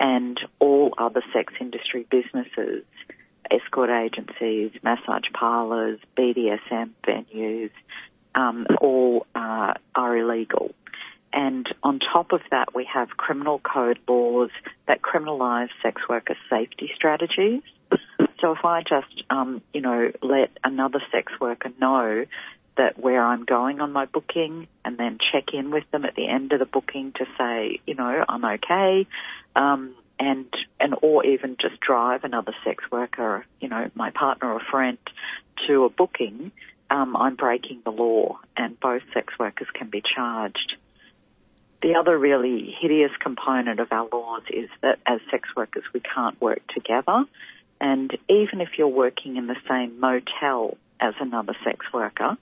and 0.00 0.40
all 0.60 0.94
other 0.96 1.22
sex 1.32 1.52
industry 1.60 2.06
businesses, 2.10 2.84
escort 3.50 3.90
agencies, 3.90 4.70
massage 4.82 5.30
parlours, 5.34 5.98
BDSM 6.16 6.90
venues, 7.06 7.70
um, 8.34 8.66
all 8.80 9.26
uh, 9.34 9.74
are 9.94 10.16
illegal. 10.16 10.74
And 11.32 11.66
on 11.82 12.00
top 12.00 12.32
of 12.32 12.40
that, 12.50 12.74
we 12.74 12.88
have 12.92 13.10
criminal 13.10 13.58
code 13.58 13.98
laws 14.08 14.50
that 14.86 15.02
criminalise 15.02 15.68
sex 15.82 16.00
worker 16.08 16.36
safety 16.48 16.90
strategies. 16.94 17.62
So 18.40 18.52
if 18.52 18.64
I 18.64 18.82
just, 18.82 19.24
um, 19.30 19.62
you 19.74 19.80
know, 19.80 20.10
let 20.22 20.50
another 20.64 21.02
sex 21.12 21.32
worker 21.40 21.70
know 21.80 22.24
that 22.76 22.98
where 22.98 23.22
I'm 23.22 23.44
going 23.44 23.80
on 23.80 23.92
my 23.92 24.06
booking 24.06 24.68
and 24.84 24.96
then 24.96 25.18
check 25.32 25.52
in 25.52 25.70
with 25.70 25.84
them 25.90 26.04
at 26.04 26.14
the 26.14 26.28
end 26.28 26.52
of 26.52 26.60
the 26.60 26.64
booking 26.66 27.12
to 27.16 27.26
say, 27.36 27.80
you 27.86 27.94
know, 27.94 28.24
I'm 28.28 28.44
okay, 28.44 29.06
um, 29.56 29.94
and, 30.20 30.46
and, 30.80 30.94
or 31.02 31.26
even 31.26 31.56
just 31.60 31.80
drive 31.80 32.24
another 32.24 32.54
sex 32.64 32.84
worker, 32.90 33.44
you 33.60 33.68
know, 33.68 33.90
my 33.94 34.10
partner 34.10 34.52
or 34.52 34.60
friend 34.60 34.98
to 35.66 35.84
a 35.84 35.90
booking, 35.90 36.52
um, 36.90 37.16
I'm 37.16 37.36
breaking 37.36 37.82
the 37.84 37.90
law 37.90 38.38
and 38.56 38.78
both 38.80 39.02
sex 39.12 39.32
workers 39.38 39.68
can 39.74 39.90
be 39.90 40.02
charged. 40.14 40.76
The 41.82 41.94
other 41.94 42.18
really 42.18 42.74
hideous 42.80 43.12
component 43.20 43.78
of 43.78 43.92
our 43.92 44.08
laws 44.12 44.42
is 44.50 44.68
that 44.82 44.98
as 45.06 45.20
sex 45.30 45.48
workers 45.56 45.84
we 45.92 46.00
can't 46.00 46.40
work 46.40 46.60
together. 46.74 47.24
And 47.80 48.16
even 48.28 48.60
if 48.60 48.70
you're 48.76 48.88
working 48.88 49.36
in 49.36 49.46
the 49.46 49.56
same 49.68 50.00
motel 50.00 50.76
as 50.98 51.14
another 51.20 51.54
sex 51.64 51.86
worker, 51.92 52.36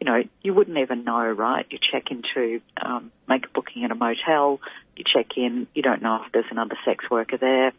you 0.00 0.06
know, 0.06 0.22
you 0.42 0.54
wouldn't 0.54 0.78
even 0.78 1.04
know, 1.04 1.30
right? 1.30 1.66
You 1.70 1.78
check 1.92 2.10
into, 2.10 2.60
um, 2.82 3.12
make 3.28 3.44
a 3.44 3.48
booking 3.50 3.84
at 3.84 3.90
a 3.90 3.94
motel, 3.94 4.60
you 4.96 5.04
check 5.04 5.36
in, 5.36 5.66
you 5.74 5.82
don't 5.82 6.02
know 6.02 6.24
if 6.24 6.32
there's 6.32 6.46
another 6.50 6.76
sex 6.84 7.04
worker 7.10 7.36
there. 7.36 7.72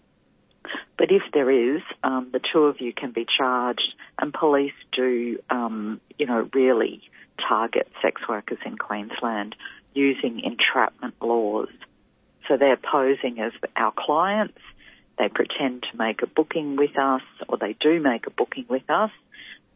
But 0.97 1.11
if 1.11 1.23
there 1.33 1.49
is, 1.49 1.81
um, 2.03 2.29
the 2.31 2.39
two 2.53 2.65
of 2.65 2.79
you 2.79 2.93
can 2.93 3.11
be 3.11 3.25
charged, 3.37 3.95
and 4.19 4.33
police 4.33 4.73
do, 4.93 5.39
um, 5.49 5.99
you 6.17 6.27
know, 6.27 6.47
really 6.53 7.01
target 7.47 7.87
sex 8.01 8.21
workers 8.29 8.59
in 8.65 8.77
Queensland 8.77 9.55
using 9.93 10.41
entrapment 10.43 11.15
laws. 11.21 11.69
So 12.47 12.57
they're 12.57 12.77
posing 12.77 13.39
as 13.39 13.51
our 13.75 13.93
clients. 13.97 14.59
They 15.17 15.29
pretend 15.29 15.83
to 15.91 15.97
make 15.97 16.21
a 16.21 16.27
booking 16.27 16.75
with 16.75 16.97
us, 16.97 17.21
or 17.47 17.57
they 17.57 17.75
do 17.79 17.99
make 17.99 18.27
a 18.27 18.31
booking 18.31 18.65
with 18.69 18.89
us, 18.89 19.11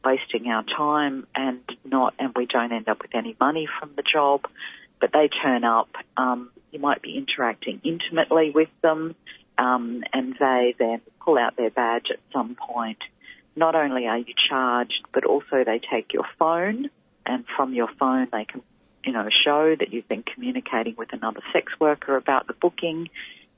wasting 0.03 0.47
our 0.47 0.63
time 0.63 1.27
and 1.35 1.61
not, 1.83 2.13
and 2.19 2.33
we 2.35 2.45
don't 2.45 2.71
end 2.71 2.87
up 2.87 3.01
with 3.01 3.15
any 3.15 3.35
money 3.39 3.67
from 3.79 3.91
the 3.95 4.03
job. 4.03 4.41
But 4.99 5.11
they 5.11 5.29
turn 5.41 5.63
up. 5.63 5.89
Um, 6.15 6.51
you 6.71 6.79
might 6.79 7.01
be 7.01 7.17
interacting 7.17 7.81
intimately 7.83 8.51
with 8.51 8.69
them, 8.81 9.15
um, 9.57 10.03
and 10.13 10.35
they 10.39 10.75
then 10.77 11.01
pull 11.21 11.37
out 11.37 11.55
their 11.55 11.69
badge 11.69 12.07
at 12.11 12.19
some 12.33 12.55
point. 12.55 12.99
Not 13.55 13.75
only 13.75 14.07
are 14.07 14.17
you 14.17 14.33
charged, 14.49 15.03
but 15.13 15.25
also 15.25 15.63
they 15.65 15.79
take 15.79 16.13
your 16.13 16.25
phone, 16.37 16.89
and 17.25 17.45
from 17.55 17.73
your 17.73 17.89
phone 17.99 18.27
they 18.31 18.45
can 18.45 18.61
you 19.05 19.11
know, 19.11 19.29
show 19.43 19.75
that 19.79 19.93
you've 19.93 20.07
been 20.07 20.23
communicating 20.23 20.95
with 20.97 21.13
another 21.13 21.41
sex 21.53 21.71
worker 21.79 22.17
about 22.17 22.47
the 22.47 22.53
booking, 22.53 23.09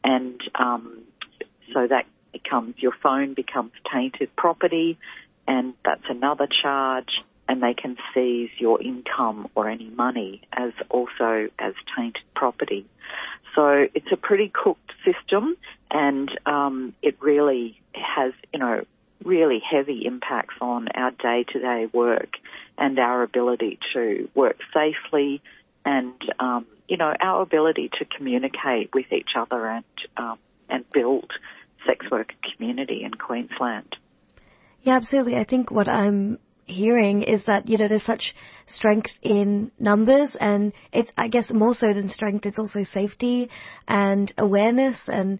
and 0.03 0.41
um, 0.55 1.03
so 1.73 1.87
that 1.87 2.05
becomes 2.33 2.75
your 2.77 2.91
phone 3.01 3.33
becomes 3.33 3.71
tainted 3.91 4.35
property, 4.35 4.97
and 5.47 5.73
that's 5.85 6.03
another 6.09 6.47
charge. 6.61 7.23
And 7.49 7.63
they 7.63 7.73
can 7.73 7.97
seize 8.13 8.49
your 8.57 8.81
income 8.81 9.49
or 9.55 9.69
any 9.69 9.89
money 9.89 10.41
as 10.51 10.73
also 10.89 11.47
as 11.57 11.73
tainted 11.95 12.23
property. 12.35 12.85
So 13.55 13.87
it's 13.93 14.11
a 14.11 14.17
pretty 14.17 14.51
cooked 14.53 14.91
system, 15.05 15.55
and 15.89 16.29
um, 16.45 16.93
it 17.01 17.17
really 17.21 17.79
has, 17.93 18.33
you 18.53 18.59
know, 18.59 18.83
really 19.23 19.59
heavy 19.59 20.05
impacts 20.05 20.55
on 20.61 20.87
our 20.89 21.11
day 21.11 21.45
to 21.53 21.59
day 21.59 21.87
work 21.91 22.33
and 22.77 22.99
our 22.99 23.23
ability 23.23 23.79
to 23.93 24.29
work 24.35 24.57
safely 24.73 25.41
and, 25.85 26.13
um, 26.39 26.65
you 26.87 26.97
know, 26.97 27.13
our 27.19 27.41
ability 27.41 27.89
to 27.97 28.05
communicate 28.05 28.93
with 28.93 29.11
each 29.11 29.31
other 29.35 29.65
and, 29.67 29.85
um, 30.17 30.37
and 30.69 30.85
build 30.91 31.31
sex 31.87 32.05
worker 32.11 32.35
community 32.55 33.03
in 33.03 33.13
Queensland. 33.13 33.95
Yeah, 34.81 34.95
absolutely. 34.95 35.35
I 35.35 35.45
think 35.45 35.71
what 35.71 35.87
I'm 35.87 36.37
hearing 36.67 37.23
is 37.23 37.45
that, 37.45 37.67
you 37.67 37.77
know, 37.77 37.87
there's 37.87 38.03
such 38.03 38.35
strength 38.67 39.11
in 39.21 39.71
numbers 39.79 40.35
and 40.39 40.73
it's, 40.91 41.11
I 41.17 41.29
guess, 41.29 41.51
more 41.51 41.73
so 41.73 41.93
than 41.93 42.09
strength, 42.09 42.45
it's 42.45 42.59
also 42.59 42.83
safety 42.83 43.49
and 43.87 44.31
awareness 44.37 45.01
and 45.07 45.39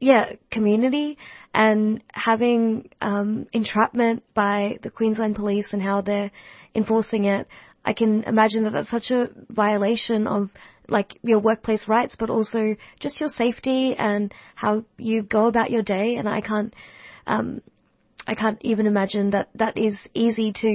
yeah, 0.00 0.32
community 0.50 1.18
and 1.52 2.02
having 2.12 2.88
um, 3.02 3.46
entrapment 3.52 4.22
by 4.32 4.78
the 4.82 4.90
Queensland 4.90 5.36
Police 5.36 5.74
and 5.74 5.82
how 5.82 6.00
they're 6.00 6.30
enforcing 6.74 7.24
it. 7.24 7.46
I 7.84 7.92
can 7.92 8.22
imagine 8.24 8.64
that 8.64 8.72
that's 8.72 8.90
such 8.90 9.10
a 9.10 9.28
violation 9.50 10.26
of 10.26 10.50
like 10.88 11.18
your 11.22 11.38
workplace 11.38 11.86
rights, 11.86 12.16
but 12.18 12.30
also 12.30 12.76
just 12.98 13.20
your 13.20 13.28
safety 13.28 13.94
and 13.96 14.32
how 14.54 14.84
you 14.96 15.22
go 15.22 15.46
about 15.46 15.70
your 15.70 15.82
day. 15.82 16.16
And 16.16 16.28
I 16.28 16.40
can't, 16.40 16.74
um, 17.26 17.60
I 18.30 18.36
can't 18.36 18.58
even 18.62 18.86
imagine 18.86 19.30
that 19.30 19.48
that 19.56 19.76
is 19.76 20.06
easy 20.14 20.52
to, 20.52 20.68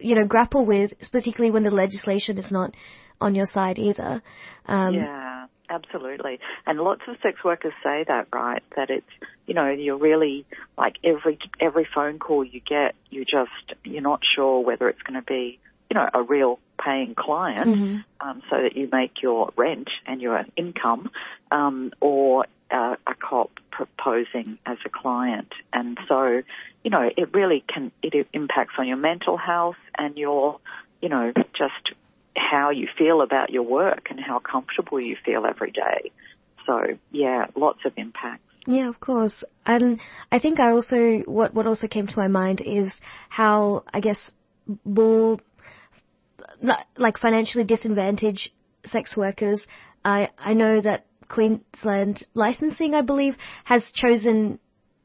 you 0.00 0.14
know, 0.16 0.26
grapple 0.26 0.66
with, 0.66 0.92
particularly 1.12 1.52
when 1.52 1.62
the 1.62 1.70
legislation 1.70 2.36
is 2.36 2.50
not 2.50 2.74
on 3.20 3.36
your 3.36 3.46
side 3.46 3.78
either. 3.78 4.22
Um, 4.66 4.94
yeah. 4.94 5.46
Absolutely. 5.70 6.40
And 6.66 6.80
lots 6.80 7.02
of 7.06 7.14
sex 7.22 7.44
workers 7.44 7.72
say 7.84 8.04
that, 8.08 8.26
right? 8.32 8.60
That 8.74 8.90
it's, 8.90 9.06
you 9.46 9.54
know, 9.54 9.70
you're 9.70 9.98
really 9.98 10.44
like 10.76 10.96
every, 11.04 11.38
every 11.60 11.86
phone 11.94 12.18
call 12.18 12.42
you 12.44 12.60
get, 12.60 12.96
you 13.08 13.24
just, 13.24 13.78
you're 13.84 14.02
not 14.02 14.20
sure 14.34 14.64
whether 14.64 14.88
it's 14.88 15.02
going 15.02 15.20
to 15.20 15.24
be, 15.24 15.60
you 15.88 15.94
know, 15.94 16.08
a 16.12 16.22
real 16.24 16.58
paying 16.84 17.14
client, 17.14 17.68
mm-hmm. 17.68 18.28
um, 18.28 18.42
so 18.50 18.56
that 18.60 18.76
you 18.76 18.88
make 18.90 19.22
your 19.22 19.52
rent 19.56 19.88
and 20.08 20.20
your 20.20 20.44
income, 20.56 21.08
um, 21.52 21.92
or 22.00 22.46
uh, 22.70 22.96
a 23.06 23.14
cop 23.14 23.50
proposing 23.70 24.58
as 24.66 24.78
a 24.84 24.88
client. 24.88 25.52
And 25.72 25.98
so, 26.08 26.42
you 26.84 26.90
know, 26.90 27.08
it 27.16 27.34
really 27.34 27.64
can, 27.72 27.92
it 28.02 28.26
impacts 28.32 28.74
on 28.78 28.86
your 28.86 28.96
mental 28.96 29.36
health 29.36 29.76
and 29.96 30.16
your, 30.16 30.60
you 31.00 31.08
know, 31.08 31.32
just 31.56 31.94
how 32.36 32.70
you 32.70 32.88
feel 32.96 33.22
about 33.22 33.50
your 33.50 33.62
work 33.62 34.08
and 34.10 34.20
how 34.20 34.38
comfortable 34.38 35.00
you 35.00 35.16
feel 35.24 35.44
every 35.46 35.70
day. 35.72 36.10
So 36.66 36.98
yeah, 37.10 37.46
lots 37.56 37.80
of 37.84 37.92
impacts. 37.96 38.42
Yeah, 38.66 38.88
of 38.88 39.00
course. 39.00 39.42
And 39.66 40.00
I 40.30 40.38
think 40.38 40.60
I 40.60 40.70
also 40.70 41.20
what 41.26 41.54
what 41.54 41.66
also 41.66 41.88
came 41.88 42.06
to 42.06 42.16
my 42.16 42.28
mind 42.28 42.60
is 42.64 43.00
how 43.28 43.84
I 43.92 44.00
guess 44.00 44.30
more 44.84 45.38
like 46.96 47.18
financially 47.18 47.64
disadvantaged 47.64 48.50
sex 48.84 49.16
workers. 49.16 49.66
I 50.04 50.30
I 50.38 50.54
know 50.54 50.80
that 50.80 51.06
Queensland 51.30 52.26
licensing, 52.34 52.94
I 52.94 53.02
believe, 53.02 53.36
has 53.64 53.90
chosen 53.94 54.58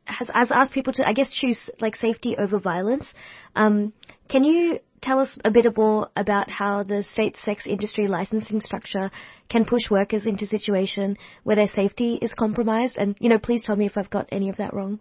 has, 0.05 0.29
has 0.33 0.51
asked 0.51 0.73
people 0.73 0.93
to, 0.93 1.07
I 1.07 1.13
guess, 1.13 1.31
choose 1.31 1.69
like 1.79 1.95
safety 1.95 2.35
over 2.37 2.59
violence. 2.59 3.13
Um, 3.55 3.93
can 4.29 4.43
you 4.43 4.79
tell 5.01 5.19
us 5.19 5.37
a 5.43 5.51
bit 5.51 5.65
more 5.77 6.09
about 6.15 6.49
how 6.49 6.83
the 6.83 7.03
state 7.03 7.37
sex 7.37 7.65
industry 7.65 8.07
licensing 8.07 8.59
structure 8.59 9.11
can 9.49 9.65
push 9.65 9.89
workers 9.89 10.25
into 10.25 10.45
situation 10.45 11.17
where 11.43 11.55
their 11.55 11.67
safety 11.67 12.15
is 12.21 12.31
compromised? 12.37 12.97
And, 12.97 13.15
you 13.19 13.29
know, 13.29 13.39
please 13.39 13.63
tell 13.63 13.75
me 13.75 13.85
if 13.85 13.97
I've 13.97 14.09
got 14.09 14.27
any 14.31 14.49
of 14.49 14.57
that 14.57 14.73
wrong. 14.73 14.99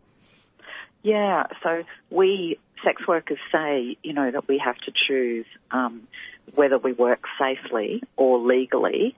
Yeah, 1.02 1.44
so 1.62 1.82
we 2.10 2.59
sex 2.82 3.02
workers 3.06 3.38
say, 3.52 3.96
you 4.02 4.12
know, 4.12 4.30
that 4.30 4.48
we 4.48 4.60
have 4.64 4.76
to 4.86 4.92
choose 5.06 5.46
um, 5.70 6.06
whether 6.55 6.78
we 6.78 6.92
work 6.92 7.24
safely 7.38 8.02
or 8.16 8.38
legally, 8.38 9.14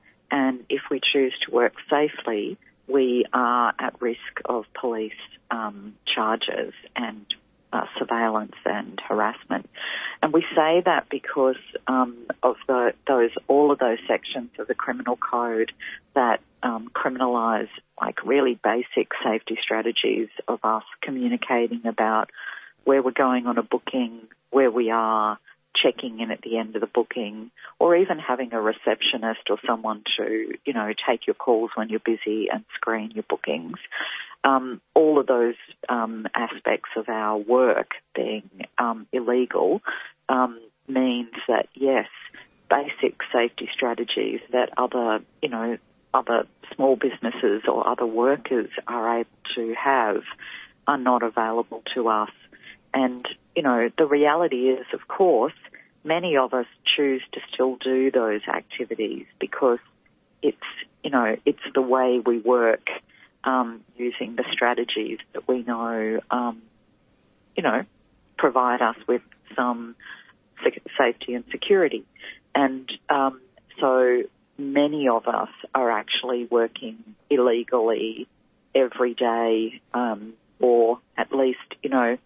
if 0.76 0.82
we 0.90 1.00
choose 1.00 1.32
to 1.46 1.50
work 1.50 1.72
safely, 1.88 2.58
we 2.86 3.24
are 3.32 3.72
at 3.78 4.00
risk 4.00 4.40
of 4.44 4.64
police 4.78 5.22
um, 5.50 5.94
charges 6.06 6.74
and 6.94 7.24
uh, 7.72 7.86
surveillance 7.98 8.54
and 8.66 9.00
harassment. 9.08 9.68
And 10.22 10.32
we 10.34 10.42
say 10.54 10.82
that 10.84 11.06
because 11.10 11.56
um, 11.86 12.16
of 12.42 12.56
the, 12.68 12.92
those 13.06 13.30
all 13.48 13.72
of 13.72 13.78
those 13.78 13.98
sections 14.06 14.50
of 14.58 14.66
the 14.66 14.74
criminal 14.74 15.16
code 15.16 15.72
that 16.14 16.40
um, 16.62 16.90
criminalise 16.94 17.68
like 18.00 18.24
really 18.24 18.58
basic 18.62 19.08
safety 19.24 19.58
strategies 19.62 20.28
of 20.46 20.60
us 20.62 20.84
communicating 21.02 21.86
about 21.86 22.30
where 22.84 23.02
we're 23.02 23.10
going 23.12 23.46
on 23.46 23.56
a 23.56 23.62
booking, 23.62 24.20
where 24.50 24.70
we 24.70 24.90
are, 24.90 25.38
checking 25.82 26.20
in 26.20 26.30
at 26.30 26.42
the 26.42 26.58
end 26.58 26.74
of 26.74 26.80
the 26.80 26.86
booking, 26.86 27.50
or 27.78 27.96
even 27.96 28.18
having 28.18 28.52
a 28.52 28.60
receptionist 28.60 29.50
or 29.50 29.58
someone 29.66 30.02
to, 30.16 30.54
you 30.64 30.72
know, 30.72 30.92
take 31.08 31.26
your 31.26 31.34
calls 31.34 31.70
when 31.74 31.88
you're 31.88 32.00
busy 32.00 32.48
and 32.52 32.64
screen 32.74 33.10
your 33.12 33.24
bookings. 33.28 33.78
Um, 34.44 34.80
all 34.94 35.18
of 35.18 35.26
those 35.26 35.56
um, 35.88 36.26
aspects 36.34 36.90
of 36.96 37.08
our 37.08 37.36
work 37.36 37.90
being 38.14 38.48
um, 38.78 39.06
illegal 39.12 39.80
um, 40.28 40.60
means 40.88 41.32
that 41.48 41.68
yes, 41.74 42.08
basic 42.70 43.18
safety 43.32 43.68
strategies 43.72 44.40
that 44.52 44.70
other, 44.76 45.20
you 45.42 45.48
know, 45.48 45.78
other 46.14 46.46
small 46.74 46.96
businesses 46.96 47.62
or 47.68 47.86
other 47.88 48.06
workers 48.06 48.68
are 48.86 49.20
able 49.20 49.30
to 49.54 49.74
have 49.74 50.22
are 50.86 50.98
not 50.98 51.22
available 51.22 51.82
to 51.94 52.08
us. 52.08 52.30
And, 52.94 53.26
you 53.56 53.62
know, 53.62 53.90
the 53.96 54.06
reality 54.06 54.68
is, 54.68 54.86
of 54.92 55.08
course, 55.08 55.54
many 56.04 56.36
of 56.36 56.52
us 56.52 56.66
choose 56.84 57.22
to 57.32 57.40
still 57.52 57.76
do 57.76 58.10
those 58.10 58.42
activities 58.46 59.24
because 59.40 59.78
it's, 60.42 60.58
you 61.02 61.10
know, 61.10 61.36
it's 61.46 61.62
the 61.74 61.80
way 61.80 62.20
we 62.24 62.38
work 62.38 62.86
um, 63.44 63.80
using 63.96 64.36
the 64.36 64.44
strategies 64.52 65.18
that 65.32 65.48
we 65.48 65.62
know, 65.62 66.20
um, 66.30 66.62
you 67.56 67.62
know, 67.62 67.84
provide 68.36 68.82
us 68.82 68.96
with 69.08 69.22
some 69.54 69.96
safety 70.98 71.34
and 71.34 71.44
security. 71.50 72.04
And 72.54 72.90
um, 73.08 73.40
so 73.80 74.22
many 74.58 75.08
of 75.08 75.26
us 75.26 75.50
are 75.74 75.90
actually 75.90 76.44
working 76.44 76.98
illegally 77.30 78.28
every 78.74 79.14
day, 79.14 79.80
um, 79.94 80.34
or 80.60 80.98
at 81.16 81.32
least, 81.32 81.74
you 81.82 81.88
know, 81.88 82.18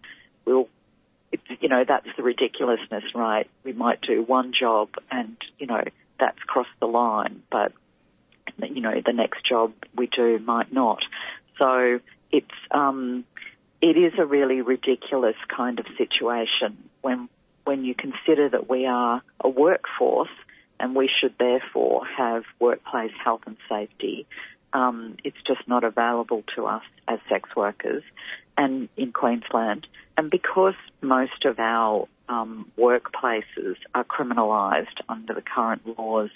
we'll 0.45 0.67
it's, 1.31 1.43
you 1.61 1.69
know, 1.69 1.83
that's 1.87 2.07
the 2.17 2.23
ridiculousness, 2.23 3.03
right? 3.15 3.49
We 3.63 3.73
might 3.73 4.01
do 4.01 4.21
one 4.23 4.53
job 4.57 4.89
and, 5.09 5.37
you 5.57 5.67
know, 5.67 5.83
that's 6.19 6.39
crossed 6.45 6.69
the 6.79 6.87
line, 6.87 7.41
but, 7.51 7.71
you 8.61 8.81
know, 8.81 9.01
the 9.05 9.13
next 9.13 9.45
job 9.45 9.73
we 9.95 10.07
do 10.07 10.39
might 10.39 10.71
not. 10.73 10.99
So 11.57 11.99
it's, 12.31 12.47
um, 12.71 13.25
it 13.81 13.97
is 13.97 14.13
a 14.19 14.25
really 14.25 14.61
ridiculous 14.61 15.35
kind 15.55 15.79
of 15.79 15.85
situation 15.97 16.77
when, 17.01 17.29
when 17.63 17.83
you 17.85 17.95
consider 17.95 18.49
that 18.49 18.69
we 18.69 18.85
are 18.85 19.21
a 19.39 19.49
workforce 19.49 20.29
and 20.79 20.95
we 20.95 21.09
should 21.19 21.35
therefore 21.39 22.05
have 22.17 22.43
workplace 22.59 23.11
health 23.23 23.41
and 23.45 23.57
safety. 23.69 24.25
Um, 24.73 25.17
it's 25.23 25.37
just 25.45 25.67
not 25.67 25.83
available 25.83 26.43
to 26.55 26.65
us 26.65 26.83
as 27.07 27.19
sex 27.29 27.49
workers 27.55 28.03
and 28.57 28.89
in 28.95 29.11
Queensland. 29.11 29.87
And 30.17 30.29
because 30.29 30.75
most 31.01 31.45
of 31.45 31.59
our 31.59 32.07
um, 32.29 32.71
workplaces 32.77 33.75
are 33.93 34.03
criminalised 34.03 35.01
under 35.09 35.33
the 35.33 35.41
current 35.41 35.97
laws, 35.97 36.29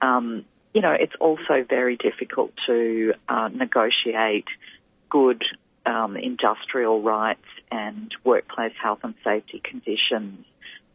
um, 0.00 0.44
you 0.72 0.82
know, 0.82 0.92
it's 0.92 1.14
also 1.20 1.64
very 1.68 1.96
difficult 1.96 2.52
to 2.66 3.14
uh, 3.28 3.48
negotiate 3.48 4.46
good 5.08 5.42
um, 5.86 6.16
industrial 6.16 7.02
rights 7.02 7.46
and 7.70 8.14
workplace 8.24 8.74
health 8.82 9.00
and 9.02 9.14
safety 9.24 9.60
conditions 9.62 10.44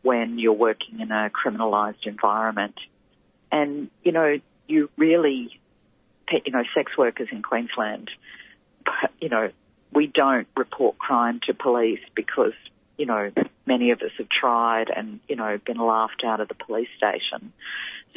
when 0.02 0.40
you're 0.40 0.54
working 0.54 1.00
in 1.00 1.12
a 1.12 1.30
criminalised 1.30 2.06
environment. 2.06 2.76
And, 3.52 3.90
you 4.04 4.12
know, 4.12 4.40
you 4.68 4.90
really, 4.98 5.60
you 6.46 6.52
know, 6.52 6.64
sex 6.74 6.92
workers 6.98 7.30
in 7.32 7.42
Queensland, 7.42 8.10
you 9.20 9.30
know, 9.30 9.50
we 9.94 10.08
don't 10.08 10.48
report 10.56 10.98
crime 10.98 11.40
to 11.48 11.54
police 11.54 12.00
because, 12.16 12.54
you 12.98 13.06
know, 13.06 13.32
many 13.66 13.92
of 13.92 14.02
us 14.02 14.12
have 14.18 14.30
tried 14.30 14.90
and, 14.96 15.20
you 15.28 15.36
know, 15.36 15.60
been 15.66 15.78
laughed 15.78 16.24
out 16.26 16.40
of 16.40 16.48
the 16.48 16.56
police 16.56 16.88
station. 16.98 17.52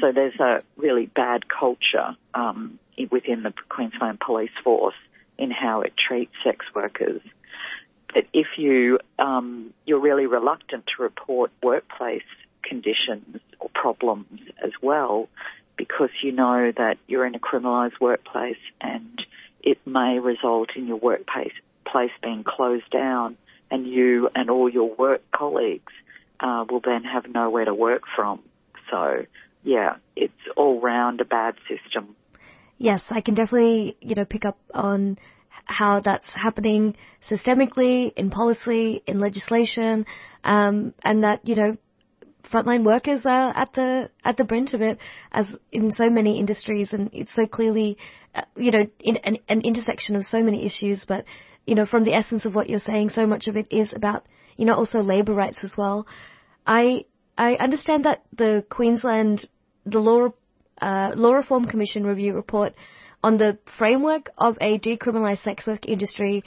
So 0.01 0.13
there's 0.13 0.39
a 0.41 0.63
really 0.77 1.07
bad 1.07 1.49
culture 1.49 2.17
um, 2.35 2.79
within 3.11 3.43
the 3.43 3.53
Queensland 3.69 4.21
Police 4.21 4.51
Force 4.63 4.95
in 5.39 5.51
how 5.51 5.83
it 5.83 5.95
treats 5.97 6.33
sex 6.45 6.65
workers. 6.75 7.21
But 8.13 8.27
if 8.33 8.47
you 8.57 9.01
um, 9.19 9.75
you're 9.85 10.01
really 10.01 10.27
reluctant 10.27 10.85
to 10.97 11.03
report 11.03 11.51
workplace 11.63 12.23
conditions 12.63 13.41
or 13.59 13.69
problems 13.75 14.41
as 14.63 14.71
well, 14.81 15.29
because 15.77 16.11
you 16.23 16.33
know 16.33 16.73
that 16.77 16.99
you're 17.07 17.27
in 17.27 17.35
a 17.35 17.39
criminalised 17.39 18.01
workplace 18.01 18.57
and 18.81 19.23
it 19.63 19.79
may 19.87 20.19
result 20.19 20.71
in 20.77 20.87
your 20.87 20.99
workplace 20.99 21.53
place 21.95 22.11
being 22.23 22.45
closed 22.45 22.91
down, 22.91 23.37
and 23.71 23.87
you 23.87 24.29
and 24.35 24.51
all 24.51 24.69
your 24.69 24.95
work 24.95 25.23
colleagues 25.31 25.93
uh, 26.41 26.65
will 26.69 26.81
then 26.81 27.05
have 27.05 27.27
nowhere 27.33 27.65
to 27.65 27.75
work 27.75 28.03
from. 28.17 28.41
So, 28.91 29.25
yeah, 29.63 29.97
it's 30.17 30.33
all 30.57 30.81
round 30.81 31.21
a 31.21 31.25
bad 31.25 31.55
system. 31.69 32.17
Yes, 32.79 33.05
I 33.11 33.21
can 33.21 33.35
definitely, 33.35 33.97
you 34.01 34.15
know, 34.15 34.25
pick 34.25 34.45
up 34.45 34.59
on 34.73 35.19
how 35.65 36.01
that's 36.01 36.35
happening 36.35 36.97
systemically, 37.23 38.13
in 38.15 38.31
policy, 38.31 39.03
in 39.07 39.21
legislation, 39.21 40.05
um, 40.43 40.93
and 41.03 41.23
that, 41.23 41.47
you 41.47 41.55
know, 41.55 41.77
frontline 42.53 42.85
workers 42.85 43.27
are 43.27 43.53
at 43.57 43.73
the 43.75 44.11
at 44.25 44.37
the 44.37 44.45
brink 44.45 44.73
of 44.73 44.81
it, 44.81 44.99
as 45.33 45.57
in 45.73 45.91
so 45.91 46.11
many 46.11 46.39
industries, 46.39 46.93
and 46.93 47.11
it's 47.13 47.35
so 47.35 47.47
clearly, 47.47 47.99
uh, 48.35 48.43
you 48.57 48.71
know, 48.71 48.87
in, 49.01 49.17
an, 49.19 49.39
an 49.49 49.61
intersection 49.63 50.17
of 50.17 50.25
so 50.25 50.43
many 50.43 50.67
issues. 50.67 51.05
But 51.07 51.25
you 51.67 51.75
know, 51.75 51.87
from 51.87 52.05
the 52.05 52.15
essence 52.15 52.45
of 52.45 52.55
what 52.55 52.69
you're 52.69 52.79
saying, 52.79 53.11
so 53.11 53.27
much 53.27 53.49
of 53.49 53.57
it 53.57 53.69
is 53.71 53.93
about, 53.95 54.27
you 54.57 54.67
know, 54.67 54.75
also 54.75 54.99
labour 54.99 55.35
rights 55.35 55.65
as 55.65 55.77
well. 55.77 56.07
I 56.67 57.05
I 57.37 57.57
understand 57.57 58.05
that 58.05 58.23
the 58.37 58.65
Queensland 58.69 59.49
the 59.85 59.99
law 59.99 60.29
uh, 60.81 61.13
law 61.15 61.33
reform 61.33 61.65
commission 61.67 62.05
review 62.05 62.35
report 62.35 62.75
on 63.23 63.39
the 63.39 63.59
framework 63.79 64.31
of 64.37 64.59
a 64.61 64.79
decriminalised 64.79 65.43
sex 65.43 65.67
work 65.67 65.87
industry 65.89 66.45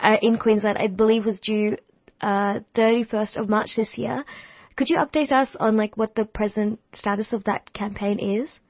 uh, 0.00 0.16
in 0.20 0.38
Queensland, 0.38 0.78
I 0.78 0.88
believe, 0.88 1.24
was 1.24 1.40
due 1.40 1.76
uh, 2.20 2.60
31st 2.74 3.36
of 3.36 3.48
March 3.48 3.76
this 3.76 3.96
year. 3.96 4.24
Could 4.78 4.90
you 4.90 4.98
update 4.98 5.32
us 5.32 5.56
on 5.58 5.76
like 5.76 5.96
what 5.96 6.14
the 6.14 6.24
present 6.24 6.78
status 6.94 7.32
of 7.32 7.42
that 7.44 7.72
campaign 7.72 8.20
is? 8.20 8.60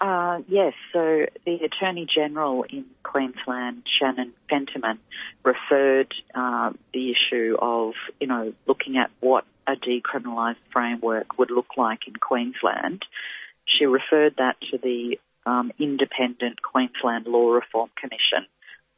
Uh, 0.00 0.38
yes, 0.48 0.72
so 0.92 1.26
the 1.46 1.58
Attorney 1.62 2.08
General 2.12 2.64
in 2.64 2.86
Queensland, 3.04 3.84
Shannon 4.00 4.32
Fentiman, 4.50 4.98
referred 5.44 6.12
uh, 6.34 6.72
the 6.92 7.12
issue 7.12 7.54
of, 7.62 7.92
you 8.18 8.26
know, 8.26 8.52
looking 8.66 8.96
at 8.96 9.12
what 9.20 9.44
a 9.68 9.76
decriminalised 9.76 10.56
framework 10.72 11.38
would 11.38 11.52
look 11.52 11.76
like 11.76 12.00
in 12.08 12.14
Queensland. 12.16 13.04
She 13.66 13.84
referred 13.84 14.34
that 14.38 14.56
to 14.72 14.78
the 14.78 15.20
um, 15.46 15.70
independent 15.78 16.62
Queensland 16.62 17.26
Law 17.26 17.50
Reform 17.52 17.90
Commission. 17.96 18.48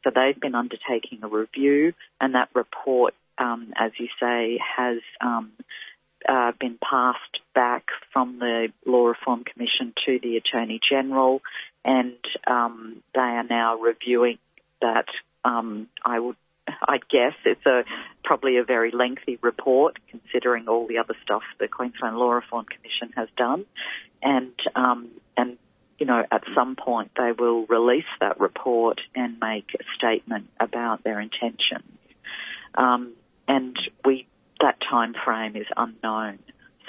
So 0.03 0.09
they've 0.09 0.41
been 0.41 0.55
undertaking 0.55 1.19
a 1.21 1.27
review, 1.27 1.93
and 2.19 2.33
that 2.33 2.49
report, 2.55 3.13
um, 3.37 3.73
as 3.75 3.91
you 3.99 4.07
say, 4.19 4.59
has 4.77 4.99
um, 5.21 5.51
uh, 6.27 6.51
been 6.59 6.77
passed 6.77 7.39
back 7.53 7.85
from 8.11 8.39
the 8.39 8.69
Law 8.85 9.07
Reform 9.07 9.43
Commission 9.43 9.93
to 10.05 10.19
the 10.21 10.37
Attorney 10.37 10.79
General, 10.89 11.41
and 11.83 12.17
um, 12.47 13.03
they 13.13 13.21
are 13.21 13.43
now 13.43 13.77
reviewing 13.77 14.37
that. 14.81 15.05
Um, 15.45 15.89
I 16.05 16.19
would, 16.19 16.37
I 16.67 16.99
guess, 17.11 17.33
it's 17.43 17.65
a 17.65 17.83
probably 18.23 18.57
a 18.57 18.63
very 18.63 18.91
lengthy 18.91 19.37
report 19.41 19.97
considering 20.09 20.69
all 20.69 20.87
the 20.87 20.99
other 20.99 21.15
stuff 21.21 21.41
the 21.59 21.67
Queensland 21.67 22.15
Law 22.15 22.31
Reform 22.31 22.65
Commission 22.65 23.13
has 23.17 23.27
done, 23.35 23.65
and 24.21 24.53
um, 24.75 25.09
and 25.35 25.57
you 25.99 26.05
know, 26.05 26.23
at 26.31 26.43
some 26.55 26.75
point 26.75 27.11
they 27.17 27.31
will 27.37 27.65
release 27.65 28.03
that 28.19 28.39
report 28.39 28.99
and 29.15 29.39
make 29.39 29.69
a 29.79 29.83
statement 29.97 30.49
about 30.59 31.03
their 31.03 31.19
intentions. 31.19 31.83
Um, 32.75 33.13
and 33.47 33.75
we, 34.05 34.27
that 34.61 34.77
time 34.89 35.13
frame 35.25 35.55
is 35.55 35.67
unknown. 35.75 36.39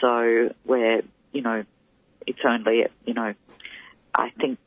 So 0.00 0.50
we're, 0.64 1.02
you 1.32 1.42
know, 1.42 1.64
it's 2.26 2.40
only, 2.44 2.86
you 3.04 3.14
know, 3.14 3.34
I 4.14 4.30
think 4.30 4.58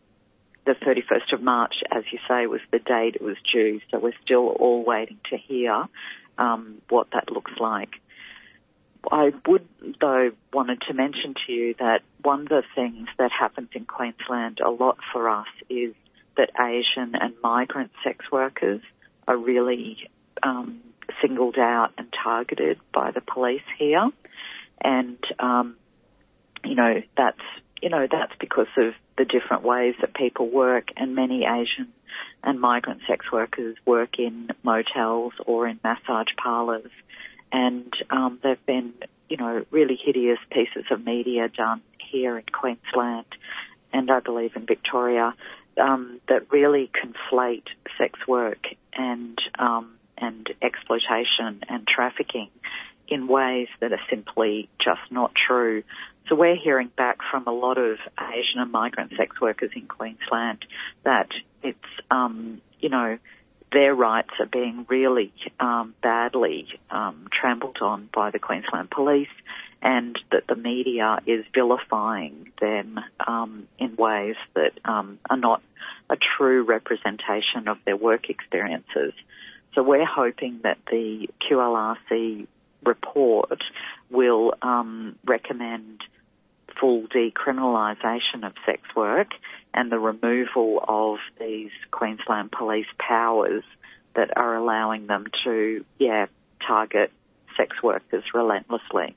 the 0.66 0.74
31st 0.74 1.34
of 1.34 1.42
March, 1.42 1.76
as 1.92 2.04
you 2.12 2.20
say, 2.28 2.46
was 2.48 2.62
the 2.72 2.80
date 2.80 3.16
it 3.16 3.22
was 3.22 3.38
due. 3.52 3.80
So 3.90 4.00
we're 4.00 4.14
still 4.24 4.48
all 4.50 4.84
waiting 4.84 5.20
to 5.30 5.38
hear 5.38 5.86
um, 6.38 6.82
what 6.90 7.08
that 7.14 7.32
looks 7.32 7.54
like. 7.60 7.90
I 9.10 9.32
would, 9.48 9.68
though, 10.02 10.32
wanted 10.52 10.82
to 10.88 10.94
mention 10.94 11.36
to 11.46 11.54
you 11.54 11.76
that 11.80 12.02
one 12.22 12.42
of 12.42 12.50
the 12.50 12.64
things 12.76 13.08
that 13.18 13.32
happens 13.32 13.70
in 13.74 13.86
Queensland 13.86 14.60
a 14.60 14.70
lot 14.70 14.98
for 15.14 15.30
us 15.30 15.48
is 15.70 15.94
that 16.36 16.52
Asian 16.60 17.16
and 17.16 17.34
migrant 17.42 17.92
sex 18.04 18.26
workers 18.32 18.82
are 19.28 19.38
really 19.38 20.10
um, 20.44 20.82
singled 21.22 21.58
out 21.58 21.92
and 21.98 22.08
targeted 22.24 22.80
by 22.94 23.12
the 23.12 23.22
police 23.22 23.62
here, 23.78 24.10
and 24.82 25.18
um, 25.40 25.76
you 26.64 26.76
know 26.76 27.02
that's 27.16 27.42
you 27.82 27.90
know 27.90 28.08
that's 28.10 28.34
because 28.40 28.68
of 28.78 28.94
the 29.18 29.26
different 29.26 29.64
ways 29.64 29.96
that 30.02 30.14
people 30.14 30.50
work, 30.50 30.90
and 30.96 31.16
many 31.16 31.46
Asian 31.46 31.92
and 32.44 32.60
migrant 32.60 33.02
sex 33.08 33.26
workers 33.32 33.76
work 33.86 34.20
in 34.20 34.50
motels 34.64 35.34
or 35.46 35.68
in 35.68 35.80
massage 35.84 36.28
parlours 36.42 36.92
and 37.52 37.94
um, 38.10 38.40
there've 38.44 38.66
been, 38.66 38.94
you 39.30 39.38
know, 39.38 39.66
really 39.72 39.98
hideous 40.04 40.40
pieces 40.52 40.86
of 40.92 41.06
media 41.06 41.48
done 41.50 41.82
here 42.00 42.38
in 42.38 42.44
Queensland, 42.52 43.26
and 43.94 44.12
I 44.12 44.20
believe 44.20 44.56
in 44.56 44.66
Victoria, 44.66 45.34
um, 45.82 46.20
that 46.28 46.52
really 46.52 46.90
conflate 47.04 47.68
sex 47.98 48.20
work 48.28 48.66
and 48.94 49.38
um, 49.60 49.97
and 50.18 50.50
exploitation 50.62 51.64
and 51.70 51.88
trafficking 51.88 52.50
in 53.08 53.28
ways 53.28 53.68
that 53.80 53.94
are 53.94 54.02
simply 54.10 54.70
just 54.84 55.02
not 55.12 55.32
true. 55.36 55.84
So 56.28 56.36
we're 56.36 56.56
hearing 56.56 56.92
back 56.98 57.20
from 57.32 57.48
a 57.48 57.52
lot 57.52 57.78
of 57.78 58.00
Asian 58.20 58.60
and 58.60 58.72
migrant 58.72 59.14
sex 59.16 59.40
workers 59.40 59.72
in 59.76 59.88
Queensland 59.88 60.66
that 61.04 61.30
it's, 61.64 61.80
um, 62.12 62.62
you 62.80 62.90
know, 62.90 63.18
their 63.72 63.94
rights 63.94 64.32
are 64.40 64.46
being 64.46 64.86
really 64.90 65.34
um, 65.60 65.94
badly 66.02 66.68
um, 66.90 67.28
trampled 67.32 67.78
on 67.82 68.10
by 68.14 68.32
the 68.32 68.40
Queensland 68.40 68.90
Police, 68.90 69.28
and 69.82 70.18
that 70.32 70.48
the 70.48 70.56
media 70.56 71.20
is 71.26 71.46
vilifying 71.54 72.52
them 72.60 73.00
um, 73.26 73.68
in 73.78 73.96
ways 73.96 74.36
that 74.56 74.72
um, 74.86 75.20
are 75.30 75.38
not 75.38 75.62
a 76.10 76.16
true 76.16 76.64
representation 76.64 77.68
of 77.68 77.78
their 77.86 77.98
work 77.98 78.30
experiences. 78.30 79.14
So 79.78 79.84
we're 79.84 80.08
hoping 80.08 80.62
that 80.64 80.80
the 80.90 81.30
QLRC 81.48 82.48
report 82.84 83.64
will 84.10 84.56
um, 84.64 85.18
recommend 85.24 86.02
full 86.82 87.04
decriminalisation 87.04 88.44
of 88.44 88.54
sex 88.66 88.82
work 88.96 89.28
and 89.76 89.92
the 89.92 90.00
removal 90.00 90.84
of 90.88 91.20
these 91.40 91.70
Queensland 91.92 92.52
police 92.52 92.88
powers 92.98 93.64
that 94.16 94.36
are 94.36 94.56
allowing 94.56 95.06
them 95.06 95.26
to, 95.44 95.86
yeah, 96.00 96.26
target 96.66 97.12
sex 97.56 97.78
workers 97.84 98.24
relentlessly. 98.34 99.16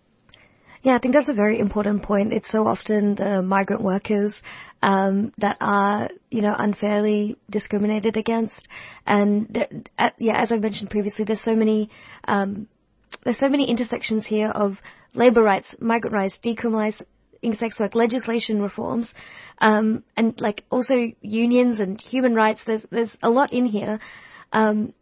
Yeah, 0.82 0.94
I 0.94 0.98
think 0.98 1.12
that's 1.14 1.28
a 1.28 1.34
very 1.34 1.58
important 1.58 2.02
point. 2.02 2.32
It's 2.32 2.50
so 2.50 2.66
often 2.66 3.14
the 3.14 3.42
migrant 3.42 3.82
workers 3.82 4.40
um, 4.82 5.32
that 5.36 5.58
are, 5.60 6.08
you 6.30 6.40
know, 6.40 6.54
unfairly 6.58 7.36
discriminated 7.50 8.16
against, 8.16 8.66
and 9.06 9.68
yeah, 10.18 10.40
as 10.40 10.50
I 10.50 10.56
mentioned 10.56 10.88
previously, 10.88 11.26
there's 11.26 11.42
so 11.44 11.54
many, 11.54 11.90
um, 12.24 12.66
there's 13.24 13.38
so 13.38 13.48
many 13.48 13.68
intersections 13.68 14.24
here 14.24 14.48
of 14.48 14.78
labour 15.14 15.42
rights, 15.42 15.76
migrant 15.80 16.14
rights, 16.14 16.38
decriminalisation 16.42 17.04
in 17.42 17.54
sex 17.54 17.80
work 17.80 17.94
legislation 17.94 18.60
reforms, 18.62 19.14
um, 19.58 20.04
and 20.16 20.38
like 20.40 20.62
also 20.70 20.94
unions 21.20 21.80
and 21.80 22.00
human 22.00 22.34
rights. 22.34 22.62
There's 22.66 22.84
there's 22.90 23.16
a 23.22 23.30
lot 23.30 23.52
in 23.52 23.66
here. 23.66 23.98
Um, 24.52 24.92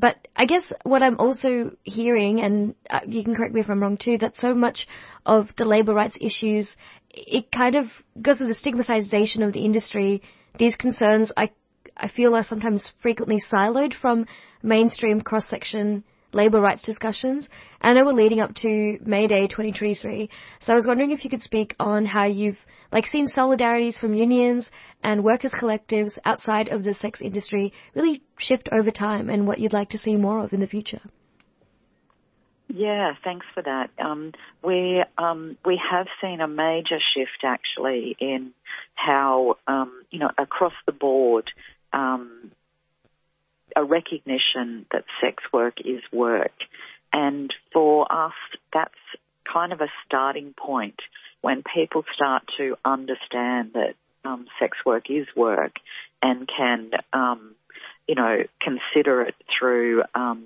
but 0.00 0.28
I 0.34 0.46
guess 0.46 0.72
what 0.82 1.02
I'm 1.02 1.18
also 1.18 1.76
hearing, 1.82 2.40
and 2.40 2.74
uh, 2.88 3.00
you 3.06 3.22
can 3.22 3.34
correct 3.34 3.52
me 3.52 3.60
if 3.60 3.68
I'm 3.68 3.82
wrong 3.82 3.98
too, 3.98 4.16
that 4.18 4.36
so 4.36 4.54
much 4.54 4.88
of 5.26 5.48
the 5.56 5.64
labour 5.64 5.92
rights 5.92 6.16
issues, 6.20 6.74
it 7.10 7.52
kind 7.52 7.74
of 7.76 7.86
goes 8.20 8.40
with 8.40 8.48
the 8.48 8.54
stigmatization 8.54 9.42
of 9.42 9.52
the 9.52 9.64
industry. 9.64 10.22
These 10.58 10.76
concerns, 10.76 11.32
I 11.36 11.50
I 11.96 12.08
feel, 12.08 12.34
are 12.34 12.44
sometimes 12.44 12.90
frequently 13.02 13.40
siloed 13.52 13.92
from 13.92 14.26
mainstream 14.62 15.20
cross 15.20 15.46
section 15.48 16.02
labour 16.32 16.60
rights 16.60 16.82
discussions. 16.82 17.48
And 17.80 17.98
I 17.98 18.00
know 18.00 18.06
we're 18.06 18.22
leading 18.22 18.40
up 18.40 18.54
to 18.56 18.98
May 19.04 19.26
Day 19.26 19.48
2023. 19.48 20.30
So 20.60 20.72
I 20.72 20.76
was 20.76 20.86
wondering 20.86 21.10
if 21.10 21.24
you 21.24 21.30
could 21.30 21.42
speak 21.42 21.74
on 21.78 22.06
how 22.06 22.24
you've 22.24 22.58
like 22.92 23.06
seen 23.06 23.26
solidarities 23.26 23.98
from 23.98 24.14
unions 24.14 24.70
and 25.02 25.24
workers 25.24 25.52
collectives 25.52 26.18
outside 26.24 26.68
of 26.68 26.84
the 26.84 26.94
sex 26.94 27.20
industry 27.20 27.72
really 27.94 28.22
shift 28.38 28.68
over 28.72 28.90
time 28.90 29.30
and 29.30 29.46
what 29.46 29.58
you'd 29.58 29.72
like 29.72 29.90
to 29.90 29.98
see 29.98 30.16
more 30.16 30.40
of 30.44 30.52
in 30.52 30.60
the 30.60 30.66
future. 30.66 31.00
Yeah, 32.68 33.14
thanks 33.24 33.46
for 33.52 33.62
that. 33.62 33.90
Um, 33.98 34.32
we 34.62 35.02
um, 35.18 35.56
we 35.64 35.80
have 35.90 36.06
seen 36.22 36.40
a 36.40 36.46
major 36.46 36.98
shift 37.14 37.44
actually 37.44 38.16
in 38.20 38.52
how 38.94 39.56
um, 39.66 40.04
you 40.10 40.20
know 40.20 40.30
across 40.38 40.74
the 40.86 40.92
board 40.92 41.50
um, 41.92 42.52
a 43.74 43.84
recognition 43.84 44.86
that 44.92 45.04
sex 45.20 45.42
work 45.52 45.78
is 45.84 46.02
work. 46.12 46.52
And 47.12 47.52
for 47.72 48.10
us, 48.10 48.34
that's 48.72 48.94
kind 49.52 49.72
of 49.72 49.80
a 49.80 49.88
starting 50.06 50.54
point 50.56 51.00
when 51.40 51.62
people 51.74 52.04
start 52.14 52.42
to 52.58 52.76
understand 52.84 53.72
that 53.74 53.94
um, 54.24 54.46
sex 54.58 54.76
work 54.84 55.04
is 55.08 55.26
work 55.34 55.72
and 56.22 56.48
can, 56.48 56.90
um, 57.12 57.54
you 58.06 58.14
know, 58.14 58.42
consider 58.60 59.22
it 59.22 59.34
through 59.58 60.02
um, 60.14 60.44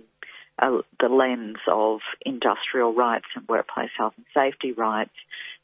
a, 0.59 0.81
the 1.01 1.09
lens 1.09 1.59
of 1.69 2.01
industrial 2.25 2.95
rights 2.95 3.27
and 3.35 3.47
workplace 3.49 3.91
health 3.97 4.15
and 4.17 4.27
safety 4.35 4.73
rights, 4.73 5.15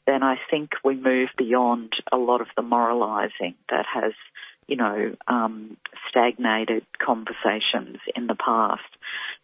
then 0.06 0.22
I 0.22 0.36
think 0.50 0.70
we 0.82 0.96
move 0.96 1.28
beyond 1.38 1.92
a 2.10 2.16
lot 2.16 2.40
of 2.40 2.48
the 2.56 2.62
moralising 2.62 3.54
that 3.68 3.86
has 3.92 4.12
you 4.70 4.76
know, 4.76 5.16
um, 5.26 5.76
stagnated 6.08 6.86
conversations 7.04 7.98
in 8.14 8.28
the 8.28 8.36
past. 8.36 8.82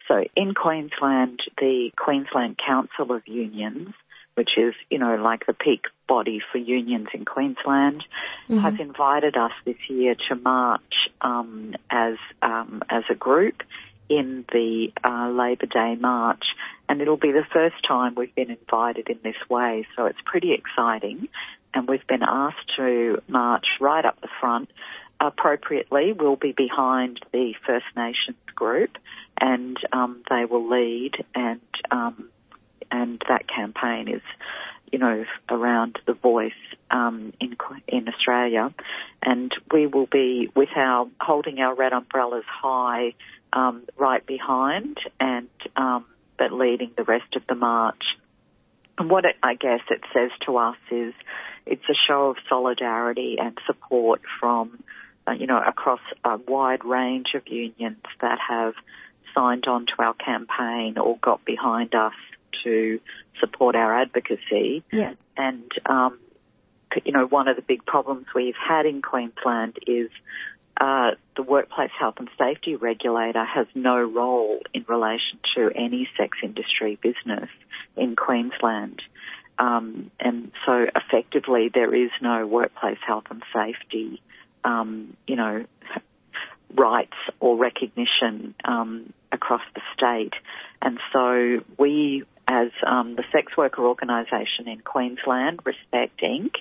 So 0.07 0.23
in 0.37 0.53
Queensland, 0.53 1.41
the 1.57 1.91
Queensland 1.97 2.57
Council 2.65 3.13
of 3.13 3.27
Unions, 3.27 3.89
which 4.37 4.51
is, 4.55 4.75
you 4.91 4.99
know, 4.99 5.15
like 5.15 5.47
the 5.47 5.53
peak 5.53 5.85
body 6.07 6.39
for 6.51 6.59
unions 6.59 7.07
in 7.11 7.25
Queensland, 7.25 8.03
mm-hmm. 8.47 8.59
has 8.59 8.79
invited 8.79 9.35
us 9.35 9.51
this 9.65 9.77
year 9.89 10.15
to 10.29 10.35
march 10.35 10.93
um, 11.21 11.73
as 11.89 12.17
um, 12.43 12.83
as 12.87 13.03
a 13.09 13.15
group 13.15 13.63
in 14.09 14.45
the 14.53 14.91
uh, 15.03 15.29
Labor 15.29 15.65
Day 15.65 15.95
march, 15.99 16.43
and 16.87 17.01
it'll 17.01 17.17
be 17.17 17.31
the 17.31 17.47
first 17.51 17.75
time 17.87 18.13
we've 18.15 18.35
been 18.35 18.51
invited 18.51 19.09
in 19.09 19.19
this 19.23 19.49
way. 19.49 19.87
So 19.95 20.05
it's 20.05 20.19
pretty 20.23 20.53
exciting, 20.53 21.29
and 21.73 21.87
we've 21.87 22.05
been 22.05 22.23
asked 22.23 22.75
to 22.77 23.21
march 23.27 23.65
right 23.81 24.05
up 24.05 24.21
the 24.21 24.29
front 24.39 24.69
appropriately 25.19 26.13
we'll 26.13 26.35
be 26.35 26.53
behind 26.55 27.19
the 27.33 27.53
First 27.65 27.85
Nations 27.95 28.37
group, 28.55 28.97
and 29.39 29.77
um, 29.91 30.21
they 30.29 30.45
will 30.45 30.69
lead, 30.69 31.13
and 31.33 31.61
um, 31.91 32.29
and 32.91 33.21
that 33.27 33.47
campaign 33.47 34.07
is, 34.07 34.21
you 34.91 34.99
know, 34.99 35.25
around 35.49 35.99
the 36.05 36.13
voice 36.13 36.51
um, 36.91 37.33
in 37.39 37.55
in 37.87 38.07
Australia, 38.07 38.73
and 39.21 39.51
we 39.71 39.87
will 39.87 40.05
be 40.05 40.49
with 40.55 40.69
our 40.75 41.07
holding 41.19 41.59
our 41.59 41.75
red 41.75 41.93
umbrellas 41.93 42.45
high, 42.47 43.13
um, 43.53 43.83
right 43.97 44.25
behind, 44.25 44.97
and 45.19 45.49
um, 45.75 46.05
but 46.37 46.51
leading 46.51 46.91
the 46.95 47.03
rest 47.03 47.35
of 47.35 47.43
the 47.47 47.55
march. 47.55 48.03
And 48.97 49.09
what 49.09 49.25
it, 49.25 49.35
I 49.43 49.53
guess 49.53 49.81
it 49.91 50.01
says 50.13 50.31
to 50.45 50.57
us 50.57 50.77
is, 50.89 51.13
it's 51.67 51.83
a 51.89 51.93
show 52.07 52.29
of 52.31 52.37
solidarity 52.49 53.37
and 53.39 53.55
support 53.67 54.21
from 54.39 54.83
uh, 55.27 55.33
you 55.33 55.45
know, 55.45 55.61
across 55.61 55.99
a 56.23 56.37
wide 56.37 56.85
range 56.85 57.27
of 57.35 57.47
unions 57.47 58.03
that 58.21 58.39
have 58.47 58.73
signed 59.35 59.65
on 59.67 59.85
to 59.85 59.93
our 59.99 60.13
campaign 60.13 60.97
or 60.97 61.17
got 61.17 61.43
behind 61.43 61.93
us 61.93 62.13
to 62.63 62.99
support 63.39 63.75
our 63.75 64.01
advocacy. 64.01 64.83
Yeah. 64.91 65.13
And, 65.35 65.71
um, 65.85 66.19
you 67.05 67.11
know, 67.11 67.25
one 67.25 67.47
of 67.47 67.55
the 67.55 67.61
big 67.61 67.85
problems 67.85 68.25
we've 68.33 68.55
had 68.55 68.85
in 68.85 69.01
Queensland 69.01 69.77
is 69.85 70.09
uh, 70.79 71.11
the 71.35 71.43
workplace 71.43 71.91
health 71.99 72.15
and 72.19 72.29
safety 72.37 72.75
regulator 72.75 73.43
has 73.43 73.67
no 73.73 73.99
role 74.01 74.59
in 74.73 74.85
relation 74.87 75.39
to 75.55 75.71
any 75.75 76.07
sex 76.17 76.37
industry 76.43 76.97
business 77.01 77.49
in 77.95 78.15
Queensland. 78.15 79.01
um, 79.59 80.11
and 80.19 80.51
so 80.65 80.85
effectively 80.95 81.69
there 81.73 81.93
is 81.93 82.11
no 82.21 82.45
workplace 82.45 82.99
health 83.05 83.25
and 83.29 83.43
safety, 83.53 84.21
um, 84.63 85.15
you 85.25 85.35
know, 85.35 85.65
rights 86.75 87.17
or 87.39 87.57
recognition 87.57 88.53
um, 88.65 89.11
across 89.31 89.61
the 89.73 89.81
state. 89.95 90.33
And 90.81 90.99
so 91.11 91.63
we, 91.77 92.23
as 92.47 92.69
um, 92.85 93.15
the 93.15 93.23
sex 93.31 93.55
worker 93.57 93.85
organisation 93.85 94.67
in 94.67 94.79
Queensland, 94.79 95.59
Respect 95.65 96.21
Inc., 96.21 96.51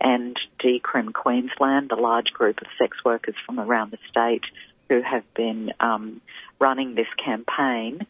and 0.00 0.36
Decrim 0.62 1.12
Queensland, 1.12 1.90
the 1.90 2.00
large 2.00 2.32
group 2.32 2.60
of 2.60 2.66
sex 2.78 2.98
workers 3.04 3.34
from 3.46 3.58
around 3.58 3.90
the 3.90 3.98
state 4.08 4.44
who 4.88 5.00
have 5.02 5.24
been 5.34 5.72
um, 5.80 6.20
running 6.58 6.94
this 6.94 7.06
campaign, 7.24 8.06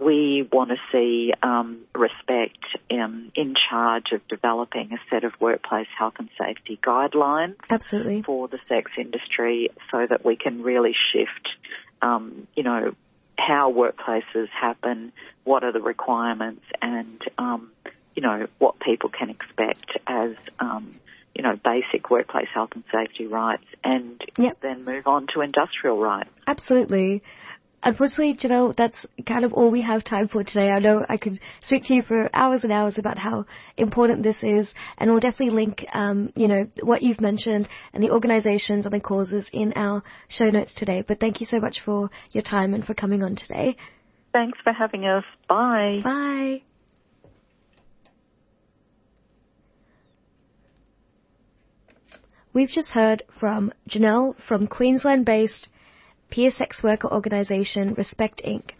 we 0.00 0.48
want 0.50 0.70
to 0.70 0.76
see 0.90 1.32
um, 1.42 1.80
respect 1.94 2.64
um, 2.90 3.30
in 3.34 3.54
charge 3.68 4.12
of 4.12 4.26
developing 4.28 4.92
a 4.92 4.98
set 5.10 5.24
of 5.24 5.32
workplace 5.40 5.88
health 5.98 6.14
and 6.18 6.30
safety 6.38 6.78
guidelines 6.82 7.56
Absolutely. 7.68 8.22
for 8.22 8.48
the 8.48 8.58
sex 8.68 8.90
industry 8.96 9.68
so 9.90 10.06
that 10.08 10.24
we 10.24 10.36
can 10.36 10.62
really 10.62 10.94
shift, 11.12 11.48
um, 12.00 12.46
you 12.56 12.62
know, 12.62 12.94
how 13.40 13.72
workplaces 13.72 14.48
happen, 14.48 15.12
what 15.44 15.64
are 15.64 15.72
the 15.72 15.80
requirements, 15.80 16.64
and, 16.82 17.20
um, 17.38 17.70
you 18.14 18.22
know, 18.22 18.46
what 18.58 18.78
people 18.80 19.08
can 19.10 19.30
expect 19.30 19.90
as, 20.06 20.32
um, 20.58 20.92
you 21.34 21.42
know, 21.42 21.56
basic 21.64 22.10
workplace 22.10 22.48
health 22.52 22.70
and 22.74 22.84
safety 22.92 23.26
rights, 23.26 23.64
and 23.82 24.20
Yep. 24.36 24.60
then 24.60 24.84
move 24.84 25.06
on 25.06 25.26
to 25.34 25.40
industrial 25.40 25.98
rights. 25.98 26.30
Absolutely. 26.46 27.22
Unfortunately, 27.82 28.34
Janelle, 28.34 28.76
that's 28.76 29.06
kind 29.26 29.44
of 29.44 29.54
all 29.54 29.70
we 29.70 29.80
have 29.80 30.04
time 30.04 30.28
for 30.28 30.44
today. 30.44 30.68
I 30.70 30.80
know 30.80 31.04
I 31.08 31.16
could 31.16 31.40
speak 31.62 31.84
to 31.84 31.94
you 31.94 32.02
for 32.02 32.28
hours 32.34 32.62
and 32.62 32.72
hours 32.72 32.98
about 32.98 33.16
how 33.16 33.46
important 33.78 34.22
this 34.22 34.42
is, 34.42 34.74
and 34.98 35.10
we'll 35.10 35.20
definitely 35.20 35.54
link, 35.54 35.86
um, 35.94 36.30
you 36.36 36.46
know, 36.46 36.68
what 36.82 37.02
you've 37.02 37.22
mentioned 37.22 37.68
and 37.94 38.02
the 38.02 38.10
organisations 38.10 38.84
and 38.84 38.94
the 38.94 39.00
causes 39.00 39.48
in 39.52 39.72
our 39.76 40.02
show 40.28 40.50
notes 40.50 40.74
today. 40.74 41.02
But 41.06 41.20
thank 41.20 41.40
you 41.40 41.46
so 41.46 41.58
much 41.58 41.80
for 41.82 42.10
your 42.32 42.42
time 42.42 42.74
and 42.74 42.84
for 42.84 42.92
coming 42.92 43.22
on 43.22 43.36
today. 43.36 43.76
Thanks 44.32 44.58
for 44.62 44.74
having 44.74 45.06
us. 45.06 45.24
Bye. 45.48 46.00
Bye. 46.04 46.62
We've 52.52 52.68
just 52.68 52.90
heard 52.90 53.22
from 53.38 53.72
Janelle 53.88 54.34
from 54.48 54.66
Queensland-based 54.66 55.62
peer 55.62 55.69
sex 56.50 56.82
worker 56.82 57.12
organisation 57.12 57.94
Respect 57.94 58.42
Inc. 58.44 58.70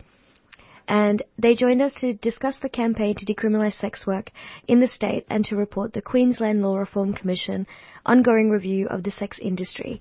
And 0.88 1.22
they 1.38 1.54
joined 1.54 1.82
us 1.82 1.94
to 2.00 2.14
discuss 2.14 2.58
the 2.58 2.68
campaign 2.68 3.14
to 3.14 3.26
decriminalise 3.26 3.78
sex 3.78 4.06
work 4.06 4.30
in 4.66 4.80
the 4.80 4.88
state 4.88 5.24
and 5.30 5.44
to 5.44 5.56
report 5.56 5.92
the 5.92 6.02
Queensland 6.02 6.62
Law 6.62 6.76
Reform 6.76 7.12
Commission 7.12 7.66
ongoing 8.04 8.50
review 8.50 8.86
of 8.88 9.04
the 9.04 9.10
sex 9.10 9.38
industry. 9.40 10.00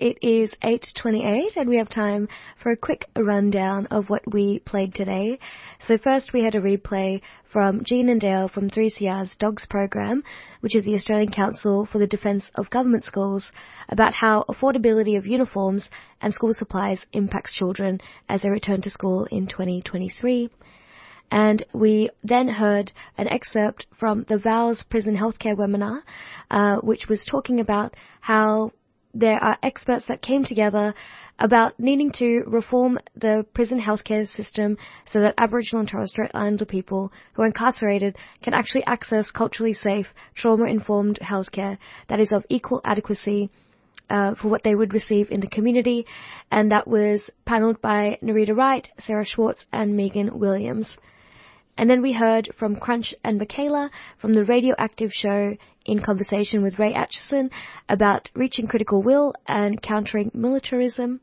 It 0.00 0.18
is 0.22 0.54
8.28 0.62 1.56
and 1.56 1.68
we 1.68 1.78
have 1.78 1.88
time 1.88 2.28
for 2.62 2.70
a 2.70 2.76
quick 2.76 3.06
rundown 3.18 3.86
of 3.86 4.08
what 4.08 4.32
we 4.32 4.60
played 4.60 4.94
today. 4.94 5.40
So 5.80 5.98
first 5.98 6.32
we 6.32 6.44
had 6.44 6.54
a 6.54 6.60
replay 6.60 7.20
from 7.52 7.82
Jean 7.82 8.08
and 8.08 8.20
Dale 8.20 8.46
from 8.46 8.70
3CR's 8.70 9.34
DOGS 9.34 9.66
program, 9.66 10.22
which 10.60 10.76
is 10.76 10.84
the 10.84 10.94
Australian 10.94 11.32
Council 11.32 11.84
for 11.84 11.98
the 11.98 12.06
Defence 12.06 12.48
of 12.54 12.70
Government 12.70 13.02
Schools, 13.02 13.50
about 13.88 14.14
how 14.14 14.44
affordability 14.48 15.18
of 15.18 15.26
uniforms 15.26 15.88
and 16.22 16.32
school 16.32 16.54
supplies 16.54 17.04
impacts 17.12 17.52
children 17.52 18.00
as 18.28 18.42
they 18.42 18.50
return 18.50 18.80
to 18.82 18.90
school 18.90 19.24
in 19.24 19.48
2023. 19.48 20.48
And 21.32 21.66
we 21.74 22.10
then 22.22 22.46
heard 22.46 22.92
an 23.16 23.26
excerpt 23.26 23.88
from 23.98 24.24
the 24.28 24.38
VALS 24.38 24.84
Prison 24.84 25.16
Healthcare 25.16 25.56
webinar, 25.56 26.02
uh, 26.52 26.78
which 26.82 27.08
was 27.08 27.24
talking 27.24 27.58
about 27.58 27.94
how 28.20 28.70
there 29.18 29.42
are 29.42 29.58
experts 29.62 30.06
that 30.06 30.22
came 30.22 30.44
together 30.44 30.94
about 31.40 31.78
needing 31.78 32.12
to 32.12 32.44
reform 32.46 32.98
the 33.16 33.44
prison 33.52 33.80
healthcare 33.80 34.28
system 34.28 34.78
so 35.06 35.20
that 35.20 35.34
Aboriginal 35.38 35.80
and 35.80 35.88
Torres 35.88 36.10
Strait 36.10 36.30
Islander 36.34 36.64
people 36.64 37.12
who 37.32 37.42
are 37.42 37.46
incarcerated 37.46 38.16
can 38.42 38.54
actually 38.54 38.84
access 38.84 39.30
culturally 39.30 39.72
safe, 39.72 40.06
trauma-informed 40.34 41.18
healthcare 41.20 41.78
that 42.08 42.20
is 42.20 42.32
of 42.32 42.44
equal 42.48 42.80
adequacy 42.84 43.50
uh, 44.08 44.34
for 44.36 44.48
what 44.48 44.62
they 44.62 44.74
would 44.74 44.94
receive 44.94 45.30
in 45.30 45.40
the 45.40 45.48
community, 45.48 46.06
and 46.50 46.72
that 46.72 46.86
was 46.86 47.28
panelled 47.44 47.80
by 47.82 48.18
Nerita 48.22 48.54
Waight, 48.54 48.86
Sarah 48.98 49.24
Schwartz, 49.24 49.66
and 49.72 49.96
Megan 49.96 50.38
Williams. 50.38 50.96
And 51.76 51.88
then 51.88 52.02
we 52.02 52.12
heard 52.12 52.48
from 52.58 52.76
Crunch 52.76 53.14
and 53.22 53.38
Michaela 53.38 53.90
from 54.18 54.34
the 54.34 54.44
Radioactive 54.44 55.12
Show 55.12 55.56
in 55.88 56.00
conversation 56.00 56.62
with 56.62 56.78
Ray 56.78 56.92
Acheson 56.92 57.50
about 57.88 58.30
reaching 58.34 58.68
critical 58.68 59.02
will 59.02 59.34
and 59.46 59.80
countering 59.80 60.30
militarism. 60.34 61.20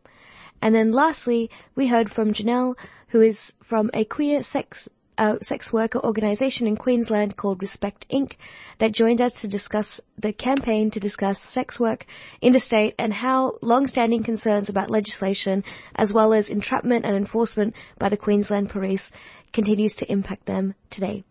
And 0.61 0.73
then 0.73 0.91
lastly, 0.91 1.51
we 1.75 1.87
heard 1.87 2.09
from 2.09 2.33
Janelle, 2.33 2.75
who 3.09 3.21
is 3.21 3.53
from 3.69 3.91
a 3.93 4.03
queer 4.03 4.43
sex 4.43 4.89
uh, 5.17 5.37
sex 5.41 5.71
worker 5.71 6.03
organisation 6.03 6.67
in 6.67 6.75
Queensland 6.75 7.37
called 7.37 7.61
Respect 7.61 8.05
Inc. 8.11 8.33
that 8.79 8.91
joined 8.91 9.21
us 9.21 9.31
to 9.41 9.47
discuss 9.47 10.01
the 10.17 10.33
campaign 10.33 10.91
to 10.91 10.99
discuss 10.99 11.39
sex 11.53 11.79
work 11.79 12.05
in 12.41 12.53
the 12.53 12.59
state 12.59 12.95
and 12.99 13.13
how 13.13 13.57
long-standing 13.61 14.23
concerns 14.23 14.67
about 14.67 14.89
legislation 14.89 15.63
as 15.95 16.11
well 16.11 16.33
as 16.33 16.49
entrapment 16.49 17.05
and 17.05 17.15
enforcement 17.15 17.75
by 17.97 18.09
the 18.09 18.17
Queensland 18.17 18.69
Police 18.69 19.09
continues 19.53 19.95
to 19.95 20.11
impact 20.11 20.45
them 20.45 20.75
today. 20.89 21.23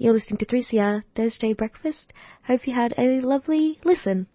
You're 0.00 0.12
listening 0.12 0.38
to 0.38 0.46
3CR 0.46 1.02
Thursday 1.16 1.54
Breakfast. 1.54 2.12
Hope 2.44 2.68
you 2.68 2.72
had 2.72 2.94
a 2.96 3.20
lovely 3.20 3.80
listen. 3.82 4.28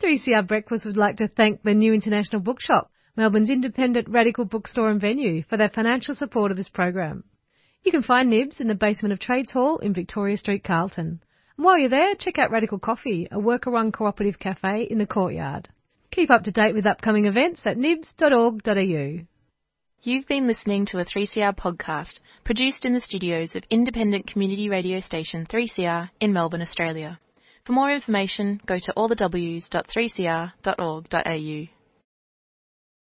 Three 0.00 0.18
CR 0.18 0.42
Breakfast 0.42 0.84
would 0.84 0.96
like 0.96 1.18
to 1.18 1.28
thank 1.28 1.62
the 1.62 1.74
New 1.74 1.94
International 1.94 2.42
Bookshop, 2.42 2.90
Melbourne's 3.16 3.50
independent 3.50 4.08
radical 4.08 4.44
bookstore 4.44 4.90
and 4.90 5.00
venue, 5.00 5.44
for 5.48 5.56
their 5.56 5.68
financial 5.68 6.16
support 6.16 6.50
of 6.50 6.56
this 6.56 6.68
program. 6.68 7.22
You 7.84 7.92
can 7.92 8.02
find 8.02 8.30
Nibs 8.30 8.60
in 8.60 8.66
the 8.66 8.74
basement 8.74 9.12
of 9.12 9.18
Trades 9.18 9.52
Hall 9.52 9.76
in 9.76 9.92
Victoria 9.92 10.38
Street, 10.38 10.64
Carlton. 10.64 11.20
And 11.56 11.64
while 11.64 11.78
you're 11.78 11.90
there, 11.90 12.14
check 12.14 12.38
out 12.38 12.50
Radical 12.50 12.78
Coffee, 12.78 13.28
a 13.30 13.38
worker-run 13.38 13.92
cooperative 13.92 14.38
cafe 14.38 14.84
in 14.84 14.96
the 14.96 15.06
courtyard. 15.06 15.68
Keep 16.10 16.30
up 16.30 16.44
to 16.44 16.50
date 16.50 16.74
with 16.74 16.86
upcoming 16.86 17.26
events 17.26 17.66
at 17.66 17.76
nibs.org.au. 17.76 19.18
You've 20.00 20.26
been 20.26 20.46
listening 20.46 20.86
to 20.86 20.98
a 20.98 21.04
3CR 21.04 21.54
podcast 21.54 22.20
produced 22.42 22.86
in 22.86 22.94
the 22.94 23.02
studios 23.02 23.54
of 23.54 23.64
independent 23.68 24.26
community 24.26 24.70
radio 24.70 25.00
station 25.00 25.44
3CR 25.44 26.08
in 26.20 26.32
Melbourne, 26.32 26.62
Australia. 26.62 27.20
For 27.64 27.72
more 27.72 27.92
information, 27.92 28.62
go 28.64 28.78
to 28.78 28.94
allthews.3cr.org.au. 28.96 31.83